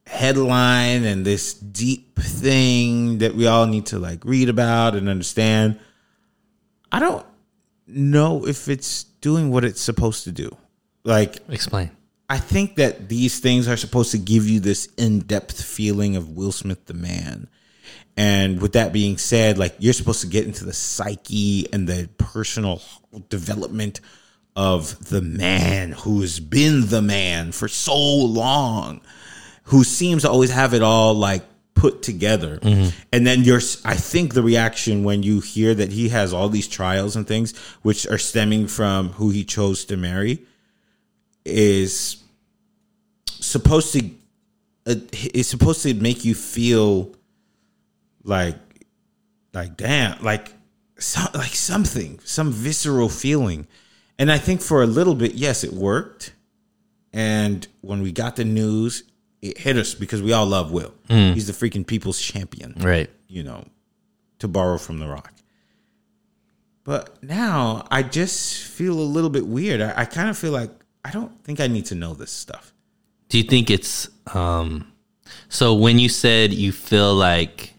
headline 0.06 1.02
and 1.02 1.24
this 1.24 1.54
deep 1.54 2.16
thing 2.16 3.18
that 3.18 3.34
we 3.34 3.48
all 3.48 3.66
need 3.66 3.86
to 3.86 3.98
like 3.98 4.24
read 4.24 4.48
about 4.48 4.94
and 4.94 5.08
understand. 5.08 5.80
I 6.92 7.00
don't 7.00 7.26
know 7.88 8.46
if 8.46 8.68
it's 8.68 9.02
doing 9.20 9.50
what 9.50 9.64
it's 9.64 9.80
supposed 9.80 10.22
to 10.24 10.30
do. 10.30 10.56
Like, 11.02 11.38
Explain. 11.48 11.90
I 12.30 12.38
think 12.38 12.76
that 12.76 13.08
these 13.08 13.40
things 13.40 13.66
are 13.66 13.76
supposed 13.76 14.12
to 14.12 14.18
give 14.18 14.48
you 14.48 14.60
this 14.60 14.86
in 14.96 15.18
depth 15.18 15.60
feeling 15.60 16.14
of 16.14 16.30
Will 16.30 16.52
Smith 16.52 16.86
the 16.86 16.94
man. 16.94 17.48
And 18.16 18.62
with 18.62 18.74
that 18.74 18.92
being 18.92 19.18
said, 19.18 19.58
like 19.58 19.74
you're 19.80 19.92
supposed 19.92 20.20
to 20.20 20.28
get 20.28 20.46
into 20.46 20.64
the 20.64 20.72
psyche 20.72 21.66
and 21.72 21.88
the 21.88 22.08
personal 22.18 22.82
development 23.30 24.00
of 24.54 25.08
the 25.08 25.20
man 25.20 25.90
who's 25.90 26.38
been 26.38 26.86
the 26.86 27.02
man 27.02 27.50
for 27.50 27.66
so 27.66 27.96
long, 27.96 29.00
who 29.64 29.82
seems 29.82 30.22
to 30.22 30.30
always 30.30 30.52
have 30.52 30.72
it 30.72 30.82
all 30.82 31.14
like 31.14 31.42
put 31.74 32.00
together. 32.00 32.58
Mm-hmm. 32.58 32.96
And 33.12 33.26
then 33.26 33.42
you're, 33.42 33.60
I 33.84 33.94
think 33.94 34.34
the 34.34 34.42
reaction 34.42 35.02
when 35.02 35.24
you 35.24 35.40
hear 35.40 35.74
that 35.74 35.90
he 35.90 36.10
has 36.10 36.32
all 36.32 36.48
these 36.48 36.68
trials 36.68 37.16
and 37.16 37.26
things, 37.26 37.58
which 37.82 38.06
are 38.06 38.18
stemming 38.18 38.68
from 38.68 39.08
who 39.10 39.30
he 39.30 39.44
chose 39.44 39.84
to 39.86 39.96
marry, 39.96 40.46
is 41.44 42.19
supposed 43.40 43.92
to 43.92 44.04
uh, 44.86 44.94
it's 45.12 45.48
supposed 45.48 45.82
to 45.82 45.94
make 45.94 46.24
you 46.24 46.34
feel 46.34 47.14
like 48.24 48.56
like 49.52 49.76
damn 49.76 50.22
like 50.22 50.52
so, 50.98 51.20
like 51.34 51.54
something 51.54 52.18
some 52.24 52.50
visceral 52.52 53.08
feeling 53.08 53.66
and 54.18 54.30
i 54.30 54.38
think 54.38 54.60
for 54.60 54.82
a 54.82 54.86
little 54.86 55.14
bit 55.14 55.34
yes 55.34 55.64
it 55.64 55.72
worked 55.72 56.32
and 57.12 57.66
when 57.80 58.02
we 58.02 58.12
got 58.12 58.36
the 58.36 58.44
news 58.44 59.02
it 59.42 59.56
hit 59.58 59.76
us 59.76 59.94
because 59.94 60.20
we 60.22 60.32
all 60.32 60.46
love 60.46 60.70
will 60.70 60.92
he's 61.08 61.46
the 61.46 61.52
freaking 61.52 61.86
people's 61.86 62.20
champion 62.20 62.74
Right. 62.78 63.08
you 63.26 63.42
know, 63.42 63.64
to 64.38 64.48
borrow 64.48 64.78
from 64.78 64.98
The 65.00 65.08
Rock. 65.08 65.32
But 66.84 67.22
now 67.22 67.86
I 67.90 68.02
just 68.02 68.62
feel 68.64 68.94
a 68.98 69.02
little 69.02 69.30
bit 69.30 69.46
weird. 69.46 69.80
I, 69.80 69.92
I 70.02 70.04
kind 70.04 70.28
of 70.30 70.38
feel 70.38 70.52
like 70.52 70.70
I 71.04 71.10
don't 71.10 71.42
think 71.44 71.60
I 71.60 71.66
need 71.66 71.86
to 71.86 71.94
know 71.94 72.14
this 72.14 72.30
stuff. 72.30 72.72
Do 73.30 73.38
you 73.38 73.44
think 73.44 73.70
it's 73.70 74.08
um 74.34 74.92
so 75.48 75.74
when 75.74 75.98
you 75.98 76.08
said 76.08 76.52
you 76.52 76.72
feel 76.72 77.14
like 77.14 77.74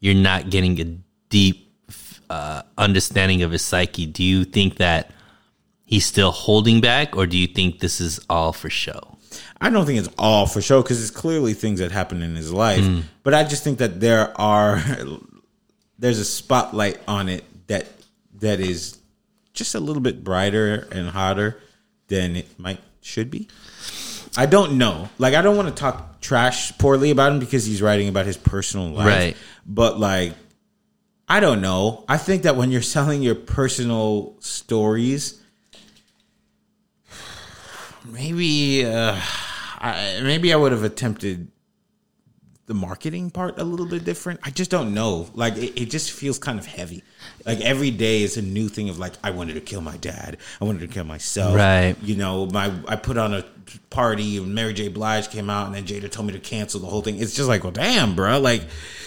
you're 0.00 0.14
not 0.14 0.50
getting 0.50 0.80
a 0.80 0.84
deep 1.28 1.72
uh, 2.28 2.62
understanding 2.78 3.42
of 3.42 3.50
his 3.50 3.62
psyche, 3.62 4.06
do 4.06 4.22
you 4.22 4.44
think 4.44 4.76
that 4.76 5.10
he's 5.84 6.06
still 6.06 6.30
holding 6.30 6.80
back 6.80 7.16
or 7.16 7.26
do 7.26 7.36
you 7.36 7.46
think 7.48 7.80
this 7.80 8.00
is 8.00 8.20
all 8.30 8.52
for 8.52 8.70
show? 8.70 9.18
I 9.60 9.70
don't 9.70 9.86
think 9.86 9.98
it's 9.98 10.14
all 10.16 10.46
for 10.46 10.62
show 10.62 10.82
because 10.82 11.00
it's 11.02 11.10
clearly 11.10 11.54
things 11.54 11.80
that 11.80 11.92
happen 11.92 12.22
in 12.22 12.34
his 12.36 12.52
life. 12.52 12.84
But 13.22 13.34
I 13.34 13.44
just 13.44 13.62
think 13.64 13.78
that 13.78 14.00
there 14.00 14.38
are 14.40 14.82
there's 15.98 16.18
a 16.18 16.24
spotlight 16.24 16.98
on 17.06 17.28
it 17.28 17.44
that 17.68 17.86
that 18.40 18.58
is 18.60 18.98
just 19.52 19.74
a 19.74 19.80
little 19.80 20.02
bit 20.02 20.24
brighter 20.24 20.88
and 20.90 21.08
hotter 21.10 21.60
than 22.08 22.36
it 22.36 22.58
might 22.58 22.80
should 23.02 23.30
be. 23.30 23.48
I 24.36 24.46
don't 24.46 24.78
know. 24.78 25.08
Like 25.18 25.34
I 25.34 25.42
don't 25.42 25.56
want 25.56 25.68
to 25.68 25.74
talk 25.74 26.20
trash 26.20 26.76
poorly 26.78 27.10
about 27.10 27.32
him 27.32 27.38
because 27.38 27.64
he's 27.64 27.82
writing 27.82 28.08
about 28.08 28.26
his 28.26 28.36
personal 28.36 28.88
life. 28.90 29.06
Right. 29.06 29.36
But 29.66 29.98
like 29.98 30.34
I 31.28 31.40
don't 31.40 31.60
know. 31.60 32.04
I 32.08 32.16
think 32.16 32.42
that 32.42 32.56
when 32.56 32.70
you're 32.70 32.82
selling 32.82 33.22
your 33.22 33.36
personal 33.36 34.36
stories, 34.40 35.40
maybe 38.04 38.84
uh, 38.84 39.20
I, 39.78 40.20
maybe 40.22 40.52
I 40.52 40.56
would 40.56 40.72
have 40.72 40.84
attempted 40.84 41.48
the 42.70 42.74
marketing 42.74 43.30
part 43.32 43.58
a 43.58 43.64
little 43.64 43.84
bit 43.84 44.04
different. 44.04 44.38
I 44.44 44.50
just 44.50 44.70
don't 44.70 44.94
know. 44.94 45.28
Like 45.34 45.56
it, 45.56 45.76
it 45.76 45.90
just 45.90 46.12
feels 46.12 46.38
kind 46.38 46.56
of 46.56 46.66
heavy. 46.66 47.02
Like 47.44 47.60
every 47.62 47.90
day 47.90 48.22
is 48.22 48.36
a 48.36 48.42
new 48.42 48.68
thing 48.68 48.88
of 48.88 48.96
like 48.96 49.14
I 49.24 49.32
wanted 49.32 49.54
to 49.54 49.60
kill 49.60 49.80
my 49.80 49.96
dad. 49.96 50.36
I 50.60 50.64
wanted 50.64 50.78
to 50.82 50.86
kill 50.86 51.02
myself. 51.02 51.56
Right. 51.56 51.96
You 52.00 52.14
know, 52.14 52.46
my 52.46 52.72
I 52.86 52.94
put 52.94 53.18
on 53.18 53.34
a 53.34 53.44
party 53.90 54.36
and 54.36 54.54
Mary 54.54 54.72
J. 54.72 54.86
Blige 54.86 55.30
came 55.30 55.50
out 55.50 55.66
and 55.66 55.74
then 55.74 55.84
Jada 55.84 56.08
told 56.08 56.28
me 56.28 56.32
to 56.32 56.38
cancel 56.38 56.78
the 56.78 56.86
whole 56.86 57.02
thing. 57.02 57.18
It's 57.18 57.34
just 57.34 57.48
like, 57.48 57.64
well, 57.64 57.72
damn, 57.72 58.14
bro. 58.14 58.38
Like, 58.38 58.62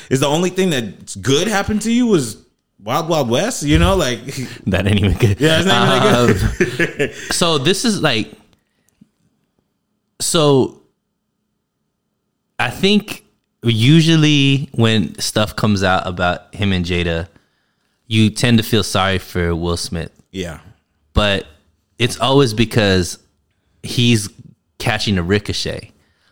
is 0.10 0.20
the 0.20 0.28
only 0.28 0.50
thing 0.50 0.70
that's 0.70 1.16
good 1.16 1.48
happened 1.48 1.84
to 1.84 1.92
you 1.92 2.06
was 2.08 2.46
Wild 2.84 3.08
Wild 3.08 3.30
West? 3.30 3.64
You 3.64 3.80
know, 3.80 3.96
like 3.96 4.26
That 4.68 4.86
ain't 4.88 5.00
even 5.00 5.14
good. 5.18 5.40
yeah, 5.40 5.60
it's 5.60 5.66
not 5.66 5.88
even 5.88 6.36
that 6.36 6.98
good. 6.98 7.10
Um, 7.12 7.16
so 7.32 7.58
this 7.60 7.86
is 7.86 8.02
like 8.02 8.30
so 10.20 10.82
I 12.60 12.70
think 12.70 13.23
usually 13.64 14.70
when 14.74 15.18
stuff 15.20 15.56
comes 15.56 15.84
out 15.84 16.06
about 16.06 16.54
him 16.54 16.74
and 16.74 16.86
Jada, 16.86 17.28
you 18.08 18.30
tend 18.30 18.58
to 18.58 18.64
feel 18.64 18.84
sorry 18.84 19.18
for 19.18 19.56
Will 19.56 19.78
Smith. 19.78 20.12
yeah. 20.32 20.60
But 21.14 21.46
it's 22.00 22.20
always 22.20 22.56
because 22.56 23.20
he's 23.84 24.28
catching 24.80 25.20
a 25.20 25.24
ricochet. 25.24 25.92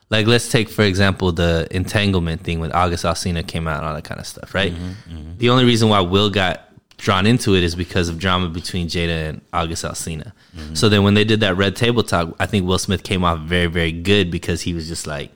Like 0.09 0.25
let's 0.25 0.49
take 0.49 0.69
for 0.69 0.81
example 0.81 1.31
the 1.31 1.67
entanglement 1.69 2.41
thing 2.41 2.59
when 2.59 2.71
August 2.71 3.05
Alsina 3.05 3.45
came 3.45 3.67
out 3.67 3.77
and 3.77 3.85
all 3.85 3.93
that 3.93 4.03
kind 4.03 4.19
of 4.19 4.25
stuff, 4.25 4.55
right? 4.55 4.73
Mm-hmm, 4.73 5.15
mm-hmm. 5.15 5.37
The 5.37 5.49
only 5.49 5.63
reason 5.65 5.87
why 5.87 5.99
Will 6.01 6.31
got 6.31 6.67
drawn 6.97 7.27
into 7.27 7.55
it 7.55 7.63
is 7.63 7.75
because 7.75 8.09
of 8.09 8.17
drama 8.17 8.49
between 8.49 8.87
Jada 8.87 9.29
and 9.29 9.41
August 9.53 9.85
Alsina. 9.85 10.33
Mm-hmm. 10.57 10.73
So 10.73 10.89
then 10.89 11.03
when 11.03 11.13
they 11.13 11.23
did 11.23 11.39
that 11.41 11.55
red 11.55 11.75
table 11.75 12.03
talk, 12.03 12.35
I 12.39 12.47
think 12.47 12.65
Will 12.65 12.79
Smith 12.79 13.03
came 13.03 13.23
off 13.23 13.39
very 13.39 13.67
very 13.67 13.91
good 13.91 14.31
because 14.31 14.61
he 14.63 14.73
was 14.73 14.87
just 14.87 15.05
like 15.05 15.31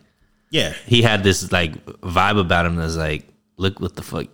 Yeah. 0.50 0.74
he 0.86 1.02
had 1.02 1.24
this 1.24 1.52
like 1.52 1.84
vibe 1.86 2.40
about 2.40 2.66
him 2.66 2.76
that's 2.76 2.96
like, 2.96 3.28
look 3.58 3.80
what 3.80 3.96
the 3.96 4.04
fuck 4.04 4.28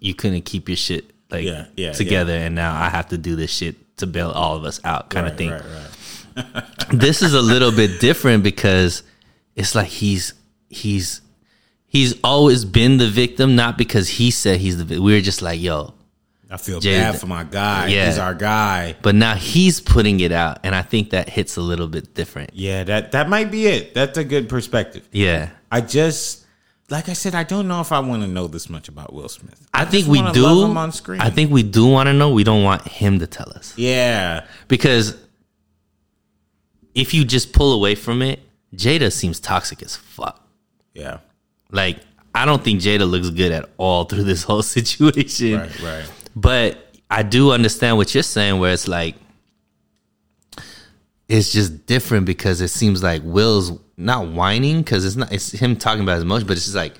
you 0.00 0.14
couldn't 0.14 0.42
keep 0.42 0.68
your 0.68 0.76
shit 0.76 1.10
like 1.30 1.44
Yeah, 1.44 1.66
yeah, 1.76 1.92
together 1.92 2.32
and 2.32 2.54
now 2.54 2.74
I 2.74 2.88
have 2.88 3.08
to 3.08 3.18
do 3.18 3.34
this 3.36 3.50
shit 3.50 3.96
to 3.98 4.06
bail 4.06 4.30
all 4.30 4.56
of 4.56 4.64
us 4.64 4.80
out 4.84 5.10
kind 5.10 5.26
of 5.26 5.36
thing 5.36 5.50
Right, 5.50 5.62
right. 5.62 6.64
this 6.92 7.22
is 7.22 7.34
a 7.34 7.40
little 7.40 7.72
bit 7.72 8.00
different 8.00 8.42
because 8.42 9.02
it's 9.54 9.74
like 9.74 9.88
he's 9.88 10.34
he's 10.68 11.22
he's 11.86 12.14
always 12.22 12.64
been 12.64 12.98
the 12.98 13.08
victim, 13.08 13.56
not 13.56 13.78
because 13.78 14.08
he 14.08 14.30
said 14.30 14.60
he's 14.60 14.76
the 14.76 14.84
victim. 14.84 15.04
We 15.04 15.14
were 15.14 15.20
just 15.22 15.40
like, 15.40 15.60
yo, 15.60 15.94
I 16.48 16.56
feel 16.58 16.80
Jada- 16.80 17.12
bad 17.12 17.20
for 17.20 17.26
my 17.26 17.42
guy. 17.44 17.88
Yeah. 17.88 18.06
He's 18.06 18.18
our 18.18 18.34
guy. 18.34 18.94
but 19.02 19.14
now 19.14 19.34
he's 19.34 19.80
putting 19.80 20.20
it 20.20 20.30
out, 20.32 20.58
and 20.62 20.74
I 20.74 20.82
think 20.82 21.10
that 21.10 21.28
hits 21.28 21.56
a 21.56 21.60
little 21.60 21.88
bit 21.88 22.14
different. 22.14 22.50
Yeah, 22.54 22.84
that 22.84 23.12
that 23.12 23.28
might 23.28 23.50
be 23.50 23.66
it. 23.66 23.94
That's 23.94 24.16
a 24.16 24.24
good 24.24 24.48
perspective. 24.48 25.08
Yeah. 25.12 25.50
I 25.72 25.80
just 25.80 26.44
like 26.88 27.08
I 27.08 27.14
said, 27.14 27.34
I 27.34 27.42
don't 27.42 27.66
know 27.66 27.80
if 27.80 27.90
I 27.90 27.98
want 27.98 28.22
to 28.22 28.28
know 28.28 28.46
this 28.46 28.70
much 28.70 28.88
about 28.88 29.12
Will 29.12 29.28
Smith. 29.28 29.60
I, 29.74 29.80
just 29.84 29.90
think 29.90 30.06
we 30.06 30.18
do. 30.32 30.46
on 30.46 30.92
screen. 30.92 31.20
I 31.20 31.30
think 31.30 31.50
we 31.50 31.64
do 31.64 31.84
want 31.88 32.06
to 32.06 32.12
know. 32.12 32.30
We 32.30 32.44
don't 32.44 32.62
want 32.62 32.86
him 32.86 33.18
to 33.18 33.26
tell 33.26 33.50
us 33.50 33.74
Yeah. 33.76 34.44
because 34.68 35.16
if 36.94 37.12
you 37.12 37.24
just 37.24 37.52
pull 37.52 37.72
away 37.72 37.94
from 37.96 38.22
it, 38.22 38.40
Jada 38.74 39.12
seems 39.12 39.40
toxic 39.40 39.82
as 39.82 39.96
fuck. 39.96 40.46
Yeah. 40.94 41.18
Like 41.72 41.98
I 42.34 42.44
don't 42.44 42.62
think 42.62 42.80
Jada 42.80 43.08
looks 43.10 43.30
good 43.30 43.50
at 43.52 43.68
all 43.78 44.04
through 44.04 44.22
this 44.24 44.44
whole 44.44 44.62
situation. 44.76 45.58
Right, 45.58 45.80
right. 45.82 46.10
But 46.36 46.94
I 47.10 47.22
do 47.22 47.50
understand 47.50 47.96
what 47.96 48.14
you're 48.14 48.22
saying, 48.22 48.60
where 48.60 48.72
it's 48.72 48.86
like 48.86 49.16
it's 51.28 51.50
just 51.52 51.86
different 51.86 52.26
because 52.26 52.60
it 52.60 52.68
seems 52.68 53.02
like 53.02 53.22
Will's 53.24 53.72
not 53.96 54.28
whining 54.28 54.78
because 54.78 55.04
it's 55.04 55.16
not 55.16 55.32
it's 55.32 55.50
him 55.52 55.76
talking 55.76 56.02
about 56.02 56.14
his 56.14 56.22
emotions, 56.22 56.46
but 56.46 56.56
it's 56.56 56.66
just 56.66 56.76
like 56.76 56.94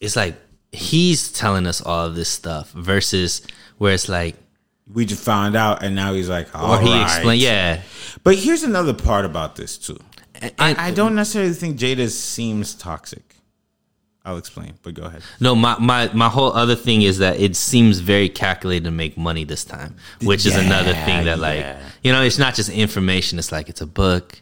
it's 0.00 0.16
like 0.16 0.36
he's 0.70 1.32
telling 1.32 1.66
us 1.66 1.80
all 1.80 2.06
of 2.06 2.14
this 2.14 2.28
stuff 2.28 2.70
versus 2.72 3.42
where 3.78 3.94
it's 3.94 4.08
like 4.08 4.36
We 4.92 5.06
just 5.06 5.24
found 5.24 5.56
out, 5.56 5.82
and 5.82 5.94
now 5.94 6.12
he's 6.12 6.28
like, 6.28 6.48
or 6.54 6.80
he 6.80 6.90
right. 6.90 7.02
explained, 7.02 7.40
yeah, 7.40 7.80
But 8.22 8.36
here's 8.36 8.62
another 8.62 8.92
part 8.94 9.24
about 9.24 9.56
this 9.56 9.78
too. 9.78 9.98
And- 10.34 10.52
I, 10.58 10.88
I 10.88 10.90
don't 10.90 11.14
necessarily 11.14 11.52
think 11.54 11.78
Jada 11.78 12.08
seems 12.10 12.74
toxic. 12.74 13.31
I'll 14.24 14.36
explain, 14.38 14.74
but 14.82 14.94
go 14.94 15.02
ahead. 15.02 15.22
No, 15.40 15.56
my, 15.56 15.76
my 15.80 16.08
my 16.12 16.28
whole 16.28 16.52
other 16.52 16.76
thing 16.76 17.02
is 17.02 17.18
that 17.18 17.40
it 17.40 17.56
seems 17.56 17.98
very 17.98 18.28
calculated 18.28 18.84
to 18.84 18.92
make 18.92 19.16
money 19.16 19.44
this 19.44 19.64
time, 19.64 19.96
which 20.22 20.46
is 20.46 20.56
another 20.56 20.94
thing 20.94 21.24
that 21.24 21.40
like 21.40 21.60
yeah. 21.60 21.82
you 22.04 22.12
know, 22.12 22.22
it's 22.22 22.38
not 22.38 22.54
just 22.54 22.70
information. 22.70 23.38
It's 23.38 23.50
like 23.50 23.68
it's 23.68 23.80
a 23.80 23.86
book. 23.86 24.40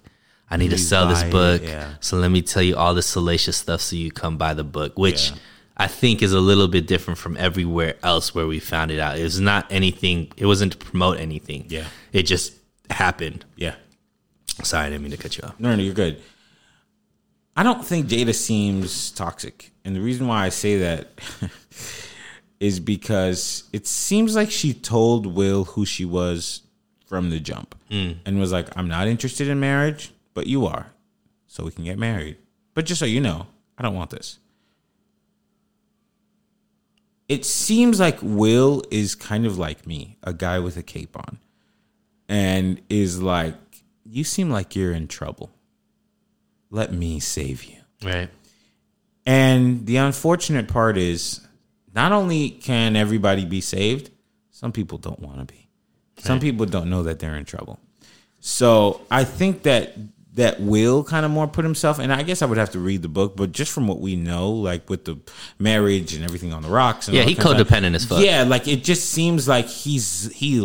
I 0.50 0.56
need 0.56 0.70
to 0.70 0.78
sell 0.78 1.06
this 1.06 1.22
buy 1.22 1.28
it, 1.28 1.30
book, 1.30 1.62
yeah. 1.62 1.94
so 2.00 2.16
let 2.16 2.28
me 2.30 2.42
tell 2.42 2.62
you 2.62 2.76
all 2.76 2.92
the 2.92 3.02
salacious 3.02 3.56
stuff 3.56 3.80
so 3.80 3.94
you 3.94 4.10
come 4.10 4.36
buy 4.36 4.52
the 4.52 4.64
book, 4.64 4.98
which 4.98 5.30
Yeah. 5.30 5.36
I 5.76 5.86
think 5.86 6.22
is 6.22 6.32
a 6.32 6.40
little 6.40 6.66
bit 6.66 6.86
different 6.88 7.18
from 7.18 7.36
everywhere 7.36 7.94
else 8.02 8.34
where 8.34 8.46
we 8.46 8.58
found 8.58 8.90
it 8.90 8.98
out. 8.98 9.16
It 9.16 9.22
was 9.22 9.40
not 9.40 9.66
anything. 9.70 10.30
It 10.36 10.46
wasn't 10.46 10.72
to 10.72 10.78
promote 10.78 11.18
anything. 11.20 11.66
Yeah. 11.68 11.84
it 12.12 12.24
just 12.24 12.52
happened. 12.90 13.44
Yeah. 13.56 13.76
Sorry, 14.62 14.86
I 14.86 14.90
didn't 14.90 15.02
mean 15.02 15.12
to 15.12 15.16
cut 15.16 15.38
you 15.38 15.44
off. 15.44 15.58
No, 15.58 15.74
no, 15.74 15.82
you're 15.82 15.94
good. 15.94 16.20
I 17.56 17.62
don't 17.62 17.84
think 17.84 18.08
Jada 18.08 18.34
seems 18.34 19.10
toxic. 19.12 19.69
And 19.84 19.96
the 19.96 20.00
reason 20.00 20.26
why 20.26 20.44
I 20.44 20.48
say 20.48 20.78
that 20.78 21.08
is 22.60 22.80
because 22.80 23.64
it 23.72 23.86
seems 23.86 24.36
like 24.36 24.50
she 24.50 24.74
told 24.74 25.26
Will 25.26 25.64
who 25.64 25.86
she 25.86 26.04
was 26.04 26.62
from 27.06 27.30
the 27.30 27.40
jump 27.40 27.74
hmm. 27.90 28.12
and 28.24 28.38
was 28.38 28.52
like, 28.52 28.76
I'm 28.76 28.88
not 28.88 29.08
interested 29.08 29.48
in 29.48 29.58
marriage, 29.58 30.12
but 30.34 30.46
you 30.46 30.66
are. 30.66 30.92
So 31.46 31.64
we 31.64 31.70
can 31.70 31.84
get 31.84 31.98
married. 31.98 32.36
But 32.74 32.86
just 32.86 33.00
so 33.00 33.06
you 33.06 33.20
know, 33.20 33.46
I 33.76 33.82
don't 33.82 33.94
want 33.94 34.10
this. 34.10 34.38
It 37.28 37.44
seems 37.44 37.98
like 38.00 38.18
Will 38.22 38.82
is 38.90 39.14
kind 39.14 39.46
of 39.46 39.56
like 39.56 39.86
me, 39.86 40.16
a 40.22 40.32
guy 40.32 40.58
with 40.58 40.76
a 40.76 40.82
cape 40.82 41.16
on, 41.16 41.38
and 42.28 42.80
is 42.88 43.22
like, 43.22 43.54
You 44.04 44.24
seem 44.24 44.50
like 44.50 44.74
you're 44.74 44.92
in 44.92 45.08
trouble 45.08 45.50
let 46.70 46.92
me 46.92 47.20
save 47.20 47.64
you. 47.64 47.76
Right. 48.02 48.30
And 49.30 49.86
the 49.86 49.98
unfortunate 49.98 50.66
part 50.66 50.98
is 50.98 51.40
not 51.94 52.10
only 52.10 52.50
can 52.50 52.96
everybody 52.96 53.44
be 53.44 53.60
saved, 53.60 54.10
some 54.50 54.72
people 54.72 54.98
don't 54.98 55.20
want 55.20 55.38
to 55.38 55.44
be. 55.44 55.68
Some 56.16 56.40
people 56.40 56.66
don't 56.66 56.90
know 56.90 57.04
that 57.04 57.20
they're 57.20 57.36
in 57.36 57.44
trouble. 57.44 57.78
So 58.40 59.02
I 59.08 59.22
think 59.22 59.62
that 59.62 59.94
that 60.34 60.60
will 60.60 61.04
kind 61.04 61.24
of 61.24 61.30
more 61.30 61.46
put 61.46 61.64
himself 61.64 62.00
and 62.00 62.12
I 62.12 62.24
guess 62.24 62.42
I 62.42 62.46
would 62.46 62.58
have 62.58 62.70
to 62.70 62.80
read 62.80 63.02
the 63.02 63.08
book, 63.08 63.36
but 63.36 63.52
just 63.52 63.70
from 63.70 63.86
what 63.86 64.00
we 64.00 64.16
know, 64.16 64.50
like 64.50 64.90
with 64.90 65.04
the 65.04 65.18
marriage 65.60 66.12
and 66.12 66.24
everything 66.24 66.52
on 66.52 66.62
the 66.62 66.68
rocks 66.68 67.06
and 67.06 67.16
Yeah, 67.16 67.22
he 67.22 67.34
that 67.34 67.42
kind 67.42 67.60
of 67.60 67.66
stuff, 67.66 67.78
codependent 67.78 67.94
as 67.94 68.04
fuck. 68.04 68.24
Yeah, 68.24 68.42
like 68.42 68.66
it 68.66 68.82
just 68.82 69.10
seems 69.10 69.46
like 69.46 69.66
he's 69.66 70.30
he 70.32 70.60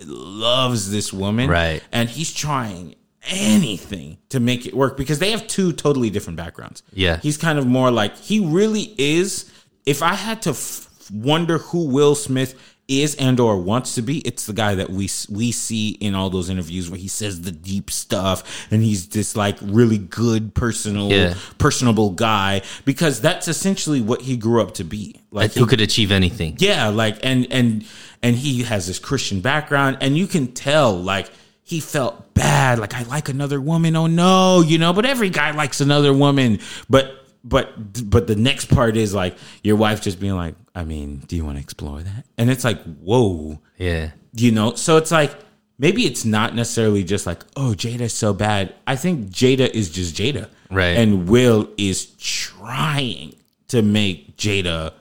loves 0.00 0.90
this 0.90 1.10
woman. 1.10 1.48
Right. 1.48 1.82
And 1.90 2.08
he's 2.08 2.34
trying 2.34 2.96
anything 3.28 4.18
to 4.30 4.40
make 4.40 4.66
it 4.66 4.74
work 4.74 4.96
because 4.96 5.18
they 5.18 5.30
have 5.30 5.46
two 5.46 5.72
totally 5.72 6.10
different 6.10 6.36
backgrounds. 6.36 6.82
Yeah. 6.92 7.18
He's 7.18 7.36
kind 7.36 7.58
of 7.58 7.66
more 7.66 7.90
like 7.90 8.16
he 8.16 8.40
really 8.40 8.94
is. 8.98 9.50
If 9.86 10.02
I 10.02 10.14
had 10.14 10.42
to 10.42 10.50
f- 10.50 10.88
wonder 11.12 11.58
who 11.58 11.86
Will 11.88 12.14
Smith 12.14 12.58
is 12.88 13.14
and 13.16 13.38
or 13.38 13.56
wants 13.56 13.94
to 13.94 14.02
be, 14.02 14.18
it's 14.18 14.46
the 14.46 14.52
guy 14.52 14.74
that 14.74 14.90
we 14.90 15.08
we 15.30 15.52
see 15.52 15.90
in 15.90 16.14
all 16.16 16.28
those 16.28 16.50
interviews 16.50 16.90
where 16.90 16.98
he 16.98 17.06
says 17.08 17.42
the 17.42 17.52
deep 17.52 17.88
stuff 17.90 18.66
and 18.72 18.82
he's 18.82 19.06
this 19.08 19.36
like 19.36 19.56
really 19.62 19.98
good 19.98 20.54
personal 20.54 21.08
Yeah. 21.10 21.34
personable 21.58 22.10
guy 22.10 22.62
because 22.84 23.20
that's 23.20 23.46
essentially 23.46 24.00
what 24.00 24.22
he 24.22 24.36
grew 24.36 24.60
up 24.60 24.74
to 24.74 24.84
be. 24.84 25.20
Like 25.30 25.52
Who 25.52 25.66
could 25.66 25.80
achieve 25.80 26.10
anything? 26.10 26.56
yeah, 26.58 26.88
like 26.88 27.18
and 27.22 27.46
and 27.52 27.84
and 28.22 28.34
he 28.36 28.64
has 28.64 28.86
this 28.88 28.98
Christian 28.98 29.40
background, 29.40 29.98
and 30.00 30.18
you 30.18 30.26
can 30.26 30.48
tell 30.48 30.92
like 31.00 31.30
he 31.70 31.78
felt 31.78 32.34
bad. 32.34 32.80
Like 32.80 32.94
I 32.94 33.04
like 33.04 33.28
another 33.28 33.60
woman. 33.60 33.94
Oh 33.94 34.08
no, 34.08 34.60
you 34.60 34.76
know. 34.76 34.92
But 34.92 35.06
every 35.06 35.30
guy 35.30 35.52
likes 35.52 35.80
another 35.80 36.12
woman. 36.12 36.58
But 36.88 37.24
but 37.44 38.10
but 38.10 38.26
the 38.26 38.34
next 38.34 38.66
part 38.66 38.96
is 38.96 39.14
like 39.14 39.36
your 39.62 39.76
wife 39.76 40.02
just 40.02 40.18
being 40.18 40.34
like, 40.34 40.56
I 40.74 40.82
mean, 40.82 41.18
do 41.28 41.36
you 41.36 41.44
want 41.44 41.58
to 41.58 41.62
explore 41.62 42.00
that? 42.02 42.26
And 42.36 42.50
it's 42.50 42.64
like, 42.64 42.82
whoa, 42.96 43.60
Yeah. 43.78 44.10
you 44.32 44.50
know. 44.50 44.74
So 44.74 44.96
it's 44.96 45.12
like 45.12 45.32
maybe 45.78 46.06
it's 46.06 46.24
not 46.24 46.56
necessarily 46.56 47.04
just 47.04 47.24
like, 47.24 47.44
oh, 47.54 47.72
Jada's 47.76 48.14
so 48.14 48.32
bad. 48.34 48.74
I 48.84 48.96
think 48.96 49.28
Jada 49.30 49.70
is 49.70 49.90
just 49.90 50.16
Jada, 50.16 50.48
Right. 50.72 50.96
And 50.98 51.28
Will 51.28 51.68
is 51.76 52.06
trying 52.18 53.36
to 53.68 53.80
make 53.80 54.36
Jada 54.36 54.92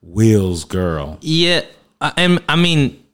Will's 0.00 0.64
girl 0.64 1.18
Yeah. 1.20 1.60
I, 2.00 2.14
am 2.16 2.38
I 2.48 2.56
mean, 2.56 3.04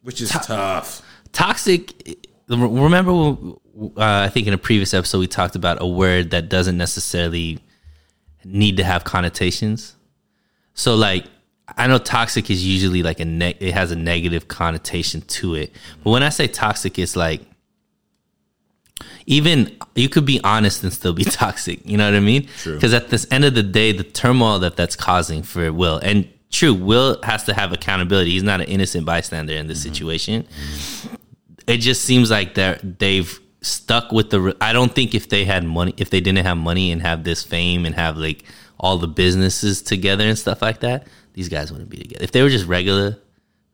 which 0.00 0.22
is 0.22 0.30
tough. 0.30 1.02
Toxic 1.36 2.16
remember 2.48 3.12
uh, 3.12 4.24
i 4.24 4.30
think 4.30 4.46
in 4.46 4.54
a 4.54 4.58
previous 4.58 4.94
episode 4.94 5.18
we 5.18 5.26
talked 5.26 5.54
about 5.54 5.76
a 5.82 5.86
word 5.86 6.30
that 6.30 6.48
doesn't 6.48 6.78
necessarily 6.78 7.58
need 8.44 8.76
to 8.78 8.84
have 8.84 9.04
connotations? 9.04 9.96
So 10.72 10.94
like 10.94 11.26
i 11.76 11.86
know 11.86 11.98
toxic 11.98 12.48
is 12.48 12.64
usually 12.66 13.02
like 13.02 13.20
a 13.20 13.26
ne- 13.26 13.58
it 13.60 13.74
has 13.74 13.90
a 13.90 13.96
negative 13.96 14.48
connotation 14.48 15.20
to 15.22 15.56
it. 15.56 15.72
But 16.02 16.10
when 16.10 16.22
i 16.22 16.30
say 16.30 16.46
toxic 16.48 16.98
it's 16.98 17.16
like 17.16 17.42
even 19.26 19.76
you 19.94 20.08
could 20.08 20.24
be 20.24 20.40
honest 20.42 20.82
and 20.84 20.90
still 20.90 21.12
be 21.12 21.24
toxic. 21.42 21.84
You 21.84 21.98
know 21.98 22.06
what 22.06 22.14
i 22.14 22.20
mean? 22.20 22.48
Because 22.64 22.94
at 22.94 23.10
this 23.10 23.26
end 23.30 23.44
of 23.44 23.54
the 23.54 23.62
day 23.62 23.92
the 23.92 24.04
turmoil 24.04 24.58
that 24.60 24.76
that's 24.76 24.96
causing 24.96 25.42
for 25.42 25.70
will 25.70 25.98
and 25.98 26.26
true 26.50 26.72
will 26.72 27.20
has 27.24 27.44
to 27.44 27.52
have 27.52 27.72
accountability. 27.72 28.30
He's 28.30 28.42
not 28.42 28.62
an 28.62 28.68
innocent 28.68 29.04
bystander 29.04 29.52
in 29.52 29.66
this 29.66 29.82
situation 29.82 30.46
it 31.66 31.78
just 31.78 32.02
seems 32.04 32.30
like 32.30 32.54
they're 32.54 32.78
they've 32.82 33.40
stuck 33.62 34.12
with 34.12 34.30
the. 34.30 34.56
I 34.60 34.72
don't 34.72 34.94
think 34.94 35.14
if 35.14 35.28
they 35.28 35.44
had 35.44 35.64
money, 35.64 35.94
if 35.96 36.10
they 36.10 36.20
didn't 36.20 36.44
have 36.44 36.56
money 36.56 36.92
and 36.92 37.02
have 37.02 37.24
this 37.24 37.42
fame 37.42 37.84
and 37.84 37.94
have 37.94 38.16
like 38.16 38.44
all 38.78 38.98
the 38.98 39.08
businesses 39.08 39.82
together 39.82 40.24
and 40.24 40.38
stuff 40.38 40.62
like 40.62 40.80
that, 40.80 41.06
these 41.32 41.48
guys 41.48 41.72
wouldn't 41.72 41.90
be 41.90 41.98
together. 41.98 42.22
If 42.22 42.32
they 42.32 42.42
were 42.42 42.50
just 42.50 42.66
regular, 42.66 43.18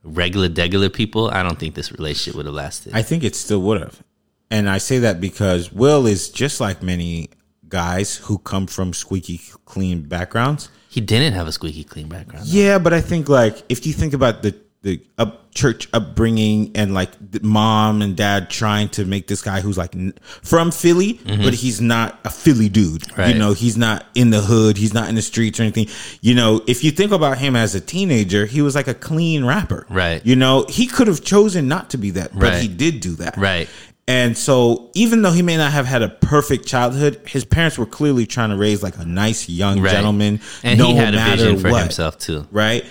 regular, 0.02 0.48
degular 0.48 0.92
people, 0.92 1.28
I 1.30 1.42
don't 1.42 1.58
think 1.58 1.74
this 1.74 1.92
relationship 1.92 2.36
would 2.36 2.46
have 2.46 2.54
lasted. 2.54 2.94
I 2.94 3.02
think 3.02 3.24
it 3.24 3.34
still 3.34 3.62
would 3.62 3.80
have. 3.80 4.02
And 4.50 4.68
I 4.68 4.78
say 4.78 4.98
that 5.00 5.20
because 5.20 5.72
Will 5.72 6.06
is 6.06 6.28
just 6.28 6.60
like 6.60 6.82
many 6.82 7.30
guys 7.68 8.16
who 8.16 8.38
come 8.38 8.66
from 8.66 8.92
squeaky 8.92 9.40
clean 9.64 10.02
backgrounds. 10.02 10.68
he 10.90 11.00
didn't 11.00 11.32
have 11.32 11.48
a 11.48 11.52
squeaky 11.52 11.84
clean 11.84 12.06
background. 12.06 12.46
Yeah, 12.46 12.78
but 12.78 12.92
I 12.92 13.00
think 13.00 13.28
like 13.30 13.62
if 13.70 13.86
you 13.86 13.94
think 13.94 14.12
about 14.12 14.42
the 14.42 14.54
the 14.82 15.00
up 15.16 15.52
church 15.54 15.86
upbringing 15.92 16.72
and 16.74 16.94
like 16.94 17.10
the 17.30 17.38
mom 17.40 18.02
and 18.02 18.16
dad 18.16 18.48
trying 18.50 18.88
to 18.88 19.04
make 19.04 19.28
this 19.28 19.42
guy 19.42 19.60
who's 19.60 19.76
like 19.78 19.94
n- 19.94 20.14
from 20.22 20.70
Philly, 20.70 21.14
mm-hmm. 21.14 21.42
but 21.44 21.54
he's 21.54 21.80
not 21.80 22.18
a 22.24 22.30
Philly 22.30 22.68
dude. 22.68 23.04
You 23.18 23.34
know, 23.34 23.52
he's 23.52 23.76
not 23.76 24.06
in 24.14 24.30
the 24.30 24.40
hood, 24.40 24.76
he's 24.76 24.94
not 24.94 25.08
in 25.08 25.14
the 25.14 25.22
streets 25.22 25.60
or 25.60 25.64
anything. 25.64 25.88
You 26.20 26.34
know, 26.34 26.62
if 26.66 26.82
you 26.82 26.90
think 26.90 27.12
about 27.12 27.38
him 27.38 27.54
as 27.54 27.74
a 27.74 27.80
teenager, 27.80 28.46
he 28.46 28.62
was 28.62 28.74
like 28.74 28.88
a 28.88 28.94
clean 28.94 29.44
rapper. 29.44 29.86
Right. 29.88 30.24
You 30.26 30.36
know, 30.36 30.64
he 30.68 30.86
could 30.86 31.06
have 31.06 31.22
chosen 31.22 31.68
not 31.68 31.90
to 31.90 31.98
be 31.98 32.10
that, 32.12 32.32
but 32.32 32.42
Right. 32.42 32.62
he 32.62 32.68
did 32.68 33.00
do 33.00 33.14
that. 33.16 33.36
Right. 33.36 33.68
And 34.08 34.36
so, 34.36 34.90
even 34.94 35.22
though 35.22 35.30
he 35.30 35.42
may 35.42 35.56
not 35.56 35.70
have 35.70 35.86
had 35.86 36.02
a 36.02 36.08
perfect 36.08 36.66
childhood, 36.66 37.20
his 37.24 37.44
parents 37.44 37.78
were 37.78 37.86
clearly 37.86 38.26
trying 38.26 38.50
to 38.50 38.56
raise 38.56 38.82
like 38.82 38.98
a 38.98 39.04
nice 39.04 39.48
young 39.48 39.80
Right. 39.80 39.92
gentleman. 39.92 40.40
And 40.64 40.76
no 40.78 40.88
he 40.88 40.96
had 40.96 41.14
a 41.14 41.18
matter 41.18 41.42
vision 41.44 41.60
for 41.60 41.70
what, 41.70 41.82
himself 41.82 42.18
too. 42.18 42.46
right? 42.50 42.84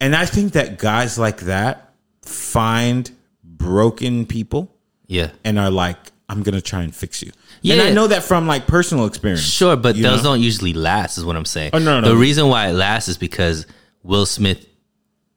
And 0.00 0.14
I 0.14 0.26
think 0.26 0.52
that 0.52 0.78
guys 0.78 1.18
like 1.18 1.40
that 1.42 1.92
find 2.22 3.10
broken 3.42 4.26
people 4.26 4.74
Yeah. 5.06 5.30
and 5.44 5.58
are 5.58 5.70
like, 5.70 5.96
"I'm 6.28 6.42
gonna 6.42 6.60
try 6.60 6.82
and 6.82 6.94
fix 6.94 7.22
you." 7.22 7.32
Yeah. 7.62 7.74
and 7.74 7.82
I 7.82 7.90
know 7.92 8.06
that 8.06 8.22
from 8.22 8.46
like 8.46 8.66
personal 8.68 9.06
experience. 9.06 9.42
Sure, 9.42 9.74
but 9.76 9.96
those 10.00 10.18
know? 10.22 10.30
don't 10.30 10.40
usually 10.40 10.72
last, 10.72 11.18
is 11.18 11.24
what 11.24 11.34
I'm 11.34 11.44
saying. 11.44 11.70
Oh, 11.72 11.78
no, 11.78 12.00
no, 12.00 12.08
The 12.08 12.14
no. 12.14 12.20
reason 12.20 12.48
why 12.48 12.68
it 12.68 12.74
lasts 12.74 13.08
is 13.08 13.18
because 13.18 13.66
Will 14.04 14.26
Smith 14.26 14.64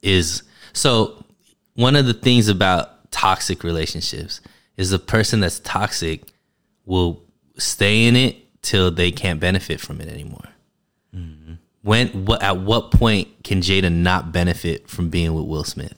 is 0.02 0.44
so. 0.74 1.26
One 1.76 1.96
of 1.96 2.06
the 2.06 2.14
things 2.14 2.48
about 2.50 3.10
toxic 3.12 3.64
relationships 3.64 4.42
is 4.78 4.90
the 4.92 5.00
person 5.00 5.40
that's 5.40 5.60
toxic 5.62 6.32
will 6.86 7.24
stay 7.58 8.06
in 8.06 8.16
it 8.16 8.36
till 8.62 8.92
they 8.92 9.10
can't 9.12 9.40
benefit 9.40 9.80
from 9.80 10.00
it 10.02 10.08
anymore. 10.10 10.44
When 11.84 12.26
what 12.26 12.44
at 12.44 12.58
what 12.58 12.92
point 12.92 13.44
can 13.44 13.62
Jada 13.62 13.92
not 13.92 14.32
benefit 14.32 14.88
from 14.88 15.10
being 15.10 15.34
with 15.34 15.46
Will 15.46 15.64
Smith? 15.64 15.96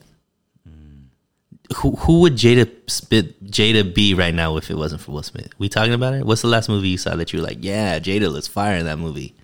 Mm. 0.66 1.08
who 1.76 1.92
who 1.96 2.20
would 2.20 2.34
Jada 2.36 2.70
spit 2.90 3.44
Jada 3.44 3.94
be 3.94 4.14
right 4.14 4.34
now 4.34 4.56
if 4.56 4.70
it 4.70 4.76
wasn't 4.76 5.02
for 5.02 5.12
Will 5.12 5.22
Smith? 5.22 5.50
We 5.58 5.68
talking 5.68 5.92
about 5.92 6.14
it? 6.14 6.24
What's 6.24 6.40
the 6.42 6.48
last 6.48 6.68
movie 6.70 6.88
you 6.88 6.96
saw 6.98 7.16
that 7.16 7.32
you 7.32 7.40
were 7.40 7.46
like, 7.46 7.58
yeah, 7.60 7.98
Jada 7.98 8.32
looks 8.32 8.46
fire 8.48 8.76
in 8.76 8.86
that 8.86 8.98
movie? 8.98 9.34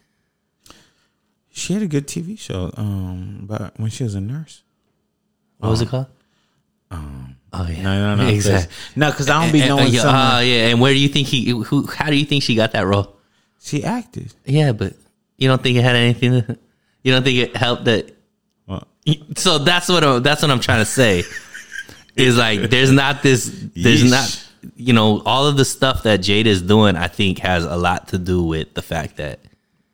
She 1.53 1.73
had 1.75 1.83
a 1.83 1.87
good 1.87 2.07
TV 2.07 2.39
show. 2.39 2.71
Um, 2.77 3.41
but 3.43 3.79
when 3.79 3.91
she 3.91 4.05
was 4.05 4.15
a 4.15 4.21
nurse. 4.21 4.63
What 5.59 5.69
was 5.71 5.83
it 5.83 5.89
called? 5.89 6.07
Um, 6.91 7.37
oh 7.53 7.67
yeah, 7.69 7.83
No, 7.83 8.17
no, 8.17 8.23
no. 8.25 8.29
exactly. 8.31 8.75
No, 8.97 9.11
because 9.11 9.29
I 9.29 9.43
don't 9.43 9.53
be 9.53 9.61
And- 9.61 9.69
knowing 9.69 9.85
and- 9.87 9.93
yeah, 9.95 10.01
some. 10.03 10.15
oh 10.15 10.41
yeah, 10.41 10.69
and 10.69 10.81
where 10.81 10.93
do 10.95 10.99
you 10.99 11.09
think 11.09 11.29
he? 11.29 11.51
Who? 11.51 11.87
How 11.87 12.07
do 12.09 12.17
you 12.17 12.25
think 12.25 12.43
she 12.43 12.55
got 12.55 12.73
that 12.73 12.87
role? 12.87 13.15
she 13.63 13.85
acted. 13.85 14.33
Yeah, 14.47 14.73
but 14.73 14.95
you 15.41 15.49
don't 15.49 15.61
think 15.61 15.77
it 15.77 15.83
had 15.83 15.97
anything? 15.97 16.43
To, 16.43 16.59
you 17.03 17.13
don't 17.13 17.25
think 17.25 17.39
it 17.39 17.57
helped 17.57 17.87
that? 17.87 18.15
Well, 18.69 18.87
So 19.37 19.59
that's 19.59 19.89
what 19.89 20.05
I'm, 20.05 20.23
that's 20.23 20.43
what 20.43 20.51
I'm 20.53 20.61
trying 20.61 20.81
to 20.81 20.91
say. 20.91 21.25
is 22.17 22.37
like 22.37 22.71
there's 22.71 22.91
not 22.91 23.23
this 23.23 23.47
there's 23.75 24.03
Yeesh. 24.03 24.11
not 24.11 24.51
you 24.77 24.93
know 24.93 25.23
all 25.25 25.47
of 25.47 25.57
the 25.57 25.65
stuff 25.65 26.03
that 26.05 26.19
Jade 26.19 26.47
is 26.47 26.63
doing. 26.63 26.97
I 26.97 27.09
think 27.09 27.39
has 27.39 27.65
a 27.65 27.77
lot 27.77 28.09
to 28.09 28.19
do 28.19 28.43
with 28.43 28.75
the 28.75 28.83
fact 28.83 29.17
that 29.17 29.41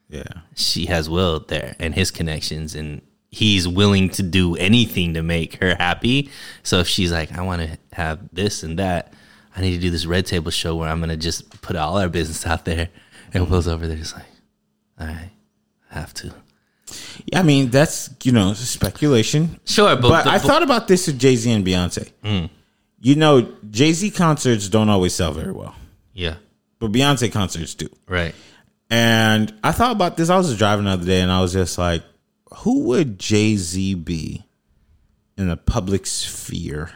yeah. 0.09 0.23
she 0.55 0.87
has 0.87 1.09
Will 1.09 1.41
there 1.41 1.77
and 1.79 1.95
his 1.95 2.11
connections 2.11 2.75
and 2.75 3.03
he's 3.31 3.69
willing 3.69 4.09
to 4.11 4.23
do 4.23 4.57
anything 4.57 5.15
to 5.15 5.23
make 5.23 5.57
her 5.57 5.75
happy. 5.75 6.31
So 6.63 6.79
if 6.79 6.89
she's 6.89 7.13
like, 7.13 7.37
I 7.37 7.43
want 7.43 7.63
to 7.63 7.79
have 7.93 8.21
this 8.33 8.63
and 8.63 8.79
that, 8.79 9.13
I 9.55 9.61
need 9.61 9.73
to 9.73 9.81
do 9.81 9.91
this 9.91 10.07
red 10.07 10.27
table 10.27 10.51
show 10.51 10.75
where 10.77 10.89
I'm 10.89 11.01
gonna 11.01 11.17
just 11.17 11.61
put 11.63 11.77
all 11.77 11.99
our 11.99 12.09
business 12.09 12.47
out 12.47 12.65
there. 12.65 12.89
And 13.35 13.51
Will's 13.51 13.69
over 13.69 13.87
there 13.87 13.97
just 13.97 14.15
like, 14.15 14.25
all 14.99 15.07
right, 15.07 15.31
have 15.97 16.15
to. 16.15 16.33
I 17.35 17.43
mean, 17.43 17.71
that's 17.71 18.11
you 18.23 18.33
know 18.33 18.55
speculation. 18.55 19.59
Sure, 19.65 19.97
but, 19.97 20.09
But 20.09 20.25
the- 20.25 20.31
I 20.31 20.39
thought 20.39 20.63
about 20.63 20.87
this 20.89 21.07
with 21.09 21.19
Jay 21.19 21.35
Z 21.37 21.51
and 21.51 21.67
Beyonce. 21.67 22.11
Mm. 22.25 22.51
You 23.01 23.17
know, 23.17 23.53
Jay 23.71 23.93
Z 23.93 24.11
concerts 24.13 24.69
don't 24.69 24.89
always 24.89 25.15
sell 25.15 25.33
very 25.33 25.53
well, 25.53 25.75
yeah, 26.15 26.37
but 26.79 26.93
Beyonce 26.93 27.31
concerts 27.33 27.75
do. 27.75 27.89
right. 28.09 28.35
And 28.89 29.53
I 29.65 29.73
thought 29.73 29.91
about 29.93 30.17
this. 30.17 30.31
I 30.31 30.37
was 30.37 30.47
just 30.47 30.59
driving 30.59 30.85
the 30.85 30.93
other 30.93 31.05
day, 31.07 31.21
and 31.21 31.31
I 31.33 31.41
was 31.41 31.53
just 31.53 31.77
like, 31.77 32.05
"Who 32.59 32.85
would 32.85 33.19
Jay 33.19 33.57
Z 33.57 33.95
be 33.95 34.45
in 35.37 35.49
the 35.49 35.57
public 35.57 36.07
sphere 36.07 36.93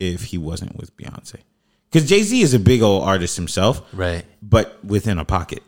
if 0.00 0.24
he 0.24 0.38
wasn't 0.38 0.76
with 0.76 0.96
Beyonce?" 0.96 1.36
Because 1.88 2.08
Jay 2.08 2.22
Z 2.24 2.40
is 2.42 2.52
a 2.52 2.58
big 2.58 2.82
old 2.82 3.04
artist 3.04 3.36
himself, 3.36 3.80
Right. 3.92 4.24
but 4.42 4.84
within 4.84 5.18
a 5.20 5.24
pocket. 5.24 5.62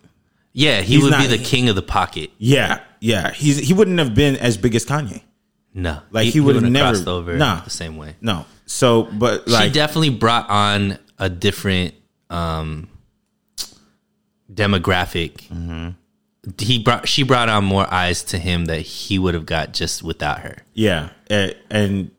Yeah, 0.52 0.80
he 0.82 0.94
He's 0.94 1.02
would 1.04 1.10
not- 1.12 1.20
be 1.22 1.26
the 1.36 1.42
king 1.42 1.68
of 1.68 1.76
the 1.76 1.82
pocket. 1.82 2.30
Yeah, 2.38 2.80
yeah. 3.00 3.32
He's 3.32 3.58
he 3.58 3.72
wouldn't 3.72 3.98
have 3.98 4.14
been 4.14 4.36
as 4.36 4.56
big 4.56 4.74
as 4.74 4.84
Kanye. 4.84 5.22
No, 5.74 6.00
Like, 6.10 6.26
he 6.26 6.40
would've 6.40 6.62
wouldn't 6.62 6.64
have 6.76 6.84
never- 6.84 6.94
crossed 6.96 7.08
over 7.08 7.36
Nah. 7.38 7.60
the 7.62 7.70
same 7.70 7.96
way. 7.96 8.16
No. 8.20 8.44
So, 8.66 9.04
but 9.04 9.48
like, 9.48 9.64
she 9.64 9.70
definitely 9.72 10.10
brought 10.10 10.48
on 10.50 10.98
a 11.18 11.30
different 11.30 11.94
um 12.28 12.88
demographic. 14.52 15.48
Mm-hmm. 15.48 15.88
He 16.58 16.78
brought 16.80 17.08
she 17.08 17.22
brought 17.22 17.48
on 17.48 17.64
more 17.64 17.92
eyes 17.92 18.22
to 18.24 18.38
him 18.38 18.64
that 18.66 18.80
he 18.80 19.18
would 19.18 19.34
have 19.34 19.46
got 19.46 19.72
just 19.72 20.02
without 20.02 20.40
her. 20.40 20.56
yeah, 20.74 21.10
and, 21.30 21.54
and 21.70 22.10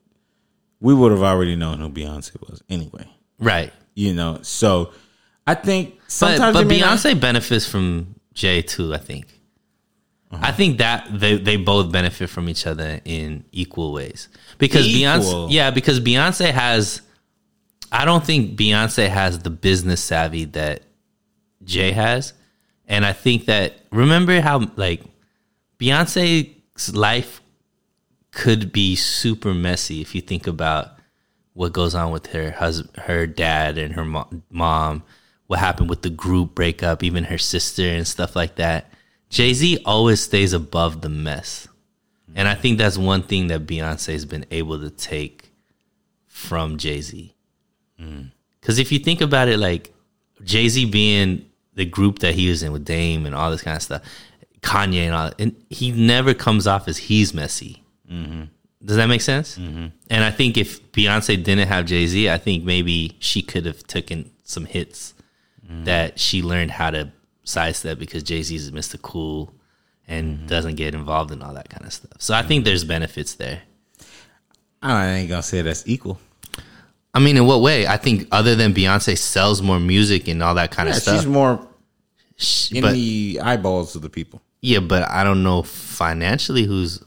we 0.80 0.94
would 0.94 1.12
have 1.12 1.22
already 1.24 1.56
known 1.56 1.80
who 1.80 1.90
Beyonce 1.90 2.40
was 2.50 2.62
anyway. 2.70 3.08
Right. 3.40 3.72
You 3.96 4.14
know, 4.14 4.40
so 4.42 4.92
I 5.46 5.56
think 5.56 5.96
But 6.00 6.12
sometimes 6.12 6.54
but 6.56 6.62
it 6.64 6.68
may 6.68 6.80
not- 6.80 6.98
Beyonce 6.98 7.20
benefits 7.20 7.68
from 7.68 8.13
Jay 8.34 8.62
too, 8.62 8.94
I 8.94 8.98
think. 8.98 9.28
I 10.42 10.52
think 10.52 10.80
that 10.80 11.08
they, 11.12 11.38
they 11.38 11.58
both 11.58 11.92
benefit 11.92 12.30
from 12.30 12.50
each 12.50 12.66
other 12.66 13.00
in 13.06 13.46
equal 13.52 13.94
ways. 13.94 14.30
Because 14.58 14.88
Equal. 14.88 15.48
Beyonce 15.48 15.52
yeah, 15.52 15.70
because 15.72 16.00
Beyonce 16.00 16.52
has 16.52 17.02
I 17.92 18.06
don't 18.06 18.26
think 18.26 18.58
Beyonce 18.58 19.08
has 19.08 19.40
the 19.40 19.52
business 19.52 20.02
savvy 20.02 20.46
that 20.46 20.82
Jay 21.64 21.92
has. 21.92 22.34
And 22.88 23.06
I 23.06 23.14
think 23.14 23.46
that 23.46 23.74
remember 23.92 24.42
how 24.42 24.72
like 24.76 25.04
Beyonce's 25.80 26.96
life 26.96 27.42
could 28.32 28.72
be 28.72 28.96
super 28.96 29.54
messy 29.54 30.02
if 30.02 30.16
you 30.16 30.22
think 30.22 30.48
about 30.48 30.98
what 31.54 31.72
goes 31.72 31.94
on 31.94 32.12
with 32.12 32.28
her 32.28 32.52
husband, 32.52 33.06
her 33.06 33.28
dad 33.28 33.78
and 33.78 33.94
her 33.94 34.06
mo- 34.06 34.28
mom, 34.50 35.04
what 35.48 35.60
happened 35.60 35.90
with 35.90 36.02
the 36.02 36.10
group 36.10 36.56
breakup, 36.56 37.04
even 37.04 37.26
her 37.26 37.38
sister 37.38 37.84
and 37.84 38.08
stuff 38.08 38.36
like 38.36 38.56
that. 38.56 38.92
Jay 39.30 39.54
Z 39.54 39.80
always 39.86 40.22
stays 40.22 40.54
above 40.54 41.02
the 41.02 41.10
mess, 41.10 41.68
and 42.36 42.48
I 42.48 42.56
think 42.56 42.78
that's 42.78 42.98
one 42.98 43.24
thing 43.24 43.48
that 43.48 43.66
Beyonce's 43.66 44.26
been 44.26 44.46
able 44.52 44.80
to 44.80 44.90
take 44.90 45.52
from 46.28 46.78
Jay 46.78 47.02
Z. 47.02 47.34
Because 48.60 48.80
if 48.80 48.92
you 48.92 49.00
think 49.00 49.22
about 49.22 49.48
it, 49.48 49.58
like 49.58 49.94
Jay 50.44 50.68
Z 50.70 50.86
being 50.86 51.46
the 51.74 51.86
group 51.86 52.20
that 52.20 52.36
he 52.36 52.50
was 52.50 52.62
in 52.62 52.72
with 52.72 52.86
Dame 52.86 53.26
and 53.26 53.34
all 53.34 53.50
this 53.50 53.62
kind 53.62 53.76
of 53.76 53.82
stuff, 53.82 54.04
Kanye 54.62 55.06
and 55.06 55.16
all, 55.16 55.32
and 55.40 55.56
he 55.70 55.92
never 55.92 56.34
comes 56.34 56.68
off 56.68 56.88
as 56.88 56.98
he's 56.98 57.34
messy. 57.34 57.84
Does 58.86 58.98
that 58.98 59.08
make 59.08 59.22
sense? 59.22 59.58
Mm-hmm. 59.58 59.88
And 60.10 60.24
I 60.24 60.30
think 60.30 60.58
if 60.58 60.92
Beyonce 60.92 61.42
didn't 61.42 61.68
have 61.70 61.86
Jay 61.86 62.06
Z, 62.06 62.30
I 62.30 62.38
think 62.38 62.64
maybe 62.64 63.16
she 63.20 63.42
could 63.42 63.66
have 63.66 63.88
taken 63.88 64.30
some 64.44 64.66
hits 64.66 65.13
Mm-hmm. 65.74 65.86
that 65.86 66.20
she 66.20 66.42
learned 66.44 66.72
how 66.72 66.92
to 66.92 67.12
sidestep 67.44 67.98
because 67.98 68.22
Jay 68.24 68.44
Z 68.44 68.56
is 68.56 68.72
Mr. 68.72 69.02
Cool 69.02 69.54
and 70.08 70.38
mm-hmm. 70.38 70.48
doesn't 70.48 70.76
get 70.76 70.94
involved 70.94 71.32
in 71.32 71.42
all 71.42 71.54
that 71.56 71.70
kind 71.70 71.86
of 71.86 71.92
stuff. 71.92 72.14
So 72.20 72.34
I 72.34 72.44
think 72.44 72.60
mm-hmm. 72.60 72.66
there's 72.66 72.84
benefits 72.84 73.36
there. 73.36 73.64
I 74.82 75.08
ain't 75.08 75.30
gonna 75.30 75.42
say 75.42 75.62
that's 75.62 75.84
equal. 75.88 76.20
I 77.14 77.20
mean, 77.20 77.38
in 77.38 77.46
what 77.46 77.62
way? 77.62 77.88
I 77.88 77.98
think 77.98 78.28
other 78.32 78.56
than 78.56 78.74
Beyonce 78.74 79.18
sells 79.18 79.62
more 79.62 79.80
music 79.80 80.28
and 80.28 80.42
all 80.44 80.56
that 80.56 80.72
kind 80.72 80.90
Yeah, 80.90 80.96
of 80.96 81.02
stuff. 81.02 81.20
she's 81.20 81.28
more 81.28 81.68
Sh- 82.38 82.72
in 82.72 82.82
but 82.82 82.94
the 82.94 83.40
eyeballs 83.44 83.96
of 83.96 84.02
the 84.02 84.10
people. 84.10 84.42
yeah, 84.62 84.80
but 84.80 85.10
I 85.10 85.24
don't 85.24 85.44
know 85.44 85.64
financially 85.64 86.64
who's 86.64 87.04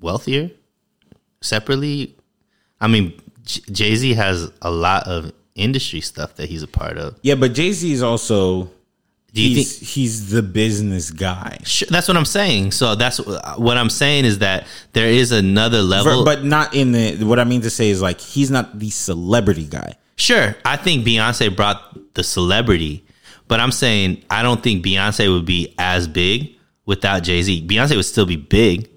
wealthier 0.00 0.50
separately. 1.40 2.16
I 2.80 2.88
mean, 2.88 3.20
Jay 3.44 3.94
Z 3.94 4.14
has 4.14 4.50
a 4.62 4.70
lot 4.70 5.06
of 5.06 5.32
industry 5.56 6.00
stuff 6.00 6.36
that 6.36 6.48
he's 6.48 6.62
a 6.62 6.68
part 6.68 6.96
of. 6.98 7.18
Yeah, 7.22 7.34
but 7.34 7.52
Jay 7.54 7.72
Z 7.72 7.90
is 7.92 8.02
also 8.02 8.70
Do 9.32 9.42
you 9.42 9.56
he's 9.56 9.78
think? 9.78 9.88
he's 9.90 10.30
the 10.30 10.42
business 10.42 11.10
guy, 11.10 11.58
Sure, 11.64 11.88
that's 11.90 12.06
what 12.08 12.16
I'm 12.16 12.24
saying. 12.24 12.72
So 12.72 12.94
that's 12.94 13.18
uh, 13.20 13.54
what 13.56 13.76
I'm 13.76 13.90
saying 13.90 14.24
is 14.24 14.38
that 14.38 14.66
there 14.92 15.08
is 15.08 15.32
another 15.32 15.82
level. 15.82 16.24
but 16.24 16.44
not 16.44 16.74
in 16.74 16.92
the. 16.92 17.24
What 17.24 17.38
I 17.40 17.44
mean 17.44 17.62
to 17.62 17.70
say 17.70 17.90
is 17.90 18.00
like 18.00 18.20
he's 18.20 18.50
not 18.50 18.78
the 18.78 18.90
celebrity 18.90 19.64
guy. 19.64 19.94
Sure, 20.16 20.54
I 20.64 20.76
think 20.76 21.04
Beyonce 21.06 21.54
brought 21.54 22.14
the 22.14 22.22
celebrity, 22.24 23.04
but 23.48 23.60
I'm 23.60 23.72
saying 23.72 24.24
I 24.30 24.42
don't 24.42 24.62
think 24.62 24.84
Beyonce 24.84 25.30
would 25.32 25.44
be 25.44 25.74
as 25.78 26.06
big 26.08 26.54
without 26.86 27.22
Jay 27.22 27.42
Z. 27.42 27.66
Beyonce 27.66 27.96
would 27.96 28.06
still 28.06 28.24
be 28.24 28.36
big, 28.36 28.88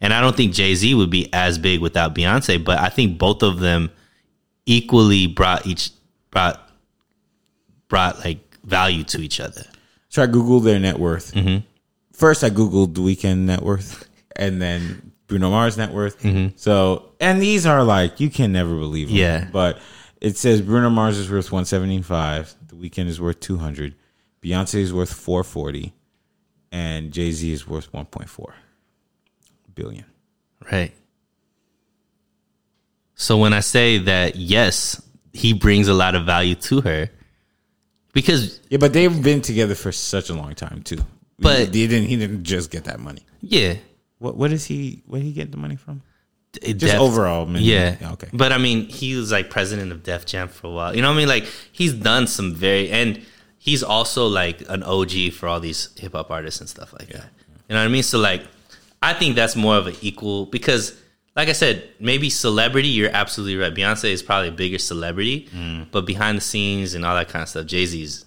and 0.00 0.12
I 0.12 0.20
don't 0.20 0.34
think 0.36 0.52
Jay 0.52 0.74
Z 0.74 0.92
would 0.94 1.10
be 1.10 1.28
as 1.32 1.58
big 1.58 1.80
without 1.80 2.14
Beyonce. 2.14 2.64
But 2.64 2.78
I 2.80 2.88
think 2.88 3.18
both 3.18 3.42
of 3.44 3.60
them 3.60 3.90
equally 4.66 5.26
brought 5.28 5.66
each 5.66 5.90
brought 6.34 6.70
brought 7.88 8.18
like 8.18 8.58
value 8.64 9.04
to 9.04 9.20
each 9.20 9.40
other. 9.40 9.62
So 10.10 10.22
I 10.22 10.26
googled 10.26 10.64
their 10.64 10.78
net 10.78 10.98
worth. 10.98 11.32
Mm-hmm. 11.32 11.66
First, 12.12 12.44
I 12.44 12.50
googled 12.50 12.94
the 12.94 13.00
Weeknd 13.00 13.38
net 13.38 13.62
worth, 13.62 14.08
and 14.36 14.60
then 14.60 15.12
Bruno 15.26 15.50
Mars 15.50 15.78
net 15.78 15.92
worth. 15.92 16.22
Mm-hmm. 16.22 16.56
So, 16.56 17.12
and 17.20 17.40
these 17.40 17.64
are 17.64 17.82
like 17.82 18.20
you 18.20 18.28
can 18.28 18.52
never 18.52 18.74
believe 18.74 19.08
them. 19.08 19.16
Yeah. 19.16 19.48
but 19.50 19.78
it 20.20 20.36
says 20.36 20.60
Bruno 20.60 20.90
Mars 20.90 21.16
is 21.16 21.30
worth 21.30 21.50
one 21.50 21.64
seventy 21.64 22.02
five. 22.02 22.54
The 22.68 22.76
Weeknd 22.76 23.06
is 23.06 23.20
worth 23.20 23.40
two 23.40 23.56
hundred. 23.56 23.94
Beyonce 24.42 24.76
is 24.76 24.92
worth 24.92 25.12
four 25.12 25.42
forty, 25.42 25.94
and 26.70 27.12
Jay 27.12 27.32
Z 27.32 27.50
is 27.50 27.66
worth 27.66 27.92
one 27.92 28.06
point 28.06 28.28
four 28.28 28.54
billion. 29.74 30.04
Right. 30.70 30.92
So 33.16 33.38
when 33.38 33.52
I 33.52 33.60
say 33.60 33.98
that, 33.98 34.36
yes, 34.36 35.00
he 35.34 35.52
brings 35.52 35.88
a 35.88 35.94
lot 35.94 36.14
of 36.14 36.24
value 36.24 36.54
to 36.54 36.80
her 36.80 37.10
because 38.12 38.60
Yeah, 38.70 38.78
but 38.78 38.92
they've 38.92 39.22
been 39.22 39.40
together 39.42 39.74
for 39.74 39.92
such 39.92 40.30
a 40.30 40.34
long 40.34 40.54
time 40.54 40.82
too. 40.82 40.98
But- 41.38 41.74
he 41.74 41.86
didn't. 41.86 42.06
He 42.08 42.16
didn't 42.16 42.44
just 42.44 42.70
get 42.70 42.84
that 42.84 43.00
money. 43.00 43.22
yeah, 43.40 43.74
What? 44.18 44.36
What 44.36 44.52
is 44.52 44.64
he? 44.64 45.02
Where 45.06 45.20
did 45.20 45.26
he 45.26 45.32
get 45.32 45.50
the 45.50 45.56
money 45.58 45.76
from? 45.76 46.02
it 46.62 46.74
Just 46.74 46.92
def- 46.92 47.00
overall, 47.00 47.46
man. 47.46 47.62
Yeah. 47.62 47.96
Okay. 48.12 48.28
But 48.32 48.52
I 48.52 48.58
mean, 48.58 48.86
he 48.88 49.16
was 49.16 49.32
like 49.32 49.50
president 49.50 49.90
of 49.90 50.04
Def 50.04 50.24
Jam 50.24 50.46
for 50.46 50.68
a 50.68 50.70
while. 50.70 50.94
You 50.94 51.02
know 51.02 51.08
what 51.08 51.14
I 51.16 51.18
mean? 51.18 51.28
Like 51.28 51.46
he's 51.72 51.92
done 51.92 52.28
some 52.28 52.54
very 52.54 52.88
and 52.90 53.20
he's 53.58 53.82
also 53.82 54.28
like 54.28 54.62
an 54.68 54.84
OG 54.84 55.32
for 55.32 55.48
all 55.48 55.58
these 55.58 55.88
hip 55.98 56.12
hop 56.12 56.30
artists 56.30 56.60
and 56.60 56.68
stuff 56.68 56.92
like 56.92 57.08
that. 57.08 57.28
You 57.68 57.74
know 57.74 57.80
what 57.80 57.86
I 57.86 57.88
mean? 57.88 58.04
So 58.04 58.18
like 58.20 58.44
I 59.02 59.12
think 59.14 59.34
that's 59.34 59.56
more 59.56 59.76
of 59.76 59.88
an 59.88 59.96
equal 60.00 60.46
because 60.46 60.94
like 61.36 61.48
I 61.48 61.52
said, 61.52 61.88
maybe 61.98 62.30
celebrity, 62.30 62.88
you're 62.88 63.10
absolutely 63.12 63.56
right. 63.56 63.74
Beyonce 63.74 64.10
is 64.10 64.22
probably 64.22 64.48
a 64.48 64.52
bigger 64.52 64.78
celebrity, 64.78 65.48
mm. 65.54 65.90
but 65.90 66.06
behind 66.06 66.38
the 66.38 66.42
scenes 66.42 66.94
and 66.94 67.04
all 67.04 67.14
that 67.16 67.28
kind 67.28 67.42
of 67.42 67.48
stuff, 67.48 67.66
Jay 67.66 67.86
Z's 67.86 68.24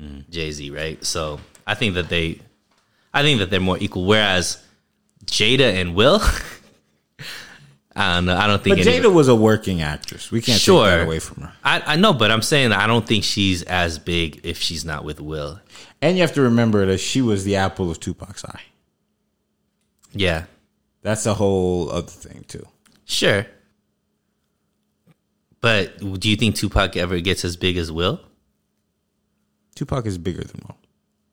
mm. 0.00 0.28
Jay 0.30 0.50
Z, 0.52 0.70
right? 0.70 1.04
So 1.04 1.40
I 1.66 1.74
think 1.74 1.94
that 1.94 2.08
they 2.08 2.40
I 3.12 3.22
think 3.22 3.40
that 3.40 3.50
they're 3.50 3.60
more 3.60 3.78
equal. 3.78 4.04
Whereas 4.04 4.62
Jada 5.24 5.80
and 5.80 5.94
Will 5.94 6.20
I 7.96 8.16
don't 8.16 8.26
know. 8.26 8.36
I 8.36 8.46
don't 8.46 8.62
think 8.62 8.76
But 8.76 8.86
Jada 8.86 9.12
was 9.12 9.28
a 9.28 9.34
working 9.34 9.80
actress. 9.80 10.30
We 10.30 10.42
can't 10.42 10.60
Sure. 10.60 10.84
take 10.84 10.98
that 10.98 11.04
away 11.04 11.18
from 11.18 11.44
her. 11.44 11.52
I, 11.64 11.82
I 11.86 11.96
know, 11.96 12.12
but 12.12 12.30
I'm 12.30 12.42
saying 12.42 12.72
I 12.72 12.86
don't 12.86 13.06
think 13.06 13.24
she's 13.24 13.62
as 13.62 13.98
big 13.98 14.40
if 14.44 14.60
she's 14.60 14.84
not 14.84 15.04
with 15.04 15.18
Will. 15.18 15.60
And 16.02 16.16
you 16.16 16.22
have 16.22 16.34
to 16.34 16.42
remember 16.42 16.84
that 16.86 16.98
she 16.98 17.22
was 17.22 17.44
the 17.44 17.56
apple 17.56 17.90
of 17.90 17.98
Tupac's 17.98 18.44
eye. 18.44 18.60
Yeah, 20.12 20.44
That's 21.06 21.24
a 21.24 21.34
whole 21.34 21.88
other 21.92 22.08
thing 22.08 22.44
too. 22.48 22.66
sure. 23.04 23.46
But 25.60 25.98
do 26.18 26.28
you 26.28 26.34
think 26.34 26.56
Tupac 26.56 26.96
ever 26.96 27.20
gets 27.20 27.44
as 27.44 27.56
big 27.56 27.76
as 27.76 27.92
Will? 27.92 28.20
Tupac 29.76 30.04
is 30.06 30.18
bigger 30.18 30.42
than 30.42 30.62
Will. 30.66 30.76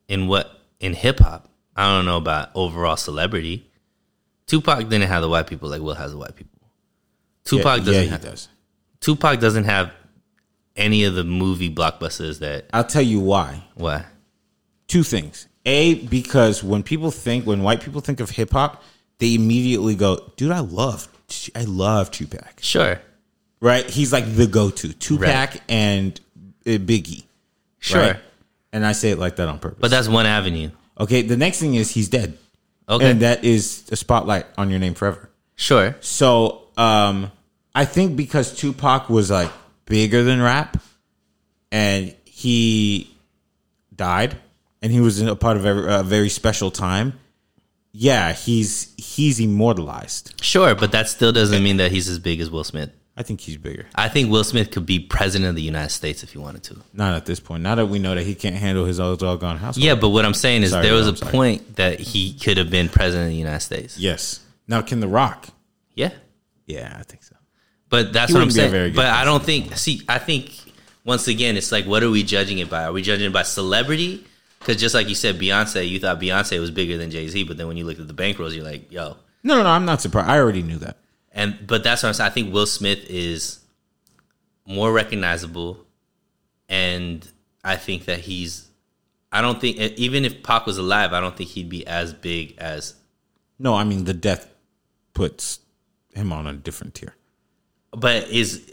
In 0.07 0.27
what? 0.27 0.61
In 0.79 0.93
hip 0.93 1.21
hop? 1.21 1.49
I 1.75 1.87
don't 1.87 2.05
know 2.05 2.17
about 2.17 2.51
overall 2.53 2.97
celebrity. 2.97 3.67
Tupac 4.45 4.89
didn't 4.89 5.07
have 5.07 5.23
the 5.23 5.29
white 5.29 5.47
people 5.47 5.69
like 5.69 5.81
Will 5.81 5.95
has 5.95 6.11
the 6.11 6.19
white 6.19 6.35
people. 6.35 6.69
Tupac 7.43 7.79
yeah, 7.79 7.85
doesn't. 7.85 7.93
yeah, 7.93 8.01
he 8.01 8.07
have, 8.09 8.21
does. 8.21 8.49
Tupac 8.99 9.39
doesn't 9.39 9.63
have 9.63 9.91
any 10.75 11.03
of 11.03 11.15
the 11.15 11.23
movie 11.23 11.73
blockbusters 11.73 12.37
that. 12.41 12.65
I'll 12.73 12.83
tell 12.83 13.01
you 13.01 13.19
why. 13.19 13.63
What? 13.73 14.05
Two 14.85 15.01
things. 15.01 15.47
A, 15.65 15.95
because 15.95 16.63
when 16.63 16.83
people 16.83 17.09
think, 17.09 17.47
when 17.47 17.63
white 17.63 17.81
people 17.81 18.01
think 18.01 18.19
of 18.19 18.29
hip 18.29 18.51
hop, 18.51 18.83
they 19.23 19.35
immediately 19.35 19.95
go, 19.95 20.31
"Dude, 20.37 20.51
I 20.51 20.59
love, 20.59 21.07
I 21.55 21.63
love 21.63 22.11
Tupac." 22.11 22.59
Sure, 22.61 22.99
Right? 23.61 23.89
He's 23.89 24.11
like 24.11 24.25
the 24.35 24.45
go-to. 24.45 24.91
Tupac 24.93 25.27
Right. 25.29 25.61
and 25.69 26.19
uh, 26.67 26.71
Biggie. 26.71 27.23
sure. 27.79 28.01
right? 28.01 28.19
And 28.73 28.85
I 28.85 28.91
say 28.91 29.11
it 29.11 29.19
like 29.19 29.37
that 29.37 29.47
on 29.47 29.59
purpose. 29.59 29.79
But 29.79 29.89
that's 29.91 30.07
one 30.09 30.25
avenue. 30.25 30.71
okay. 30.99 31.21
The 31.21 31.37
next 31.37 31.59
thing 31.59 31.75
is 31.75 31.91
he's 31.91 32.09
dead, 32.09 32.37
Okay, 32.89 33.09
and 33.09 33.21
that 33.21 33.43
is 33.45 33.85
a 33.91 33.95
spotlight 33.95 34.45
on 34.57 34.69
your 34.69 34.79
name 34.79 34.93
forever. 34.95 35.29
sure. 35.55 35.95
So 36.01 36.63
um, 36.75 37.31
I 37.73 37.85
think 37.85 38.17
because 38.17 38.53
Tupac 38.55 39.09
was 39.09 39.31
like 39.31 39.51
bigger 39.85 40.23
than 40.23 40.41
rap, 40.41 40.77
and 41.71 42.13
he 42.25 43.09
died, 43.95 44.35
and 44.81 44.91
he 44.91 44.99
was 44.99 45.21
in 45.21 45.27
a 45.29 45.35
part 45.35 45.55
of 45.55 45.65
a 45.65 46.03
very 46.03 46.29
special 46.29 46.69
time. 46.71 47.13
Yeah, 47.93 48.33
he's 48.33 48.93
he's 48.97 49.39
immortalized. 49.39 50.33
Sure, 50.43 50.73
but 50.75 50.91
that 50.93 51.07
still 51.07 51.31
doesn't 51.31 51.63
mean 51.63 51.77
that 51.77 51.91
he's 51.91 52.09
as 52.09 52.19
big 52.19 52.39
as 52.41 52.49
Will 52.49 52.63
Smith. 52.63 52.89
I 53.15 53.21
think 53.21 53.41
he's 53.41 53.57
bigger. 53.57 53.85
I 53.93 54.09
think 54.09 54.31
Will 54.31 54.43
Smith 54.43 54.71
could 54.71 54.87
be 54.87 54.97
president 54.99 55.49
of 55.49 55.55
the 55.55 55.61
United 55.61 55.91
States 55.91 56.23
if 56.23 56.31
he 56.31 56.39
wanted 56.39 56.63
to. 56.63 56.77
Not 56.93 57.13
at 57.13 57.27
this 57.27 57.39
point. 57.39 57.61
Now 57.61 57.75
that 57.75 57.85
we 57.85 57.99
know 57.99 58.15
that 58.15 58.23
he 58.23 58.33
can't 58.33 58.55
handle 58.55 58.85
his 58.85 58.99
old 58.99 59.19
doggone 59.19 59.57
house. 59.57 59.77
Yeah, 59.77 59.93
but 59.93 60.09
what 60.09 60.25
I'm 60.25 60.33
saying 60.33 60.63
is 60.63 60.71
Sorry, 60.71 60.83
there 60.83 60.95
was 60.95 61.07
I'm 61.07 61.13
a 61.13 61.17
sorry. 61.17 61.31
point 61.31 61.75
that 61.75 61.99
he 61.99 62.33
could 62.33 62.57
have 62.57 62.71
been 62.71 62.89
president 62.89 63.25
of 63.27 63.29
the 63.33 63.37
United 63.37 63.59
States. 63.59 63.99
Yes. 63.99 64.39
Now 64.67 64.81
can 64.81 64.99
The 64.99 65.07
Rock? 65.07 65.47
Yeah. 65.93 66.09
Yeah, 66.65 66.95
I 66.99 67.03
think 67.03 67.21
so. 67.21 67.35
But 67.89 68.11
that's 68.13 68.31
He 68.31 68.33
what 68.33 68.41
I'm 68.41 68.47
wouldn't 68.47 68.55
be 68.55 68.59
a 68.61 68.63
saying. 68.63 68.71
very 68.71 68.89
good 68.89 68.95
But 68.95 69.05
I 69.07 69.23
don't 69.25 69.43
think. 69.43 69.77
See, 69.77 70.01
I 70.09 70.17
think 70.17 70.51
once 71.05 71.27
again, 71.27 71.55
it's 71.55 71.71
like, 71.71 71.85
what 71.85 72.01
are 72.01 72.09
we 72.09 72.23
judging 72.23 72.57
it 72.57 72.69
by? 72.71 72.85
Are 72.85 72.91
we 72.93 73.03
judging 73.03 73.27
it 73.27 73.33
by 73.33 73.43
celebrity? 73.43 74.25
Because 74.63 74.79
just 74.79 74.95
like 74.95 75.09
you 75.09 75.15
said, 75.15 75.37
Beyonce, 75.37 75.87
you 75.87 75.99
thought 75.99 76.21
Beyonce 76.21 76.57
was 76.57 76.71
bigger 76.71 76.97
than 76.97 77.11
Jay 77.11 77.27
Z, 77.27 77.43
but 77.43 77.57
then 77.57 77.67
when 77.67 77.75
you 77.75 77.83
looked 77.83 77.99
at 77.99 78.07
the 78.07 78.13
bankrolls, 78.13 78.55
you're 78.55 78.63
like, 78.63 78.89
yo. 78.89 79.17
No, 79.43 79.57
no, 79.57 79.63
no. 79.63 79.69
I'm 79.69 79.83
not 79.83 80.01
surprised. 80.01 80.29
I 80.29 80.39
already 80.39 80.61
knew 80.61 80.77
that. 80.77 80.97
And 81.33 81.67
but 81.67 81.83
that's 81.83 82.01
what 82.01 82.09
I'm 82.09 82.13
saying. 82.13 82.31
I 82.31 82.33
think 82.33 82.53
Will 82.53 82.65
Smith 82.65 83.05
is 83.09 83.59
more 84.65 84.93
recognizable, 84.93 85.85
and 86.69 87.27
I 87.63 87.75
think 87.75 88.05
that 88.05 88.19
he's. 88.19 88.69
I 89.31 89.41
don't 89.41 89.59
think 89.59 89.77
even 89.77 90.23
if 90.23 90.43
Pac 90.43 90.65
was 90.65 90.77
alive, 90.77 91.11
I 91.11 91.19
don't 91.19 91.35
think 91.35 91.49
he'd 91.49 91.69
be 91.69 91.85
as 91.85 92.13
big 92.13 92.55
as. 92.57 92.95
No, 93.59 93.73
I 93.75 93.83
mean 93.83 94.05
the 94.05 94.13
death 94.13 94.47
puts 95.13 95.59
him 96.13 96.31
on 96.31 96.47
a 96.47 96.53
different 96.53 96.95
tier. 96.95 97.15
But 97.91 98.29
is 98.29 98.72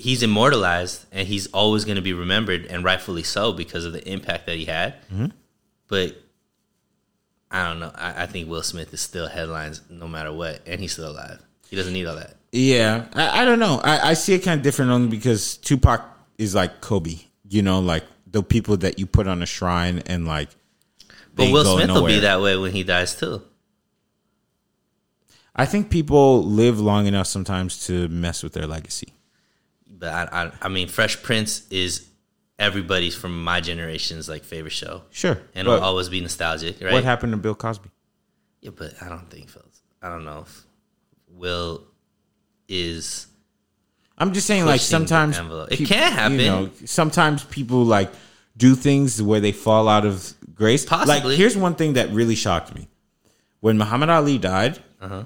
he's 0.00 0.22
immortalized 0.22 1.04
and 1.12 1.28
he's 1.28 1.46
always 1.48 1.84
going 1.84 1.96
to 1.96 2.02
be 2.02 2.14
remembered 2.14 2.64
and 2.66 2.82
rightfully 2.82 3.22
so 3.22 3.52
because 3.52 3.84
of 3.84 3.92
the 3.92 4.06
impact 4.08 4.46
that 4.46 4.56
he 4.56 4.64
had. 4.64 4.94
Mm-hmm. 5.12 5.26
But 5.88 6.16
I 7.50 7.68
don't 7.68 7.80
know. 7.80 7.92
I, 7.94 8.22
I 8.22 8.26
think 8.26 8.48
Will 8.48 8.62
Smith 8.62 8.94
is 8.94 9.00
still 9.00 9.28
headlines 9.28 9.82
no 9.90 10.08
matter 10.08 10.32
what, 10.32 10.62
and 10.66 10.80
he's 10.80 10.92
still 10.92 11.10
alive. 11.10 11.42
He 11.68 11.76
doesn't 11.76 11.92
need 11.92 12.06
all 12.06 12.16
that. 12.16 12.36
Yeah, 12.50 13.06
I, 13.12 13.42
I 13.42 13.44
don't 13.44 13.58
know. 13.58 13.80
I, 13.84 14.10
I 14.10 14.14
see 14.14 14.32
it 14.34 14.40
kind 14.40 14.58
of 14.58 14.64
different 14.64 14.90
only 14.90 15.08
because 15.08 15.56
Tupac 15.58 16.02
is 16.38 16.54
like 16.54 16.80
Kobe. 16.80 17.18
You 17.48 17.62
know, 17.62 17.80
like 17.80 18.04
the 18.26 18.42
people 18.42 18.76
that 18.78 18.98
you 18.98 19.06
put 19.06 19.26
on 19.26 19.42
a 19.42 19.46
shrine 19.46 20.02
and 20.06 20.26
like. 20.26 20.48
But 21.34 21.52
Will 21.52 21.76
Smith 21.76 21.90
will 21.90 22.06
be 22.06 22.20
that 22.20 22.40
way 22.40 22.56
when 22.56 22.72
he 22.72 22.84
dies 22.84 23.14
too. 23.16 23.42
I 25.54 25.66
think 25.66 25.90
people 25.90 26.44
live 26.44 26.80
long 26.80 27.06
enough 27.06 27.26
sometimes 27.26 27.86
to 27.86 28.08
mess 28.08 28.42
with 28.42 28.52
their 28.52 28.66
legacy. 28.66 29.12
But 29.90 30.08
I, 30.32 30.44
I, 30.46 30.52
I 30.62 30.68
mean, 30.68 30.88
Fresh 30.88 31.22
Prince 31.22 31.66
is 31.70 32.06
everybody's 32.58 33.14
from 33.16 33.42
my 33.42 33.60
generation's 33.60 34.28
like 34.28 34.44
favorite 34.44 34.72
show, 34.72 35.02
Sure, 35.10 35.38
and 35.54 35.66
it'll 35.66 35.80
always 35.80 36.08
be 36.08 36.20
nostalgic, 36.20 36.80
right? 36.80 36.92
what 36.92 37.04
happened 37.04 37.32
to 37.32 37.36
Bill 37.38 37.54
Cosby? 37.54 37.90
Yeah, 38.60 38.70
but 38.76 38.94
I 39.02 39.08
don't 39.08 39.28
think 39.30 39.48
Phil's. 39.48 39.80
I 40.02 40.08
don't 40.08 40.24
know 40.24 40.40
if 40.46 40.64
Will 41.28 41.84
is. 42.68 43.26
I'm 44.18 44.32
just 44.32 44.46
saying, 44.46 44.66
like 44.66 44.80
sometimes. 44.80 45.38
It 45.70 45.86
can 45.86 46.12
happen. 46.12 46.38
You 46.38 46.46
know, 46.46 46.70
sometimes 46.84 47.44
people 47.44 47.84
like 47.84 48.10
do 48.56 48.74
things 48.74 49.22
where 49.22 49.40
they 49.40 49.52
fall 49.52 49.88
out 49.88 50.04
of 50.04 50.34
grace. 50.54 50.84
Possibly. 50.84 51.30
Like 51.30 51.38
here's 51.38 51.56
one 51.56 51.74
thing 51.74 51.94
that 51.94 52.10
really 52.10 52.34
shocked 52.34 52.74
me: 52.74 52.88
when 53.60 53.78
Muhammad 53.78 54.10
Ali 54.10 54.36
died, 54.38 54.78
Uh-huh. 55.00 55.24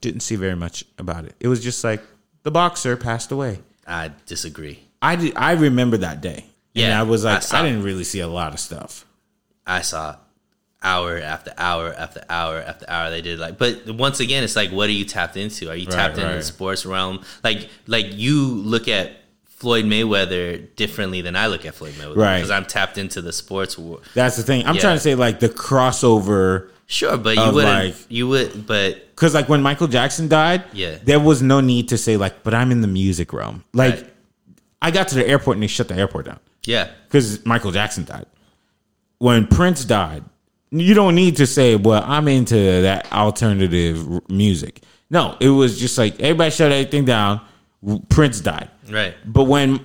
didn't 0.00 0.20
see 0.20 0.36
very 0.36 0.54
much 0.56 0.84
about 0.98 1.24
it. 1.24 1.34
It 1.40 1.48
was 1.48 1.62
just 1.62 1.82
like 1.84 2.02
the 2.44 2.50
boxer 2.52 2.96
passed 2.96 3.32
away. 3.32 3.60
I 3.90 4.12
disagree. 4.26 4.78
I 5.02 5.16
did, 5.16 5.32
I 5.36 5.52
remember 5.52 5.96
that 5.98 6.20
day. 6.20 6.38
and 6.38 6.46
Yeah, 6.74 7.00
I 7.00 7.02
was 7.02 7.24
I 7.24 7.34
like, 7.34 7.42
saw 7.42 7.58
I, 7.60 7.62
didn't 7.62 7.82
really 7.82 8.04
see 8.04 8.20
a 8.20 8.28
lot 8.28 8.52
of 8.54 8.60
stuff. 8.60 9.04
I 9.66 9.82
saw 9.82 10.16
hour 10.82 11.18
after 11.18 11.52
hour 11.58 11.92
after 11.92 12.24
hour 12.30 12.56
after 12.58 12.86
hour 12.88 13.10
they 13.10 13.20
did 13.20 13.38
like 13.38 13.58
but 13.58 13.86
once 13.90 14.18
again 14.18 14.42
it's 14.42 14.56
like 14.56 14.70
what 14.70 14.88
are 14.88 14.92
you 14.92 15.04
tapped 15.04 15.36
into 15.36 15.68
are 15.68 15.76
you 15.76 15.84
Right, 15.86 15.94
tapped 15.94 16.14
into 16.16 16.26
right. 16.26 16.36
the 16.36 16.42
sports 16.42 16.86
realm 16.86 17.22
like 17.44 17.68
like 17.86 18.06
you 18.16 18.46
look 18.46 18.88
at 18.88 19.12
Floyd 19.44 19.84
Mayweather 19.84 20.74
differently 20.76 21.20
than 21.20 21.36
I 21.36 21.48
look 21.48 21.66
at 21.66 21.74
Floyd 21.74 21.92
Mayweather 21.98 22.16
Right. 22.16 22.36
because 22.38 22.50
I'm 22.50 22.64
tapped 22.64 22.96
into 22.96 23.20
the 23.20 23.30
sports 23.30 23.76
world 23.76 24.02
That's 24.14 24.38
the 24.38 24.42
thing. 24.42 24.64
I'm 24.66 24.74
Yeah. 24.76 24.80
trying 24.80 24.96
to 24.96 25.00
say 25.02 25.14
like 25.14 25.40
the 25.40 25.50
crossover. 25.50 26.69
Sure 26.90 27.16
but 27.16 27.36
you 27.36 27.52
wouldn't 27.52 27.84
like- 27.84 27.94
you 28.08 28.28
would 28.28 28.66
but 28.66 28.90
Because 29.14 29.32
like 29.34 29.48
when 29.48 29.62
Michael 29.62 29.86
Jackson 29.86 30.28
died, 30.28 30.64
Yeah. 30.72 30.96
there 31.04 31.20
was 31.20 31.40
no 31.42 31.60
need 31.60 31.88
to 31.88 31.96
say 31.98 32.16
like, 32.16 32.42
but 32.42 32.52
I'm 32.54 32.70
in 32.72 32.80
the 32.80 32.88
music 32.88 33.32
realm. 33.32 33.64
Like, 33.72 33.94
Right. 33.94 34.06
I 34.82 34.90
got 34.90 35.08
to 35.08 35.14
the 35.14 35.26
airport 35.28 35.56
and 35.56 35.62
they 35.62 35.66
shut 35.68 35.88
the 35.88 35.94
airport 35.96 36.26
down. 36.26 36.40
yeah 36.66 36.88
because 37.06 37.44
Michael 37.46 37.70
Jackson 37.70 38.04
died. 38.04 38.26
When 39.18 39.46
Prince 39.46 39.84
died, 39.84 40.24
you 40.70 40.94
don't 40.94 41.14
need 41.14 41.36
to 41.36 41.46
say, 41.46 41.76
"Well, 41.76 42.02
I'm 42.06 42.26
into 42.28 42.54
that 42.82 43.10
alternative 43.12 43.96
r- 44.10 44.22
music." 44.28 44.82
No, 45.10 45.36
it 45.40 45.48
was 45.50 45.78
just 45.80 45.98
like 45.98 46.18
everybody 46.20 46.50
shut 46.50 46.70
everything 46.72 47.04
down. 47.04 47.40
Prince 48.08 48.40
died, 48.40 48.68
right 48.90 49.14
but 49.26 49.44
when 49.44 49.80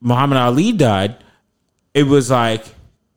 Muhammad 0.00 0.38
Ali 0.38 0.72
died, 0.72 1.16
it 1.94 2.04
was 2.04 2.30
like, 2.30 2.64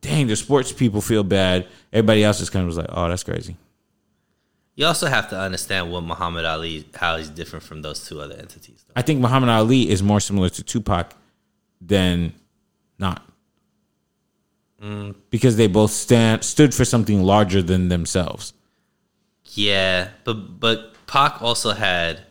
"Dang, 0.02 0.26
the 0.28 0.36
sports 0.36 0.72
people 0.72 1.00
feel 1.00 1.22
bad." 1.24 1.66
Everybody 1.92 2.24
else 2.24 2.38
just 2.38 2.52
kind 2.52 2.62
of 2.62 2.68
was 2.68 2.78
like, 2.78 2.86
"Oh, 2.90 3.08
that's 3.08 3.24
crazy." 3.24 3.56
you 4.80 4.86
also 4.86 5.08
have 5.08 5.28
to 5.28 5.38
understand 5.38 5.92
what 5.92 6.02
Muhammad 6.02 6.46
Ali 6.46 6.86
how 6.94 7.18
he's 7.18 7.28
different 7.28 7.62
from 7.62 7.82
those 7.82 8.06
two 8.06 8.18
other 8.18 8.34
entities 8.34 8.82
though. 8.86 8.94
I 8.96 9.02
think 9.02 9.20
Muhammad 9.20 9.50
Ali 9.50 9.90
is 9.90 10.02
more 10.02 10.20
similar 10.20 10.48
to 10.48 10.62
Tupac 10.62 11.14
than 11.82 12.32
not. 12.98 13.22
Mm. 14.82 15.14
Because 15.28 15.56
they 15.56 15.66
both 15.66 15.90
stand 15.90 16.42
stood 16.44 16.74
for 16.74 16.86
something 16.86 17.22
larger 17.22 17.62
than 17.62 17.88
themselves. 17.88 18.54
Yeah, 19.52 20.08
but 20.24 20.58
but 20.58 20.94
Pac 21.06 21.42
also 21.42 21.72
had 21.72 22.22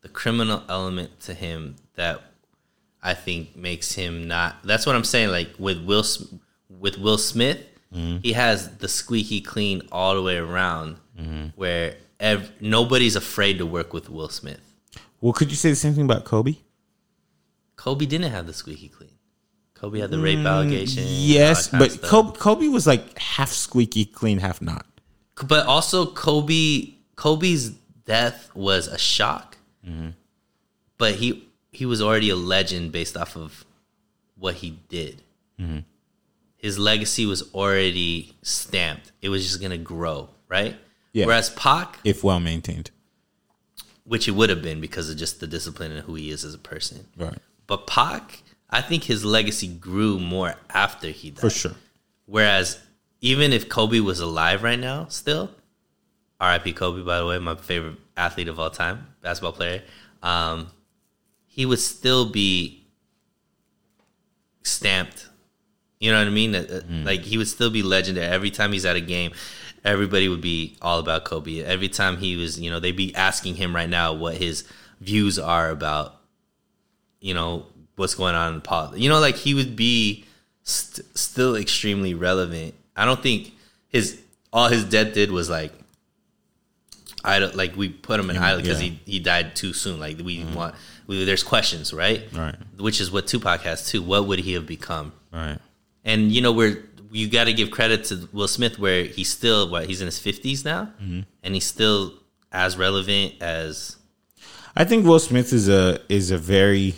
the 0.00 0.08
criminal 0.08 0.62
element 0.66 1.20
to 1.20 1.34
him 1.34 1.76
that 1.96 2.22
I 3.02 3.12
think 3.12 3.54
makes 3.54 3.92
him 3.92 4.28
not. 4.28 4.56
That's 4.64 4.86
what 4.86 4.96
I'm 4.96 5.04
saying. 5.04 5.28
Like 5.28 5.50
with 5.58 5.84
Will 5.84 6.04
with 6.70 6.96
Will 6.96 7.18
Smith, 7.18 7.58
Mm-hmm. 7.94 8.18
he 8.22 8.34
has 8.34 8.76
the 8.76 8.88
squeaky 8.88 9.40
clean 9.40 9.80
all 9.90 10.14
the 10.14 10.22
way 10.22 10.36
around, 10.36 10.96
mm-hmm. 11.18 11.46
where 11.56 11.96
ev- 12.20 12.52
nobody's 12.60 13.16
afraid 13.16 13.58
to 13.58 13.66
work 13.66 13.94
with 13.94 14.10
Will 14.10 14.28
Smith. 14.28 14.60
Well, 15.20 15.32
could 15.32 15.50
you 15.50 15.56
say 15.56 15.70
the 15.70 15.76
same 15.76 15.94
thing 15.94 16.04
about 16.04 16.24
Kobe? 16.24 16.56
Kobe 17.76 18.04
didn't 18.04 18.30
have 18.30 18.46
the 18.46 18.52
squeaky 18.52 18.88
clean. 18.88 19.10
Kobe 19.74 20.00
had 20.00 20.10
the 20.10 20.18
rape 20.18 20.40
mm, 20.40 20.46
allegation. 20.46 21.04
Yes, 21.06 21.68
that 21.68 21.78
kind 21.78 21.84
of 21.84 22.00
but. 22.00 22.08
Kobe, 22.08 22.38
Kobe 22.38 22.66
was 22.66 22.86
like 22.86 23.16
half 23.18 23.50
squeaky 23.50 24.04
clean, 24.04 24.38
half 24.38 24.60
not. 24.60 24.84
but 25.46 25.66
also 25.66 26.04
Kobe 26.04 26.94
Kobe's 27.16 27.70
death 28.04 28.50
was 28.54 28.86
a 28.88 28.98
shock. 28.98 29.56
Mm-hmm. 29.86 30.10
But 30.98 31.14
he 31.14 31.48
he 31.72 31.86
was 31.86 32.02
already 32.02 32.30
a 32.30 32.36
legend 32.36 32.92
based 32.92 33.16
off 33.16 33.36
of 33.36 33.64
what 34.36 34.56
he 34.56 34.78
did. 34.88 35.22
His 36.58 36.78
legacy 36.78 37.24
was 37.24 37.42
already 37.54 38.36
stamped. 38.42 39.12
It 39.22 39.30
was 39.30 39.42
just 39.46 39.62
gonna 39.62 39.78
grow, 39.78 40.28
right? 40.48 40.76
Yeah. 41.12 41.24
Whereas 41.26 41.50
Pac, 41.50 41.98
if 42.04 42.22
well 42.22 42.40
maintained. 42.40 42.90
which 44.04 44.28
it 44.28 44.32
would 44.32 44.50
have 44.50 44.62
been 44.62 44.80
because 44.80 45.08
of 45.08 45.16
just 45.16 45.40
the 45.40 45.46
discipline 45.46 45.92
and 45.92 46.02
who 46.02 46.14
he 46.14 46.30
is 46.30 46.44
as 46.44 46.54
a 46.54 46.58
person. 46.58 47.06
Right. 47.16 47.38
But 47.66 47.86
Pac, 47.86 48.42
I 48.70 48.80
think 48.82 49.04
his 49.04 49.24
legacy 49.24 49.68
grew 49.68 50.18
more 50.18 50.54
after 50.70 51.08
he 51.08 51.30
died. 51.30 51.40
For 51.40 51.50
sure. 51.50 51.74
Whereas 52.26 52.78
even 53.20 53.52
if 53.52 53.68
Kobe 53.68 54.00
was 54.00 54.20
alive 54.20 54.62
right 54.62 54.78
now, 54.78 55.06
still, 55.08 55.50
R.I.P. 56.40 56.72
Kobe, 56.74 57.02
by 57.02 57.18
the 57.18 57.26
way, 57.26 57.38
my 57.38 57.54
favorite 57.56 57.96
athlete 58.16 58.48
of 58.48 58.58
all 58.60 58.70
time, 58.70 59.06
basketball 59.22 59.52
player, 59.52 59.82
um, 60.22 60.68
he 61.46 61.66
would 61.66 61.80
still 61.80 62.30
be 62.30 62.84
stamped. 64.62 65.27
You 66.00 66.12
know 66.12 66.18
what 66.18 66.26
I 66.28 66.30
mean? 66.30 66.54
Uh, 66.54 66.82
Like 67.04 67.20
he 67.22 67.38
would 67.38 67.48
still 67.48 67.70
be 67.70 67.82
legendary. 67.82 68.26
Every 68.26 68.50
time 68.50 68.72
he's 68.72 68.84
at 68.84 68.96
a 68.96 69.00
game, 69.00 69.32
everybody 69.84 70.28
would 70.28 70.40
be 70.40 70.76
all 70.80 70.98
about 70.98 71.24
Kobe. 71.24 71.62
Every 71.62 71.88
time 71.88 72.18
he 72.18 72.36
was, 72.36 72.60
you 72.60 72.70
know, 72.70 72.80
they'd 72.80 72.96
be 72.96 73.14
asking 73.14 73.56
him 73.56 73.74
right 73.74 73.88
now 73.88 74.12
what 74.12 74.36
his 74.36 74.64
views 75.00 75.38
are 75.38 75.70
about, 75.70 76.16
you 77.20 77.34
know, 77.34 77.66
what's 77.96 78.14
going 78.14 78.34
on 78.34 78.50
in 78.50 78.54
the 78.56 78.60
politics. 78.60 79.00
You 79.00 79.08
know, 79.08 79.18
like 79.18 79.36
he 79.36 79.54
would 79.54 79.74
be 79.74 80.24
st- 80.62 81.06
still 81.16 81.56
extremely 81.56 82.14
relevant. 82.14 82.74
I 82.96 83.04
don't 83.04 83.22
think 83.22 83.52
his 83.88 84.20
all 84.52 84.68
his 84.68 84.84
death 84.84 85.14
did 85.14 85.30
was 85.30 85.50
like 85.50 85.72
idol. 87.24 87.50
Like 87.54 87.76
we 87.76 87.88
put 87.88 88.20
him 88.20 88.30
in 88.30 88.36
idol 88.36 88.60
because 88.60 88.80
yeah. 88.82 88.90
Mm-hmm. 88.90 89.04
he 89.04 89.12
he 89.12 89.18
died 89.18 89.56
too 89.56 89.72
soon. 89.72 89.98
Like 89.98 90.18
we 90.18 90.44
want. 90.44 90.74
We, 91.06 91.24
there's 91.24 91.42
questions, 91.42 91.94
right? 91.94 92.28
Right. 92.34 92.54
Which 92.78 93.00
is 93.00 93.10
what 93.10 93.26
Tupac 93.26 93.62
has 93.62 93.88
too. 93.88 94.02
What 94.02 94.26
would 94.26 94.40
he 94.40 94.52
have 94.52 94.66
become? 94.66 95.12
Right. 95.32 95.58
And 96.08 96.32
you 96.32 96.40
know, 96.40 96.52
we're 96.52 96.82
you 97.12 97.28
got 97.28 97.44
to 97.44 97.52
give 97.52 97.70
credit 97.70 98.04
to 98.04 98.28
Will 98.32 98.48
Smith, 98.48 98.78
where 98.78 99.04
he's 99.04 99.30
still 99.30 99.70
what 99.70 99.86
he's 99.86 100.00
in 100.00 100.06
his 100.06 100.18
fifties 100.18 100.64
now, 100.64 100.92
Mm-hmm. 101.02 101.20
and 101.42 101.54
he's 101.54 101.64
still 101.66 102.14
as 102.50 102.76
relevant 102.78 103.34
as 103.42 103.96
I 104.74 104.84
think 104.84 105.06
Will 105.06 105.18
Smith 105.18 105.52
is 105.52 105.68
a 105.68 106.00
is 106.08 106.30
a 106.30 106.38
very 106.38 106.94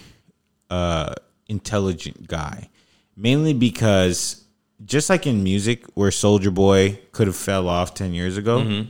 uh, 0.71 1.15
intelligent 1.49 2.27
guy, 2.29 2.69
mainly 3.17 3.53
because 3.53 4.45
just 4.85 5.11
like 5.11 5.27
in 5.27 5.43
music, 5.43 5.85
where 5.95 6.11
Soulja 6.11 6.53
Boy 6.55 7.01
could 7.13 7.27
have 7.27 7.37
fell 7.37 7.69
off 7.69 7.95
ten 7.95 8.15
years 8.15 8.37
ago, 8.37 8.87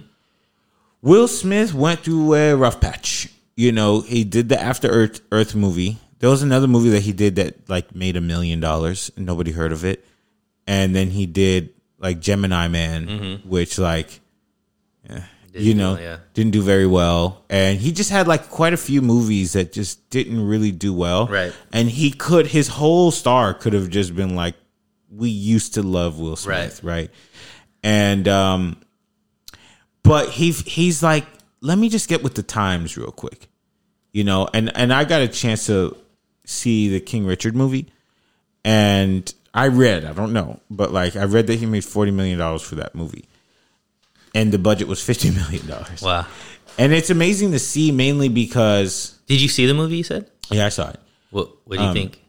Will 1.02 1.28
Smith 1.28 1.72
went 1.74 2.00
through 2.00 2.34
a 2.34 2.54
rough 2.54 2.80
patch. 2.80 3.28
You 3.56 3.72
know, 3.72 4.00
he 4.00 4.24
did 4.24 4.48
the 4.48 4.60
After 4.60 4.88
Earth 4.88 5.20
Earth 5.32 5.54
movie. 5.54 5.98
There 6.18 6.28
was 6.30 6.42
another 6.42 6.68
movie 6.68 6.90
that 6.90 7.02
he 7.02 7.12
did 7.12 7.36
that 7.36 7.68
like 7.68 7.94
made 7.94 8.16
a 8.16 8.20
million 8.20 8.60
dollars 8.60 9.10
and 9.16 9.24
nobody 9.24 9.52
heard 9.52 9.72
of 9.72 9.84
it. 9.84 10.04
And 10.66 10.94
then 10.94 11.10
he 11.10 11.26
did 11.26 11.74
like 11.98 12.20
Gemini 12.20 12.68
Man, 12.68 13.42
which 13.44 13.78
like 13.78 14.20
you 15.54 15.74
know, 15.74 15.94
well, 15.94 16.02
yeah. 16.02 16.16
didn't 16.34 16.52
do 16.52 16.62
very 16.62 16.86
well. 16.86 17.44
And 17.50 17.78
he 17.78 17.92
just 17.92 18.10
had 18.10 18.28
like 18.28 18.48
quite 18.48 18.72
a 18.72 18.76
few 18.76 19.02
movies 19.02 19.54
that 19.54 19.72
just 19.72 20.08
didn't 20.10 20.46
really 20.46 20.72
do 20.72 20.94
well. 20.94 21.26
Right. 21.26 21.52
And 21.72 21.88
he 21.88 22.10
could, 22.10 22.46
his 22.46 22.68
whole 22.68 23.10
star 23.10 23.54
could 23.54 23.72
have 23.72 23.88
just 23.90 24.14
been 24.14 24.36
like, 24.36 24.54
we 25.10 25.28
used 25.28 25.74
to 25.74 25.82
love 25.82 26.18
Will 26.18 26.36
Smith, 26.36 26.84
right? 26.84 27.10
And, 27.82 28.28
um, 28.28 28.80
but 30.02 30.30
he, 30.30 30.52
he's 30.52 31.02
like, 31.02 31.26
let 31.60 31.78
me 31.78 31.88
just 31.88 32.08
get 32.08 32.22
with 32.22 32.34
the 32.34 32.42
times 32.42 32.96
real 32.96 33.10
quick, 33.10 33.48
you 34.12 34.24
know? 34.24 34.48
And, 34.54 34.74
and 34.76 34.92
I 34.92 35.04
got 35.04 35.20
a 35.20 35.28
chance 35.28 35.66
to 35.66 35.96
see 36.44 36.88
the 36.88 37.00
King 37.00 37.26
Richard 37.26 37.56
movie 37.56 37.88
and 38.64 39.32
I 39.52 39.66
read, 39.68 40.04
I 40.04 40.12
don't 40.12 40.32
know, 40.32 40.60
but 40.70 40.92
like 40.92 41.16
I 41.16 41.24
read 41.24 41.46
that 41.48 41.58
he 41.58 41.66
made 41.66 41.82
$40 41.82 42.12
million 42.12 42.58
for 42.58 42.76
that 42.76 42.94
movie 42.94 43.24
and 44.34 44.52
the 44.52 44.58
budget 44.58 44.86
was 44.88 45.00
$50 45.00 45.34
million. 45.50 45.84
wow. 46.02 46.26
And 46.78 46.92
it's 46.92 47.10
amazing 47.10 47.50
to 47.52 47.58
see 47.58 47.90
mainly 47.92 48.28
because 48.28 49.18
Did 49.26 49.40
you 49.40 49.48
see 49.48 49.66
the 49.66 49.74
movie? 49.74 49.96
You 49.96 50.04
said. 50.04 50.30
yeah, 50.50 50.66
I 50.66 50.68
saw 50.68 50.90
it. 50.90 51.00
What 51.30 51.50
What 51.66 51.78
do 51.78 51.84
you 51.84 51.92
think? 51.92 52.20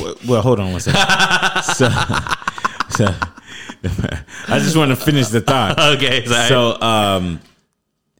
Well, 0.00 0.14
well, 0.28 0.42
hold 0.42 0.60
on 0.60 0.72
one 0.72 0.80
second. 0.80 1.00
so, 1.74 1.88
so 2.90 3.14
I 4.48 4.58
just 4.58 4.76
want 4.76 4.90
to 4.90 4.96
finish 4.96 5.28
the 5.28 5.40
thought. 5.40 5.78
Okay, 5.78 6.24
sorry. 6.24 6.48
So, 6.48 6.80
um, 6.80 7.40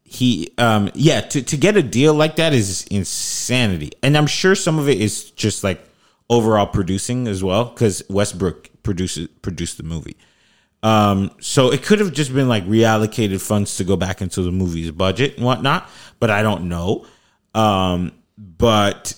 he, 0.05 0.53
um, 0.59 0.91
yeah, 0.95 1.21
to 1.21 1.43
to 1.43 1.57
get 1.57 1.77
a 1.77 1.83
deal 1.83 2.15
like 2.15 2.37
that 2.37 2.53
is 2.53 2.85
insanity, 2.91 3.93
and 4.03 4.17
I'm 4.17 4.27
sure 4.27 4.55
some 4.55 4.79
of 4.79 4.89
it 4.89 5.01
is 5.01 5.31
just 5.31 5.63
like 5.63 5.81
overall 6.31 6.66
producing 6.66 7.27
as 7.29 7.43
well, 7.45 7.66
because 7.66 8.03
Westbrook 8.09 8.70
produces 8.83 9.29
produced 9.43 9.77
the 9.77 9.83
movie. 9.83 10.16
Um, 10.83 11.31
so 11.41 11.70
it 11.73 11.83
could 11.85 12.01
have 12.01 12.12
just 12.12 12.35
been 12.35 12.49
like 12.49 12.64
reallocated 12.66 13.41
funds 13.41 13.77
to 13.77 13.85
go 13.85 13.97
back 13.97 14.20
into 14.20 14.43
the 14.43 14.51
movie's 14.51 14.91
budget 14.91 15.37
and 15.37 15.45
whatnot, 15.47 15.89
but 16.18 16.31
I 16.31 16.43
don't 16.43 16.68
know. 16.68 17.07
Um, 17.55 18.12
but 18.37 19.14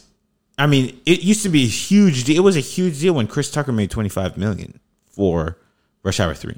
I 0.58 0.66
mean, 0.66 1.00
it 1.06 1.22
used 1.22 1.42
to 1.44 1.48
be 1.48 1.64
a 1.64 1.68
huge 1.68 2.24
deal. 2.24 2.36
It 2.36 2.40
was 2.44 2.56
a 2.56 2.60
huge 2.60 3.00
deal 3.00 3.14
when 3.14 3.26
Chris 3.26 3.50
Tucker 3.50 3.72
made 3.72 3.90
25 3.90 4.36
million 4.36 4.78
for 5.08 5.56
Rush 6.02 6.20
Hour 6.20 6.34
3. 6.34 6.54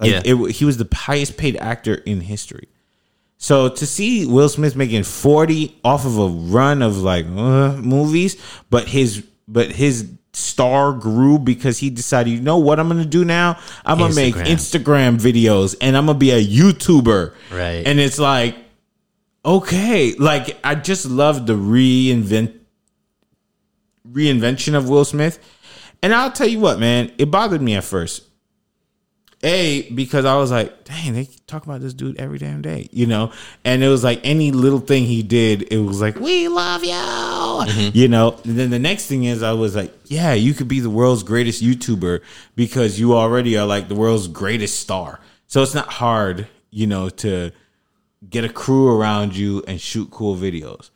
Like, 0.00 0.10
Yeah. 0.10 0.22
it, 0.24 0.52
he 0.52 0.64
was 0.64 0.78
the 0.78 0.88
highest 0.92 1.36
paid 1.36 1.56
actor 1.56 1.94
in 1.94 2.22
history. 2.22 2.68
So 3.36 3.68
to 3.68 3.86
see 3.86 4.24
Will 4.24 4.48
Smith 4.48 4.76
making 4.76 5.02
40 5.02 5.78
off 5.84 6.06
of 6.06 6.16
a 6.16 6.28
run 6.28 6.80
of 6.80 6.98
like 6.98 7.26
uh, 7.26 7.72
movies, 7.76 8.36
but 8.70 8.88
his 8.88 9.24
but 9.48 9.72
his 9.72 10.10
star 10.32 10.92
grew 10.92 11.38
because 11.38 11.78
he 11.78 11.90
decided, 11.90 12.30
you 12.30 12.40
know 12.40 12.58
what 12.58 12.80
I'm 12.80 12.88
gonna 12.88 13.04
do 13.04 13.24
now? 13.24 13.58
I'm 13.84 13.98
gonna 13.98 14.14
make 14.14 14.34
Instagram. 14.34 15.16
Instagram 15.16 15.20
videos 15.20 15.76
and 15.80 15.96
I'm 15.96 16.06
gonna 16.06 16.18
be 16.18 16.30
a 16.30 16.44
YouTuber. 16.44 17.34
Right. 17.50 17.86
And 17.86 18.00
it's 18.00 18.18
like, 18.18 18.56
okay, 19.44 20.14
like 20.14 20.58
I 20.64 20.74
just 20.74 21.06
love 21.06 21.46
the 21.46 21.54
reinvent 21.54 22.58
reinvention 24.10 24.74
of 24.74 24.88
Will 24.88 25.04
Smith. 25.04 25.38
And 26.02 26.14
I'll 26.14 26.32
tell 26.32 26.48
you 26.48 26.58
what, 26.58 26.80
man, 26.80 27.12
it 27.18 27.30
bothered 27.30 27.62
me 27.62 27.74
at 27.76 27.84
first. 27.84 28.24
A, 29.44 29.90
because 29.90 30.24
I 30.24 30.36
was 30.36 30.52
like, 30.52 30.84
dang, 30.84 31.14
they 31.14 31.24
talk 31.46 31.64
about 31.64 31.80
this 31.80 31.94
dude 31.94 32.20
every 32.20 32.38
damn 32.38 32.62
day, 32.62 32.88
you 32.92 33.06
know? 33.06 33.32
And 33.64 33.82
it 33.82 33.88
was 33.88 34.04
like 34.04 34.20
any 34.22 34.52
little 34.52 34.78
thing 34.78 35.04
he 35.04 35.24
did, 35.24 35.62
it 35.72 35.78
was 35.78 36.00
like, 36.00 36.20
we 36.20 36.46
love 36.46 36.84
you, 36.84 36.92
mm-hmm. 36.92 37.96
you 37.96 38.06
know? 38.06 38.38
And 38.44 38.56
then 38.56 38.70
the 38.70 38.78
next 38.78 39.06
thing 39.06 39.24
is, 39.24 39.42
I 39.42 39.52
was 39.52 39.74
like, 39.74 39.92
yeah, 40.04 40.32
you 40.32 40.54
could 40.54 40.68
be 40.68 40.78
the 40.78 40.90
world's 40.90 41.24
greatest 41.24 41.62
YouTuber 41.62 42.20
because 42.54 43.00
you 43.00 43.14
already 43.14 43.58
are 43.58 43.66
like 43.66 43.88
the 43.88 43.96
world's 43.96 44.28
greatest 44.28 44.78
star. 44.78 45.18
So 45.48 45.60
it's 45.62 45.74
not 45.74 45.88
hard, 45.94 46.46
you 46.70 46.86
know, 46.86 47.08
to 47.08 47.50
get 48.30 48.44
a 48.44 48.48
crew 48.48 48.88
around 48.88 49.36
you 49.36 49.64
and 49.66 49.80
shoot 49.80 50.10
cool 50.12 50.36
videos 50.36 50.90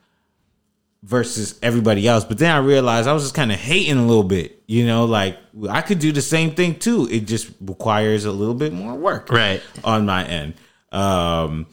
versus 1.07 1.57
everybody 1.63 2.09
else. 2.09 2.25
But 2.25 2.39
then 2.39 2.51
I 2.53 2.59
realized 2.59 3.07
I 3.07 3.13
was 3.13 3.23
just 3.23 3.35
kind 3.35 3.53
of 3.53 3.59
hating 3.59 3.97
a 3.97 4.05
little 4.05 4.25
bit, 4.25 4.61
you 4.67 4.85
know, 4.85 5.05
like 5.05 5.39
I 5.71 5.81
could 5.81 6.01
do 6.01 6.11
the 6.11 6.21
same 6.21 6.51
thing 6.57 6.79
too. 6.81 7.07
It 7.09 7.21
just 7.27 7.49
requires 7.61 8.25
a 8.25 8.33
little 8.33 8.55
bit 8.55 8.73
more 8.73 8.95
work, 8.95 9.31
Right. 9.31 9.63
on 9.85 10.05
my 10.05 10.27
end. 10.27 10.55
Um, 10.91 11.67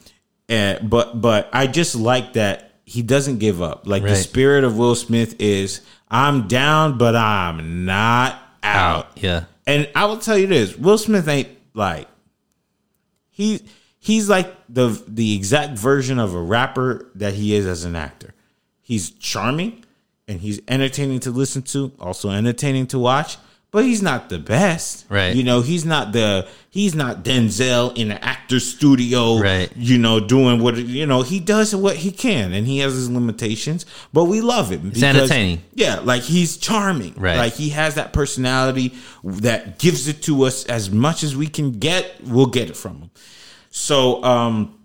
and 0.48 0.88
but 0.88 1.20
but 1.20 1.48
I 1.52 1.66
just 1.66 1.96
like 1.96 2.34
that 2.34 2.74
he 2.84 3.02
doesn't 3.02 3.38
give 3.38 3.60
up. 3.60 3.86
Like 3.86 4.02
the 4.02 4.16
spirit 4.16 4.62
of 4.62 4.76
Will 4.76 4.94
Smith 4.94 5.34
is, 5.40 5.80
I'm 6.08 6.46
down, 6.46 6.96
but 6.98 7.16
I'm 7.16 7.84
not 7.86 8.40
out. 8.62 9.08
Yeah. 9.16 9.44
And 9.66 9.88
I 9.96 10.04
will 10.04 10.18
tell 10.18 10.36
you 10.38 10.46
this: 10.46 10.76
Will 10.76 10.98
Smith 10.98 11.26
ain't 11.26 11.48
like 11.72 12.06
he 13.30 13.62
he's 13.98 14.28
like 14.28 14.54
the 14.68 15.02
the 15.08 15.34
exact 15.34 15.78
version 15.78 16.18
of 16.18 16.34
a 16.34 16.40
rapper 16.42 17.10
that 17.14 17.34
he 17.34 17.54
is 17.54 17.66
as 17.66 17.84
an 17.84 17.96
actor. 17.96 18.33
He's 18.84 19.10
charming 19.10 19.82
and 20.28 20.40
he's 20.40 20.60
entertaining 20.68 21.20
to 21.20 21.30
listen 21.30 21.62
to, 21.62 21.90
also 21.98 22.30
entertaining 22.30 22.86
to 22.88 22.98
watch. 22.98 23.38
But 23.70 23.82
he's 23.84 24.02
not 24.02 24.28
the 24.28 24.38
best, 24.38 25.04
Right. 25.08 25.34
You 25.34 25.42
know, 25.42 25.60
he's 25.60 25.84
not 25.84 26.12
the 26.12 26.46
he's 26.70 26.94
not 26.94 27.24
Denzel 27.24 27.96
in 27.98 28.12
an 28.12 28.18
actor 28.18 28.60
studio, 28.60 29.40
Right. 29.40 29.68
You 29.74 29.98
know, 29.98 30.20
doing 30.20 30.62
what 30.62 30.76
you 30.76 31.06
know 31.06 31.22
he 31.22 31.40
does 31.40 31.74
what 31.74 31.96
he 31.96 32.12
can, 32.12 32.52
and 32.52 32.68
he 32.68 32.78
has 32.78 32.94
his 32.94 33.10
limitations. 33.10 33.84
But 34.12 34.26
we 34.26 34.42
love 34.42 34.70
him. 34.70 34.90
It's 34.92 35.02
entertaining. 35.02 35.60
Yeah, 35.74 35.98
like 36.04 36.22
he's 36.22 36.56
charming. 36.56 37.14
Right. 37.16 37.36
Like 37.36 37.54
he 37.54 37.70
has 37.70 37.96
that 37.96 38.12
personality 38.12 38.94
that 39.24 39.80
gives 39.80 40.06
it 40.06 40.22
to 40.22 40.44
us 40.44 40.64
as 40.66 40.92
much 40.92 41.24
as 41.24 41.34
we 41.34 41.48
can 41.48 41.72
get. 41.72 42.14
We'll 42.22 42.46
get 42.46 42.70
it 42.70 42.76
from 42.76 42.98
him. 42.98 43.10
So 43.70 44.22
um, 44.22 44.78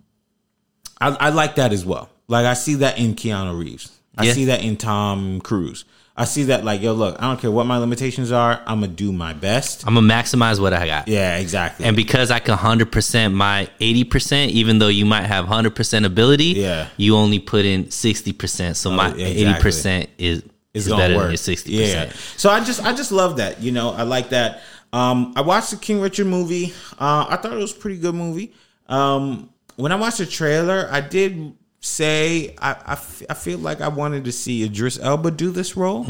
I, 0.99 1.09
I 1.09 1.29
like 1.29 1.57
that 1.57 1.73
as 1.73 1.85
well. 1.85 2.09
Like 2.29 2.45
I 2.45 2.53
see 2.53 2.75
that 2.75 2.97
in 2.97 3.15
Keanu 3.15 3.57
Reeves. 3.59 3.91
I 4.17 4.25
Yeah. 4.25 4.33
see 4.33 4.45
that 4.45 4.63
in 4.63 4.77
Tom 4.77 5.41
Cruise. 5.41 5.83
I 6.15 6.25
see 6.25 6.43
that 6.43 6.65
like 6.65 6.81
yo, 6.81 6.93
look, 6.93 7.15
I 7.17 7.23
don't 7.27 7.39
care 7.39 7.49
what 7.49 7.65
my 7.65 7.77
limitations 7.77 8.31
are. 8.31 8.61
I'm 8.67 8.81
gonna 8.81 8.91
do 8.91 9.11
my 9.13 9.31
best. 9.33 9.85
I'm 9.87 9.95
gonna 9.95 10.07
maximize 10.07 10.59
what 10.59 10.73
I 10.73 10.85
got. 10.85 11.07
Yeah, 11.07 11.37
exactly. 11.37 11.85
And 11.85 11.95
because 11.95 12.29
I 12.29 12.39
can 12.39 12.57
hundred 12.57 12.91
percent 12.91 13.33
my 13.33 13.69
eighty 13.79 14.03
percent, 14.03 14.51
even 14.51 14.79
though 14.79 14.89
you 14.89 15.05
might 15.05 15.23
have 15.23 15.45
hundred 15.47 15.75
percent 15.75 16.05
ability, 16.05 16.55
Yeah. 16.57 16.87
Oh, 16.87 16.91
you 16.97 17.15
only 17.15 17.39
put 17.39 17.65
in 17.65 17.89
sixty 17.91 18.33
percent. 18.33 18.75
So 18.77 18.91
my 18.91 19.07
yeah, 19.15 19.25
eighty 19.27 19.41
exactly. 19.43 19.63
percent 19.63 20.09
is 20.17 20.43
is 20.73 20.87
better 20.89 21.15
work. 21.15 21.23
than 21.23 21.31
your 21.31 21.37
sixty 21.37 21.71
Yeah. 21.71 21.85
percent. 22.05 22.15
So 22.37 22.49
I 22.49 22.59
just 22.63 22.83
I 22.85 22.93
just 22.93 23.11
love 23.13 23.37
that. 23.37 23.61
You 23.63 23.71
know, 23.71 23.91
I 23.91 24.03
like 24.03 24.29
that. 24.29 24.61
Um, 24.91 25.33
I 25.37 25.41
watched 25.41 25.71
the 25.71 25.77
King 25.77 26.01
Richard 26.01 26.27
movie. 26.27 26.73
Uh, 26.99 27.25
I 27.29 27.37
thought 27.37 27.53
it 27.53 27.57
was 27.59 27.71
a 27.71 27.75
pretty 27.79 27.97
good 27.97 28.15
movie. 28.15 28.51
Um, 28.89 29.49
when 29.77 29.91
I 29.93 29.95
watched 29.95 30.17
the 30.17 30.25
trailer, 30.25 30.89
I 30.91 30.99
did 30.99 31.53
say 31.81 32.55
I, 32.61 32.71
I, 32.71 32.91
f- 32.93 33.23
I 33.29 33.33
feel 33.33 33.59
like 33.59 33.81
I 33.81 33.87
wanted 33.87 34.25
to 34.25 34.31
see 34.31 34.63
Idris 34.63 34.99
Elba 34.99 35.31
do 35.31 35.51
this 35.51 35.75
role. 35.77 36.05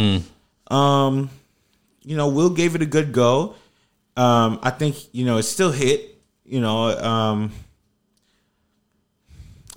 Um, 0.70 1.30
you 2.04 2.16
know, 2.18 2.28
Will 2.30 2.50
gave 2.50 2.76
it 2.76 2.82
a 2.82 2.86
good 2.86 3.12
go. 3.12 3.56
Um, 4.18 4.60
I 4.64 4.70
think 4.72 4.96
you 5.14 5.26
know 5.26 5.38
it 5.38 5.44
still 5.44 5.72
hit. 5.72 6.18
You 6.46 6.62
know, 6.62 6.98
um, 7.00 7.52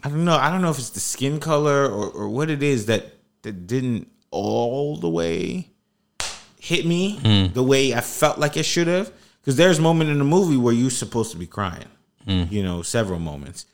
I 0.03 0.09
don't 0.09 0.25
know. 0.25 0.37
I 0.37 0.51
don't 0.51 0.63
know 0.63 0.71
if 0.71 0.79
it's 0.79 0.91
the 0.91 1.01
skin 1.01 1.39
color 1.41 1.85
or, 1.87 2.09
or 2.11 2.29
what 2.29 2.51
it 2.51 2.63
is 2.63 2.87
that 2.87 3.13
that 3.43 3.67
didn't 3.67 4.09
all 4.31 4.97
the 4.97 5.09
way 5.09 5.69
hit 6.59 6.87
me 6.87 7.19
the 7.53 7.63
way 7.63 7.93
I 7.95 8.01
felt 8.01 8.39
like 8.39 8.57
it 8.57 8.65
should 8.65 8.87
have. 8.87 9.13
Because 9.41 9.57
there's 9.57 9.79
a 9.79 9.83
moment 9.83 10.11
in 10.11 10.19
the 10.19 10.25
movie 10.25 10.57
where 10.57 10.73
you're 10.73 10.91
supposed 10.91 11.33
to 11.33 11.37
be 11.37 11.47
crying. 11.47 11.87
You 12.27 12.63
know, 12.63 12.83
several 12.83 13.19
moments, 13.19 13.67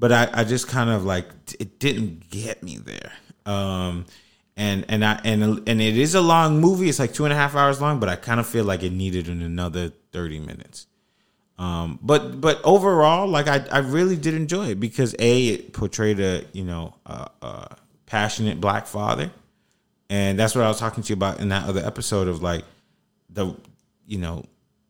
but 0.00 0.10
I, 0.10 0.28
I 0.32 0.44
just 0.44 0.66
kind 0.66 0.90
of 0.90 1.04
like 1.04 1.26
it 1.60 1.78
didn't 1.78 2.30
get 2.30 2.62
me 2.62 2.78
there. 2.78 3.12
Um, 3.46 4.06
and 4.56 4.84
and 4.88 5.04
I 5.04 5.20
and 5.24 5.42
and 5.68 5.80
it 5.80 5.96
is 5.96 6.14
a 6.14 6.20
long 6.20 6.60
movie. 6.60 6.88
It's 6.88 6.98
like 6.98 7.12
two 7.12 7.24
and 7.24 7.32
a 7.32 7.36
half 7.36 7.54
hours 7.54 7.80
long, 7.80 8.00
but 8.00 8.08
I 8.08 8.16
kind 8.16 8.40
of 8.40 8.46
feel 8.48 8.64
like 8.64 8.82
it 8.82 8.92
needed 8.92 9.28
another 9.28 9.92
thirty 10.12 10.40
minutes. 10.40 10.86
Um, 11.58 11.98
but 12.02 12.40
but 12.40 12.60
overall, 12.64 13.28
like 13.28 13.46
I, 13.46 13.64
I 13.70 13.78
really 13.78 14.16
did 14.16 14.34
enjoy 14.34 14.68
it 14.68 14.80
because 14.80 15.14
a 15.18 15.48
it 15.48 15.72
portrayed 15.74 16.18
a 16.18 16.44
you 16.52 16.64
know 16.64 16.94
a, 17.06 17.28
a 17.42 17.76
passionate 18.06 18.60
black 18.60 18.86
father, 18.86 19.30
and 20.08 20.38
that's 20.38 20.54
what 20.54 20.64
I 20.64 20.68
was 20.68 20.80
talking 20.80 21.02
to 21.02 21.08
you 21.10 21.14
about 21.14 21.40
in 21.40 21.50
that 21.50 21.68
other 21.68 21.84
episode 21.84 22.28
of 22.28 22.42
like 22.42 22.64
the 23.28 23.54
you 24.06 24.18
know 24.18 24.44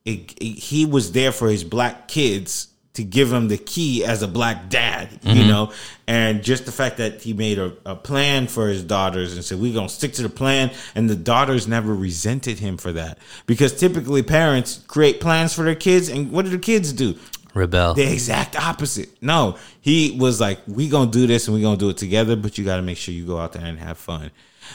it, 0.05 0.33
it- 0.41 0.59
he 0.59 0.87
was 0.87 1.13
there 1.13 1.33
for 1.33 1.49
his 1.49 1.65
black 1.65 2.07
kids 2.09 2.69
to 2.95 3.05
give 3.05 3.33
him 3.33 3.49
the 3.49 3.57
key 3.57 4.05
as 4.05 4.23
a 4.23 4.29
black 4.29 4.69
dad, 4.69 5.09
you 5.23 5.33
mm-hmm. 5.35 5.49
know, 5.49 5.73
and 6.07 6.43
just 6.43 6.67
the 6.67 6.73
fact 6.73 6.97
that 6.97 7.23
he 7.23 7.33
made 7.33 7.59
a, 7.59 7.73
a 7.87 7.95
plan 7.95 8.49
for 8.49 8.67
his 8.67 8.83
daughters 8.83 9.35
and 9.35 9.45
said 9.45 9.61
we're 9.61 9.75
gonna 9.75 9.89
stick 9.89 10.13
to 10.15 10.23
the 10.23 10.29
plan, 10.29 10.71
and 10.95 11.09
the 11.09 11.17
daughters 11.17 11.69
never 11.69 11.95
resented 11.95 12.59
him 12.59 12.77
for 12.77 12.93
that 12.93 13.19
because 13.47 13.79
typically 13.79 14.23
parents 14.23 14.83
create 14.89 15.21
plans 15.21 15.55
for 15.55 15.63
their 15.63 15.75
kids, 15.75 16.09
and 16.09 16.33
what 16.33 16.45
do 16.45 16.51
the 16.51 16.59
kids 16.59 16.93
do? 16.93 17.17
Rebel. 17.55 17.95
The 17.95 18.13
exact 18.13 18.57
opposite. 18.57 19.11
No, 19.23 19.57
he 19.81 20.17
was 20.19 20.41
like, 20.41 20.61
we're 20.67 20.91
gonna 20.91 21.11
do 21.11 21.27
this 21.27 21.47
and 21.47 21.57
we're 21.57 21.63
gonna 21.63 21.77
do 21.77 21.91
it 21.91 21.97
together, 21.97 22.37
but 22.37 22.59
you 22.59 22.65
got 22.65 22.77
to 22.77 22.83
make 22.83 22.97
sure 22.97 23.15
you 23.15 23.27
go 23.27 23.39
out 23.39 23.53
there 23.53 23.65
and 23.65 23.79
have 23.79 23.99
fun." 23.99 24.31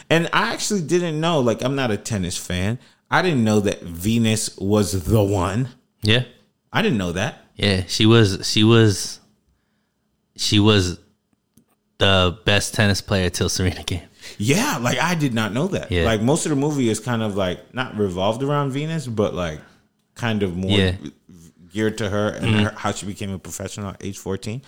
And 0.10 0.30
I 0.34 0.54
actually 0.54 0.82
didn't 0.82 1.20
know. 1.20 1.40
Like, 1.40 1.64
I'm 1.64 1.76
not 1.76 1.92
a 1.92 1.98
tennis 1.98 2.38
fan. 2.38 2.80
I 3.10 3.22
didn't 3.22 3.44
know 3.44 3.60
that 3.62 3.82
Venus 3.82 4.58
was 4.58 5.06
the 5.06 5.24
one. 5.24 5.70
Yeah. 6.02 6.24
I 6.74 6.82
didn't 6.82 6.98
know 6.98 7.14
that. 7.14 7.45
Yeah, 7.56 7.84
she 7.88 8.06
was 8.06 8.48
she 8.50 8.64
was 8.64 9.20
she 10.36 10.60
was 10.60 11.00
the 11.98 12.38
best 12.46 12.74
tennis 12.74 13.02
player 13.02 13.30
till 13.30 13.50
Serena 13.50 13.84
came. 13.84 14.02
Yeah, 14.38 14.78
like 14.82 15.00
I 15.00 15.16
did 15.16 15.34
not 15.34 15.54
know 15.54 15.68
that. 15.68 15.92
Yeah. 15.92 16.04
Like 16.06 16.22
most 16.22 16.46
of 16.46 16.50
the 16.50 16.56
movie 16.56 16.90
is 16.90 17.00
kind 17.00 17.22
of 17.22 17.38
like 17.38 17.74
not 17.74 17.96
revolved 17.96 18.44
around 18.44 18.72
Venus, 18.72 19.08
but 19.08 19.34
like 19.34 19.62
kind 20.16 20.44
of 20.44 20.56
more 20.58 20.72
Yeah. 20.72 20.92
Mm-hmm. 20.92 21.68
geared 21.72 21.98
to 22.00 22.10
her 22.10 22.30
and 22.30 22.56
her, 22.62 22.74
how 22.76 22.92
she 22.92 23.06
became 23.06 23.32
a 23.32 23.40
professional 23.40 23.90
at 23.90 24.04
age 24.04 24.18
14. 24.18 24.62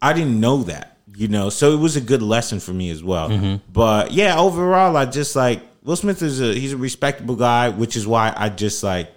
I 0.00 0.12
didn't 0.12 0.38
know 0.38 0.62
that, 0.64 0.98
you 1.14 1.28
know, 1.28 1.50
so 1.50 1.72
it 1.72 1.78
was 1.78 1.96
a 1.96 2.00
good 2.00 2.22
lesson 2.22 2.60
for 2.60 2.72
me 2.72 2.90
as 2.90 3.02
well. 3.02 3.30
Mm-hmm. 3.30 3.56
But 3.72 4.12
yeah, 4.12 4.38
overall, 4.38 4.96
I 4.96 5.06
just 5.06 5.34
like 5.34 5.62
Will 5.82 5.96
Smith 5.96 6.20
is 6.22 6.40
a 6.40 6.52
he's 6.54 6.74
a 6.74 6.76
respectable 6.76 7.36
guy, 7.36 7.70
which 7.70 7.96
is 7.96 8.06
why 8.06 8.34
I 8.36 8.50
just 8.50 8.82
like 8.82 9.10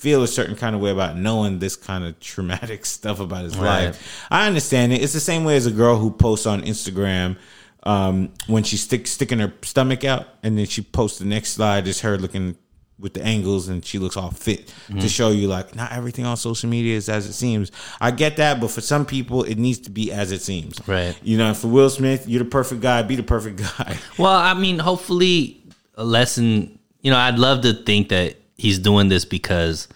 feel 0.00 0.22
a 0.22 0.28
certain 0.28 0.56
kind 0.56 0.74
of 0.74 0.80
way 0.80 0.90
about 0.90 1.16
knowing 1.16 1.58
this 1.58 1.76
kind 1.76 2.04
of 2.04 2.18
traumatic 2.20 2.84
stuff 2.96 3.20
about 3.20 3.44
his 3.44 3.56
Right. 3.56 3.86
life. 3.86 4.26
I 4.30 4.46
understand 4.46 4.92
it. 4.92 5.02
It's 5.02 5.12
the 5.12 5.20
same 5.20 5.44
way 5.44 5.56
as 5.56 5.66
a 5.66 5.70
girl 5.70 5.96
who 5.98 6.10
posts 6.10 6.46
on 6.46 6.62
Instagram 6.62 7.36
um, 7.84 8.32
when 8.46 8.62
she's 8.62 8.82
stick 8.82 9.06
sticking 9.06 9.38
her 9.38 9.52
stomach 9.62 10.04
out, 10.04 10.26
and 10.42 10.56
then 10.58 10.66
she 10.66 10.82
posts 10.82 11.18
the 11.18 11.24
next 11.24 11.52
slide 11.52 11.86
is 11.88 12.00
her 12.02 12.18
looking 12.18 12.56
with 12.98 13.14
the 13.14 13.22
angles, 13.24 13.68
and 13.68 13.82
she 13.84 13.98
looks 13.98 14.16
all 14.16 14.30
fit 14.30 14.66
Mm-hmm. 14.88 14.98
to 15.00 15.08
show 15.08 15.30
you 15.30 15.48
like 15.48 15.74
not 15.74 15.90
everything 15.92 16.26
on 16.26 16.36
social 16.36 16.68
media 16.68 16.96
is 16.96 17.08
as 17.08 17.26
it 17.26 17.32
seems. 17.32 17.72
I 18.00 18.10
get 18.10 18.36
that, 18.36 18.60
but 18.60 18.70
for 18.70 18.82
some 18.82 19.06
people, 19.06 19.42
it 19.44 19.56
needs 19.56 19.78
to 19.80 19.90
be 19.90 20.12
as 20.12 20.32
it 20.32 20.42
seems. 20.42 20.86
Right. 20.86 21.16
You 21.22 21.38
know, 21.38 21.54
for 21.54 21.68
Will 21.68 21.88
Smith, 21.88 22.28
you're 22.28 22.44
the 22.44 22.50
perfect 22.50 22.82
guy. 22.82 23.00
Be 23.02 23.16
the 23.16 23.22
perfect 23.22 23.56
guy. 23.78 23.96
Well, 24.18 24.32
I 24.32 24.52
mean, 24.54 24.78
hopefully 24.78 25.62
a 25.94 26.04
lesson, 26.04 26.78
you 27.00 27.10
know, 27.10 27.16
I'd 27.16 27.38
love 27.38 27.62
to 27.62 27.72
think 27.72 28.10
that 28.10 28.36
he's 28.60 28.78
doing 28.78 29.08
this 29.08 29.24
because 29.24 29.88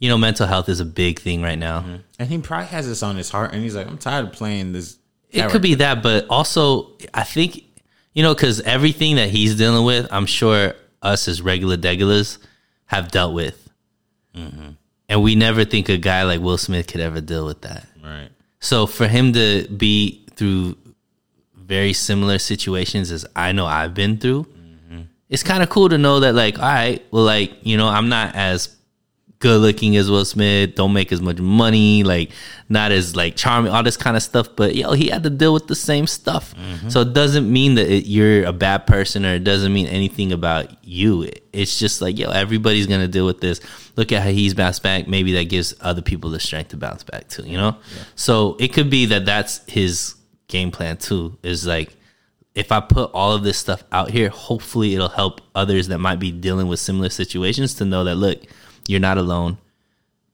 you 0.00 0.08
know, 0.08 0.18
mental 0.18 0.46
health 0.46 0.68
is 0.68 0.80
a 0.80 0.84
big 0.84 1.20
thing 1.20 1.42
right 1.42 1.58
now. 1.58 1.84
And 2.18 2.28
he 2.28 2.38
probably 2.38 2.66
has 2.68 2.88
this 2.88 3.02
on 3.02 3.16
his 3.16 3.30
heart, 3.30 3.52
and 3.52 3.62
he's 3.62 3.76
like, 3.76 3.86
I'm 3.86 3.98
tired 3.98 4.28
of 4.28 4.32
playing 4.32 4.72
this. 4.72 4.96
It 5.30 5.48
could 5.50 5.62
be 5.62 5.74
that, 5.76 6.02
but 6.02 6.26
also 6.28 6.90
I 7.14 7.22
think 7.22 7.62
you 8.14 8.24
know 8.24 8.34
because 8.34 8.60
everything 8.62 9.16
that 9.16 9.30
he's 9.30 9.56
dealing 9.56 9.84
with, 9.84 10.08
I'm 10.10 10.26
sure 10.26 10.74
us 11.02 11.28
as 11.28 11.40
regular 11.40 11.76
degulas 11.76 12.38
have 12.86 13.12
dealt 13.12 13.32
with, 13.32 13.70
mm-hmm. 14.34 14.70
and 15.08 15.22
we 15.22 15.36
never 15.36 15.64
think 15.64 15.88
a 15.88 15.98
guy 15.98 16.24
like 16.24 16.40
Will 16.40 16.58
Smith 16.58 16.88
could 16.88 17.00
ever 17.00 17.20
deal 17.20 17.46
with 17.46 17.60
that. 17.60 17.86
right. 18.02 18.30
So 18.58 18.86
for 18.86 19.06
him 19.06 19.32
to 19.34 19.68
be 19.68 20.26
through 20.34 20.76
very 21.54 21.92
similar 21.92 22.38
situations 22.38 23.12
as 23.12 23.24
I 23.36 23.52
know 23.52 23.66
I've 23.66 23.94
been 23.94 24.18
through, 24.18 24.46
it's 25.30 25.42
kind 25.42 25.62
of 25.62 25.70
cool 25.70 25.88
to 25.88 25.96
know 25.96 26.20
that 26.20 26.34
like, 26.34 26.58
all 26.58 26.64
right, 26.68 27.02
well, 27.10 27.24
like 27.24 27.52
you 27.62 27.76
know, 27.78 27.88
I'm 27.88 28.08
not 28.10 28.34
as 28.34 28.76
good 29.38 29.58
looking 29.62 29.96
as 29.96 30.10
Will 30.10 30.26
Smith, 30.26 30.74
don't 30.74 30.92
make 30.92 31.10
as 31.12 31.22
much 31.22 31.38
money, 31.38 32.04
like 32.04 32.30
not 32.68 32.92
as 32.92 33.16
like 33.16 33.36
charming, 33.36 33.72
all 33.72 33.82
this 33.82 33.96
kind 33.96 34.14
of 34.14 34.22
stuff. 34.22 34.48
But 34.54 34.74
yo, 34.74 34.92
he 34.92 35.08
had 35.08 35.22
to 35.22 35.30
deal 35.30 35.54
with 35.54 35.66
the 35.66 35.74
same 35.74 36.06
stuff. 36.06 36.54
Mm-hmm. 36.56 36.90
So 36.90 37.00
it 37.00 37.14
doesn't 37.14 37.50
mean 37.50 37.76
that 37.76 37.88
it, 37.90 38.04
you're 38.06 38.44
a 38.44 38.52
bad 38.52 38.86
person 38.86 39.24
or 39.24 39.32
it 39.36 39.44
doesn't 39.44 39.72
mean 39.72 39.86
anything 39.86 40.32
about 40.32 40.84
you. 40.84 41.22
It- 41.22 41.42
It's 41.54 41.78
just 41.78 42.02
like, 42.02 42.18
yo, 42.18 42.30
everybody's 42.30 42.86
gonna 42.86 43.08
deal 43.08 43.24
with 43.24 43.40
this. 43.40 43.60
Look 43.96 44.12
at 44.12 44.22
how 44.22 44.28
he's 44.28 44.52
bounced 44.52 44.82
back. 44.82 45.08
Maybe 45.08 45.32
that 45.32 45.48
gives 45.48 45.74
other 45.80 46.02
people 46.02 46.28
the 46.30 46.38
strength 46.40 46.68
to 46.70 46.76
bounce 46.76 47.02
back 47.02 47.28
too, 47.28 47.44
you 47.44 47.56
know? 47.56 47.76
So 48.16 48.56
it 48.60 48.68
could 48.74 48.90
be 48.90 49.06
that 49.06 49.24
that's 49.24 49.62
his 49.66 50.16
game 50.48 50.70
plan 50.70 50.98
too, 50.98 51.38
is 51.42 51.66
like, 51.66 51.96
if 52.54 52.72
I 52.72 52.80
put 52.80 53.10
all 53.12 53.32
of 53.32 53.42
this 53.42 53.58
stuff 53.58 53.84
out 53.92 54.10
here, 54.10 54.28
hopefully 54.28 54.94
it'll 54.94 55.08
help 55.08 55.40
others 55.54 55.88
that 55.88 55.98
might 55.98 56.18
be 56.18 56.32
dealing 56.32 56.68
with 56.68 56.80
similar 56.80 57.08
situations 57.08 57.74
to 57.74 57.84
know 57.84 58.04
that 58.04 58.16
look, 58.16 58.40
you're 58.88 59.00
not 59.00 59.18
alone. 59.18 59.58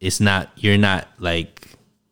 It's 0.01 0.21
not 0.21 0.51
you're 0.57 0.79
not 0.79 1.09
like 1.19 1.69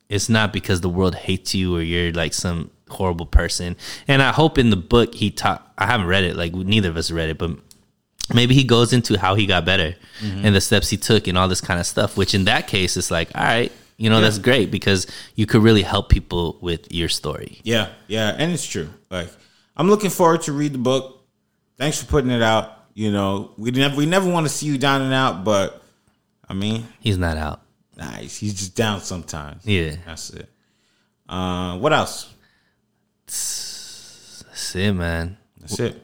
it's 0.09 0.29
not 0.29 0.53
because 0.53 0.81
the 0.81 0.89
world 0.89 1.15
hates 1.15 1.55
you 1.55 1.77
or 1.77 1.83
you're 1.83 2.13
like 2.13 2.35
some 2.35 2.71
horrible 2.89 3.27
person. 3.27 3.77
And 4.07 4.23
I 4.23 4.33
hope 4.33 4.59
in 4.59 4.71
the 4.71 4.77
book 4.77 5.15
he 5.15 5.31
taught 5.31 5.73
I 5.79 5.87
haven't 5.87 6.07
read 6.07 6.25
it, 6.25 6.37
like 6.37 6.55
neither 6.55 6.91
of 6.91 6.97
us 6.97 7.11
read 7.11 7.31
it, 7.31 7.39
but 7.39 7.51
maybe 8.33 8.55
he 8.55 8.65
goes 8.65 8.93
into 8.93 9.19
how 9.19 9.35
he 9.35 9.47
got 9.47 9.65
better 9.65 9.95
mm-hmm. 10.21 10.45
and 10.45 10.55
the 10.55 10.61
steps 10.61 10.91
he 10.91 10.97
took 10.97 11.27
and 11.27 11.37
all 11.37 11.49
this 11.49 11.61
kind 11.61 11.81
of 11.81 11.87
stuff, 11.87 12.17
which 12.17 12.35
in 12.35 12.45
that 12.45 12.67
case 12.67 12.97
it's 12.97 13.11
like, 13.11 13.31
all 13.35 13.43
right, 13.45 13.73
you 13.97 14.11
know, 14.11 14.21
that's 14.21 14.39
great 14.39 14.71
because 14.71 15.07
you 15.35 15.47
could 15.47 15.63
really 15.63 15.83
help 15.83 16.09
people 16.09 16.59
with 16.61 16.93
your 16.93 17.09
story. 17.09 17.61
Yeah, 17.63 17.91
yeah, 18.09 18.35
and 18.37 18.53
it's 18.53 18.67
true. 18.67 18.89
Like, 19.11 19.29
I'm 19.77 19.89
looking 19.89 20.11
forward 20.11 20.43
to 20.43 20.53
read 20.53 20.73
the 20.73 20.79
book. 20.79 21.25
Thanks 21.77 22.01
for 22.03 22.07
putting 22.09 22.31
it 22.31 22.43
out. 22.43 22.71
You 22.95 23.11
know, 23.11 23.53
we 23.57 23.71
never 23.73 23.97
we 23.97 24.07
never 24.07 24.31
want 24.31 24.47
to 24.47 24.53
see 24.53 24.67
you 24.67 24.79
down 24.79 25.03
and 25.03 25.13
out, 25.13 25.45
but 25.45 25.83
I 26.49 26.55
mean, 26.55 26.87
He's 27.01 27.19
not 27.19 27.37
out. 27.37 27.61
nice. 27.97 28.37
He's 28.37 28.55
just 28.55 28.77
down 28.77 29.01
sometimes. 29.01 29.67
Yeah. 29.67 29.97
that's 30.07 30.31
it. 30.31 30.49
Uh, 31.29 31.79
what 31.79 31.93
else? 31.93 32.33
That's 33.27 34.75
it, 34.77 34.93
man. 34.93 35.37
That's 35.61 35.81
it. 35.81 36.01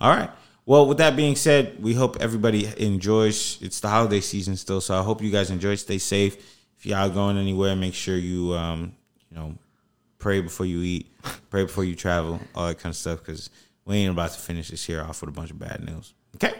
All 0.00 0.10
right. 0.14 0.30
Well, 0.64 0.86
with 0.86 0.98
that 0.98 1.14
being 1.16 1.36
said, 1.36 1.82
we 1.82 1.94
hope 1.94 2.16
everybody 2.20 2.66
enjoys. 2.82 3.60
It's 3.62 3.80
the 3.80 3.88
holiday 3.88 4.20
season 4.20 4.56
still, 4.56 4.80
so 4.80 4.98
I 4.98 5.02
hope 5.02 5.22
you 5.22 5.30
guys 5.30 5.50
enjoy. 5.50 5.74
Stay 5.76 5.98
safe. 5.98 6.36
If 6.78 6.86
y'all 6.86 7.08
going 7.10 7.38
anywhere, 7.38 7.76
make 7.76 7.94
sure 7.94 8.16
you 8.16 8.54
um, 8.54 8.94
you 9.30 9.36
know, 9.36 9.54
pray 10.26 10.40
before 10.40 10.66
you 10.66 10.82
eat, 10.82 11.06
pray 11.50 11.62
before 11.62 11.84
you 11.84 11.94
travel, 11.94 12.40
all 12.52 12.66
that 12.66 12.80
kind 12.80 12.92
of 12.92 12.96
stuff. 12.96 13.20
Because 13.20 13.48
we 13.84 13.98
ain't 13.98 14.10
about 14.10 14.32
to 14.32 14.40
finish 14.40 14.70
this 14.70 14.88
year 14.88 15.00
off 15.00 15.20
with 15.20 15.30
a 15.30 15.32
bunch 15.32 15.52
of 15.52 15.58
bad 15.60 15.84
news. 15.84 16.14
Okay. 16.34 16.52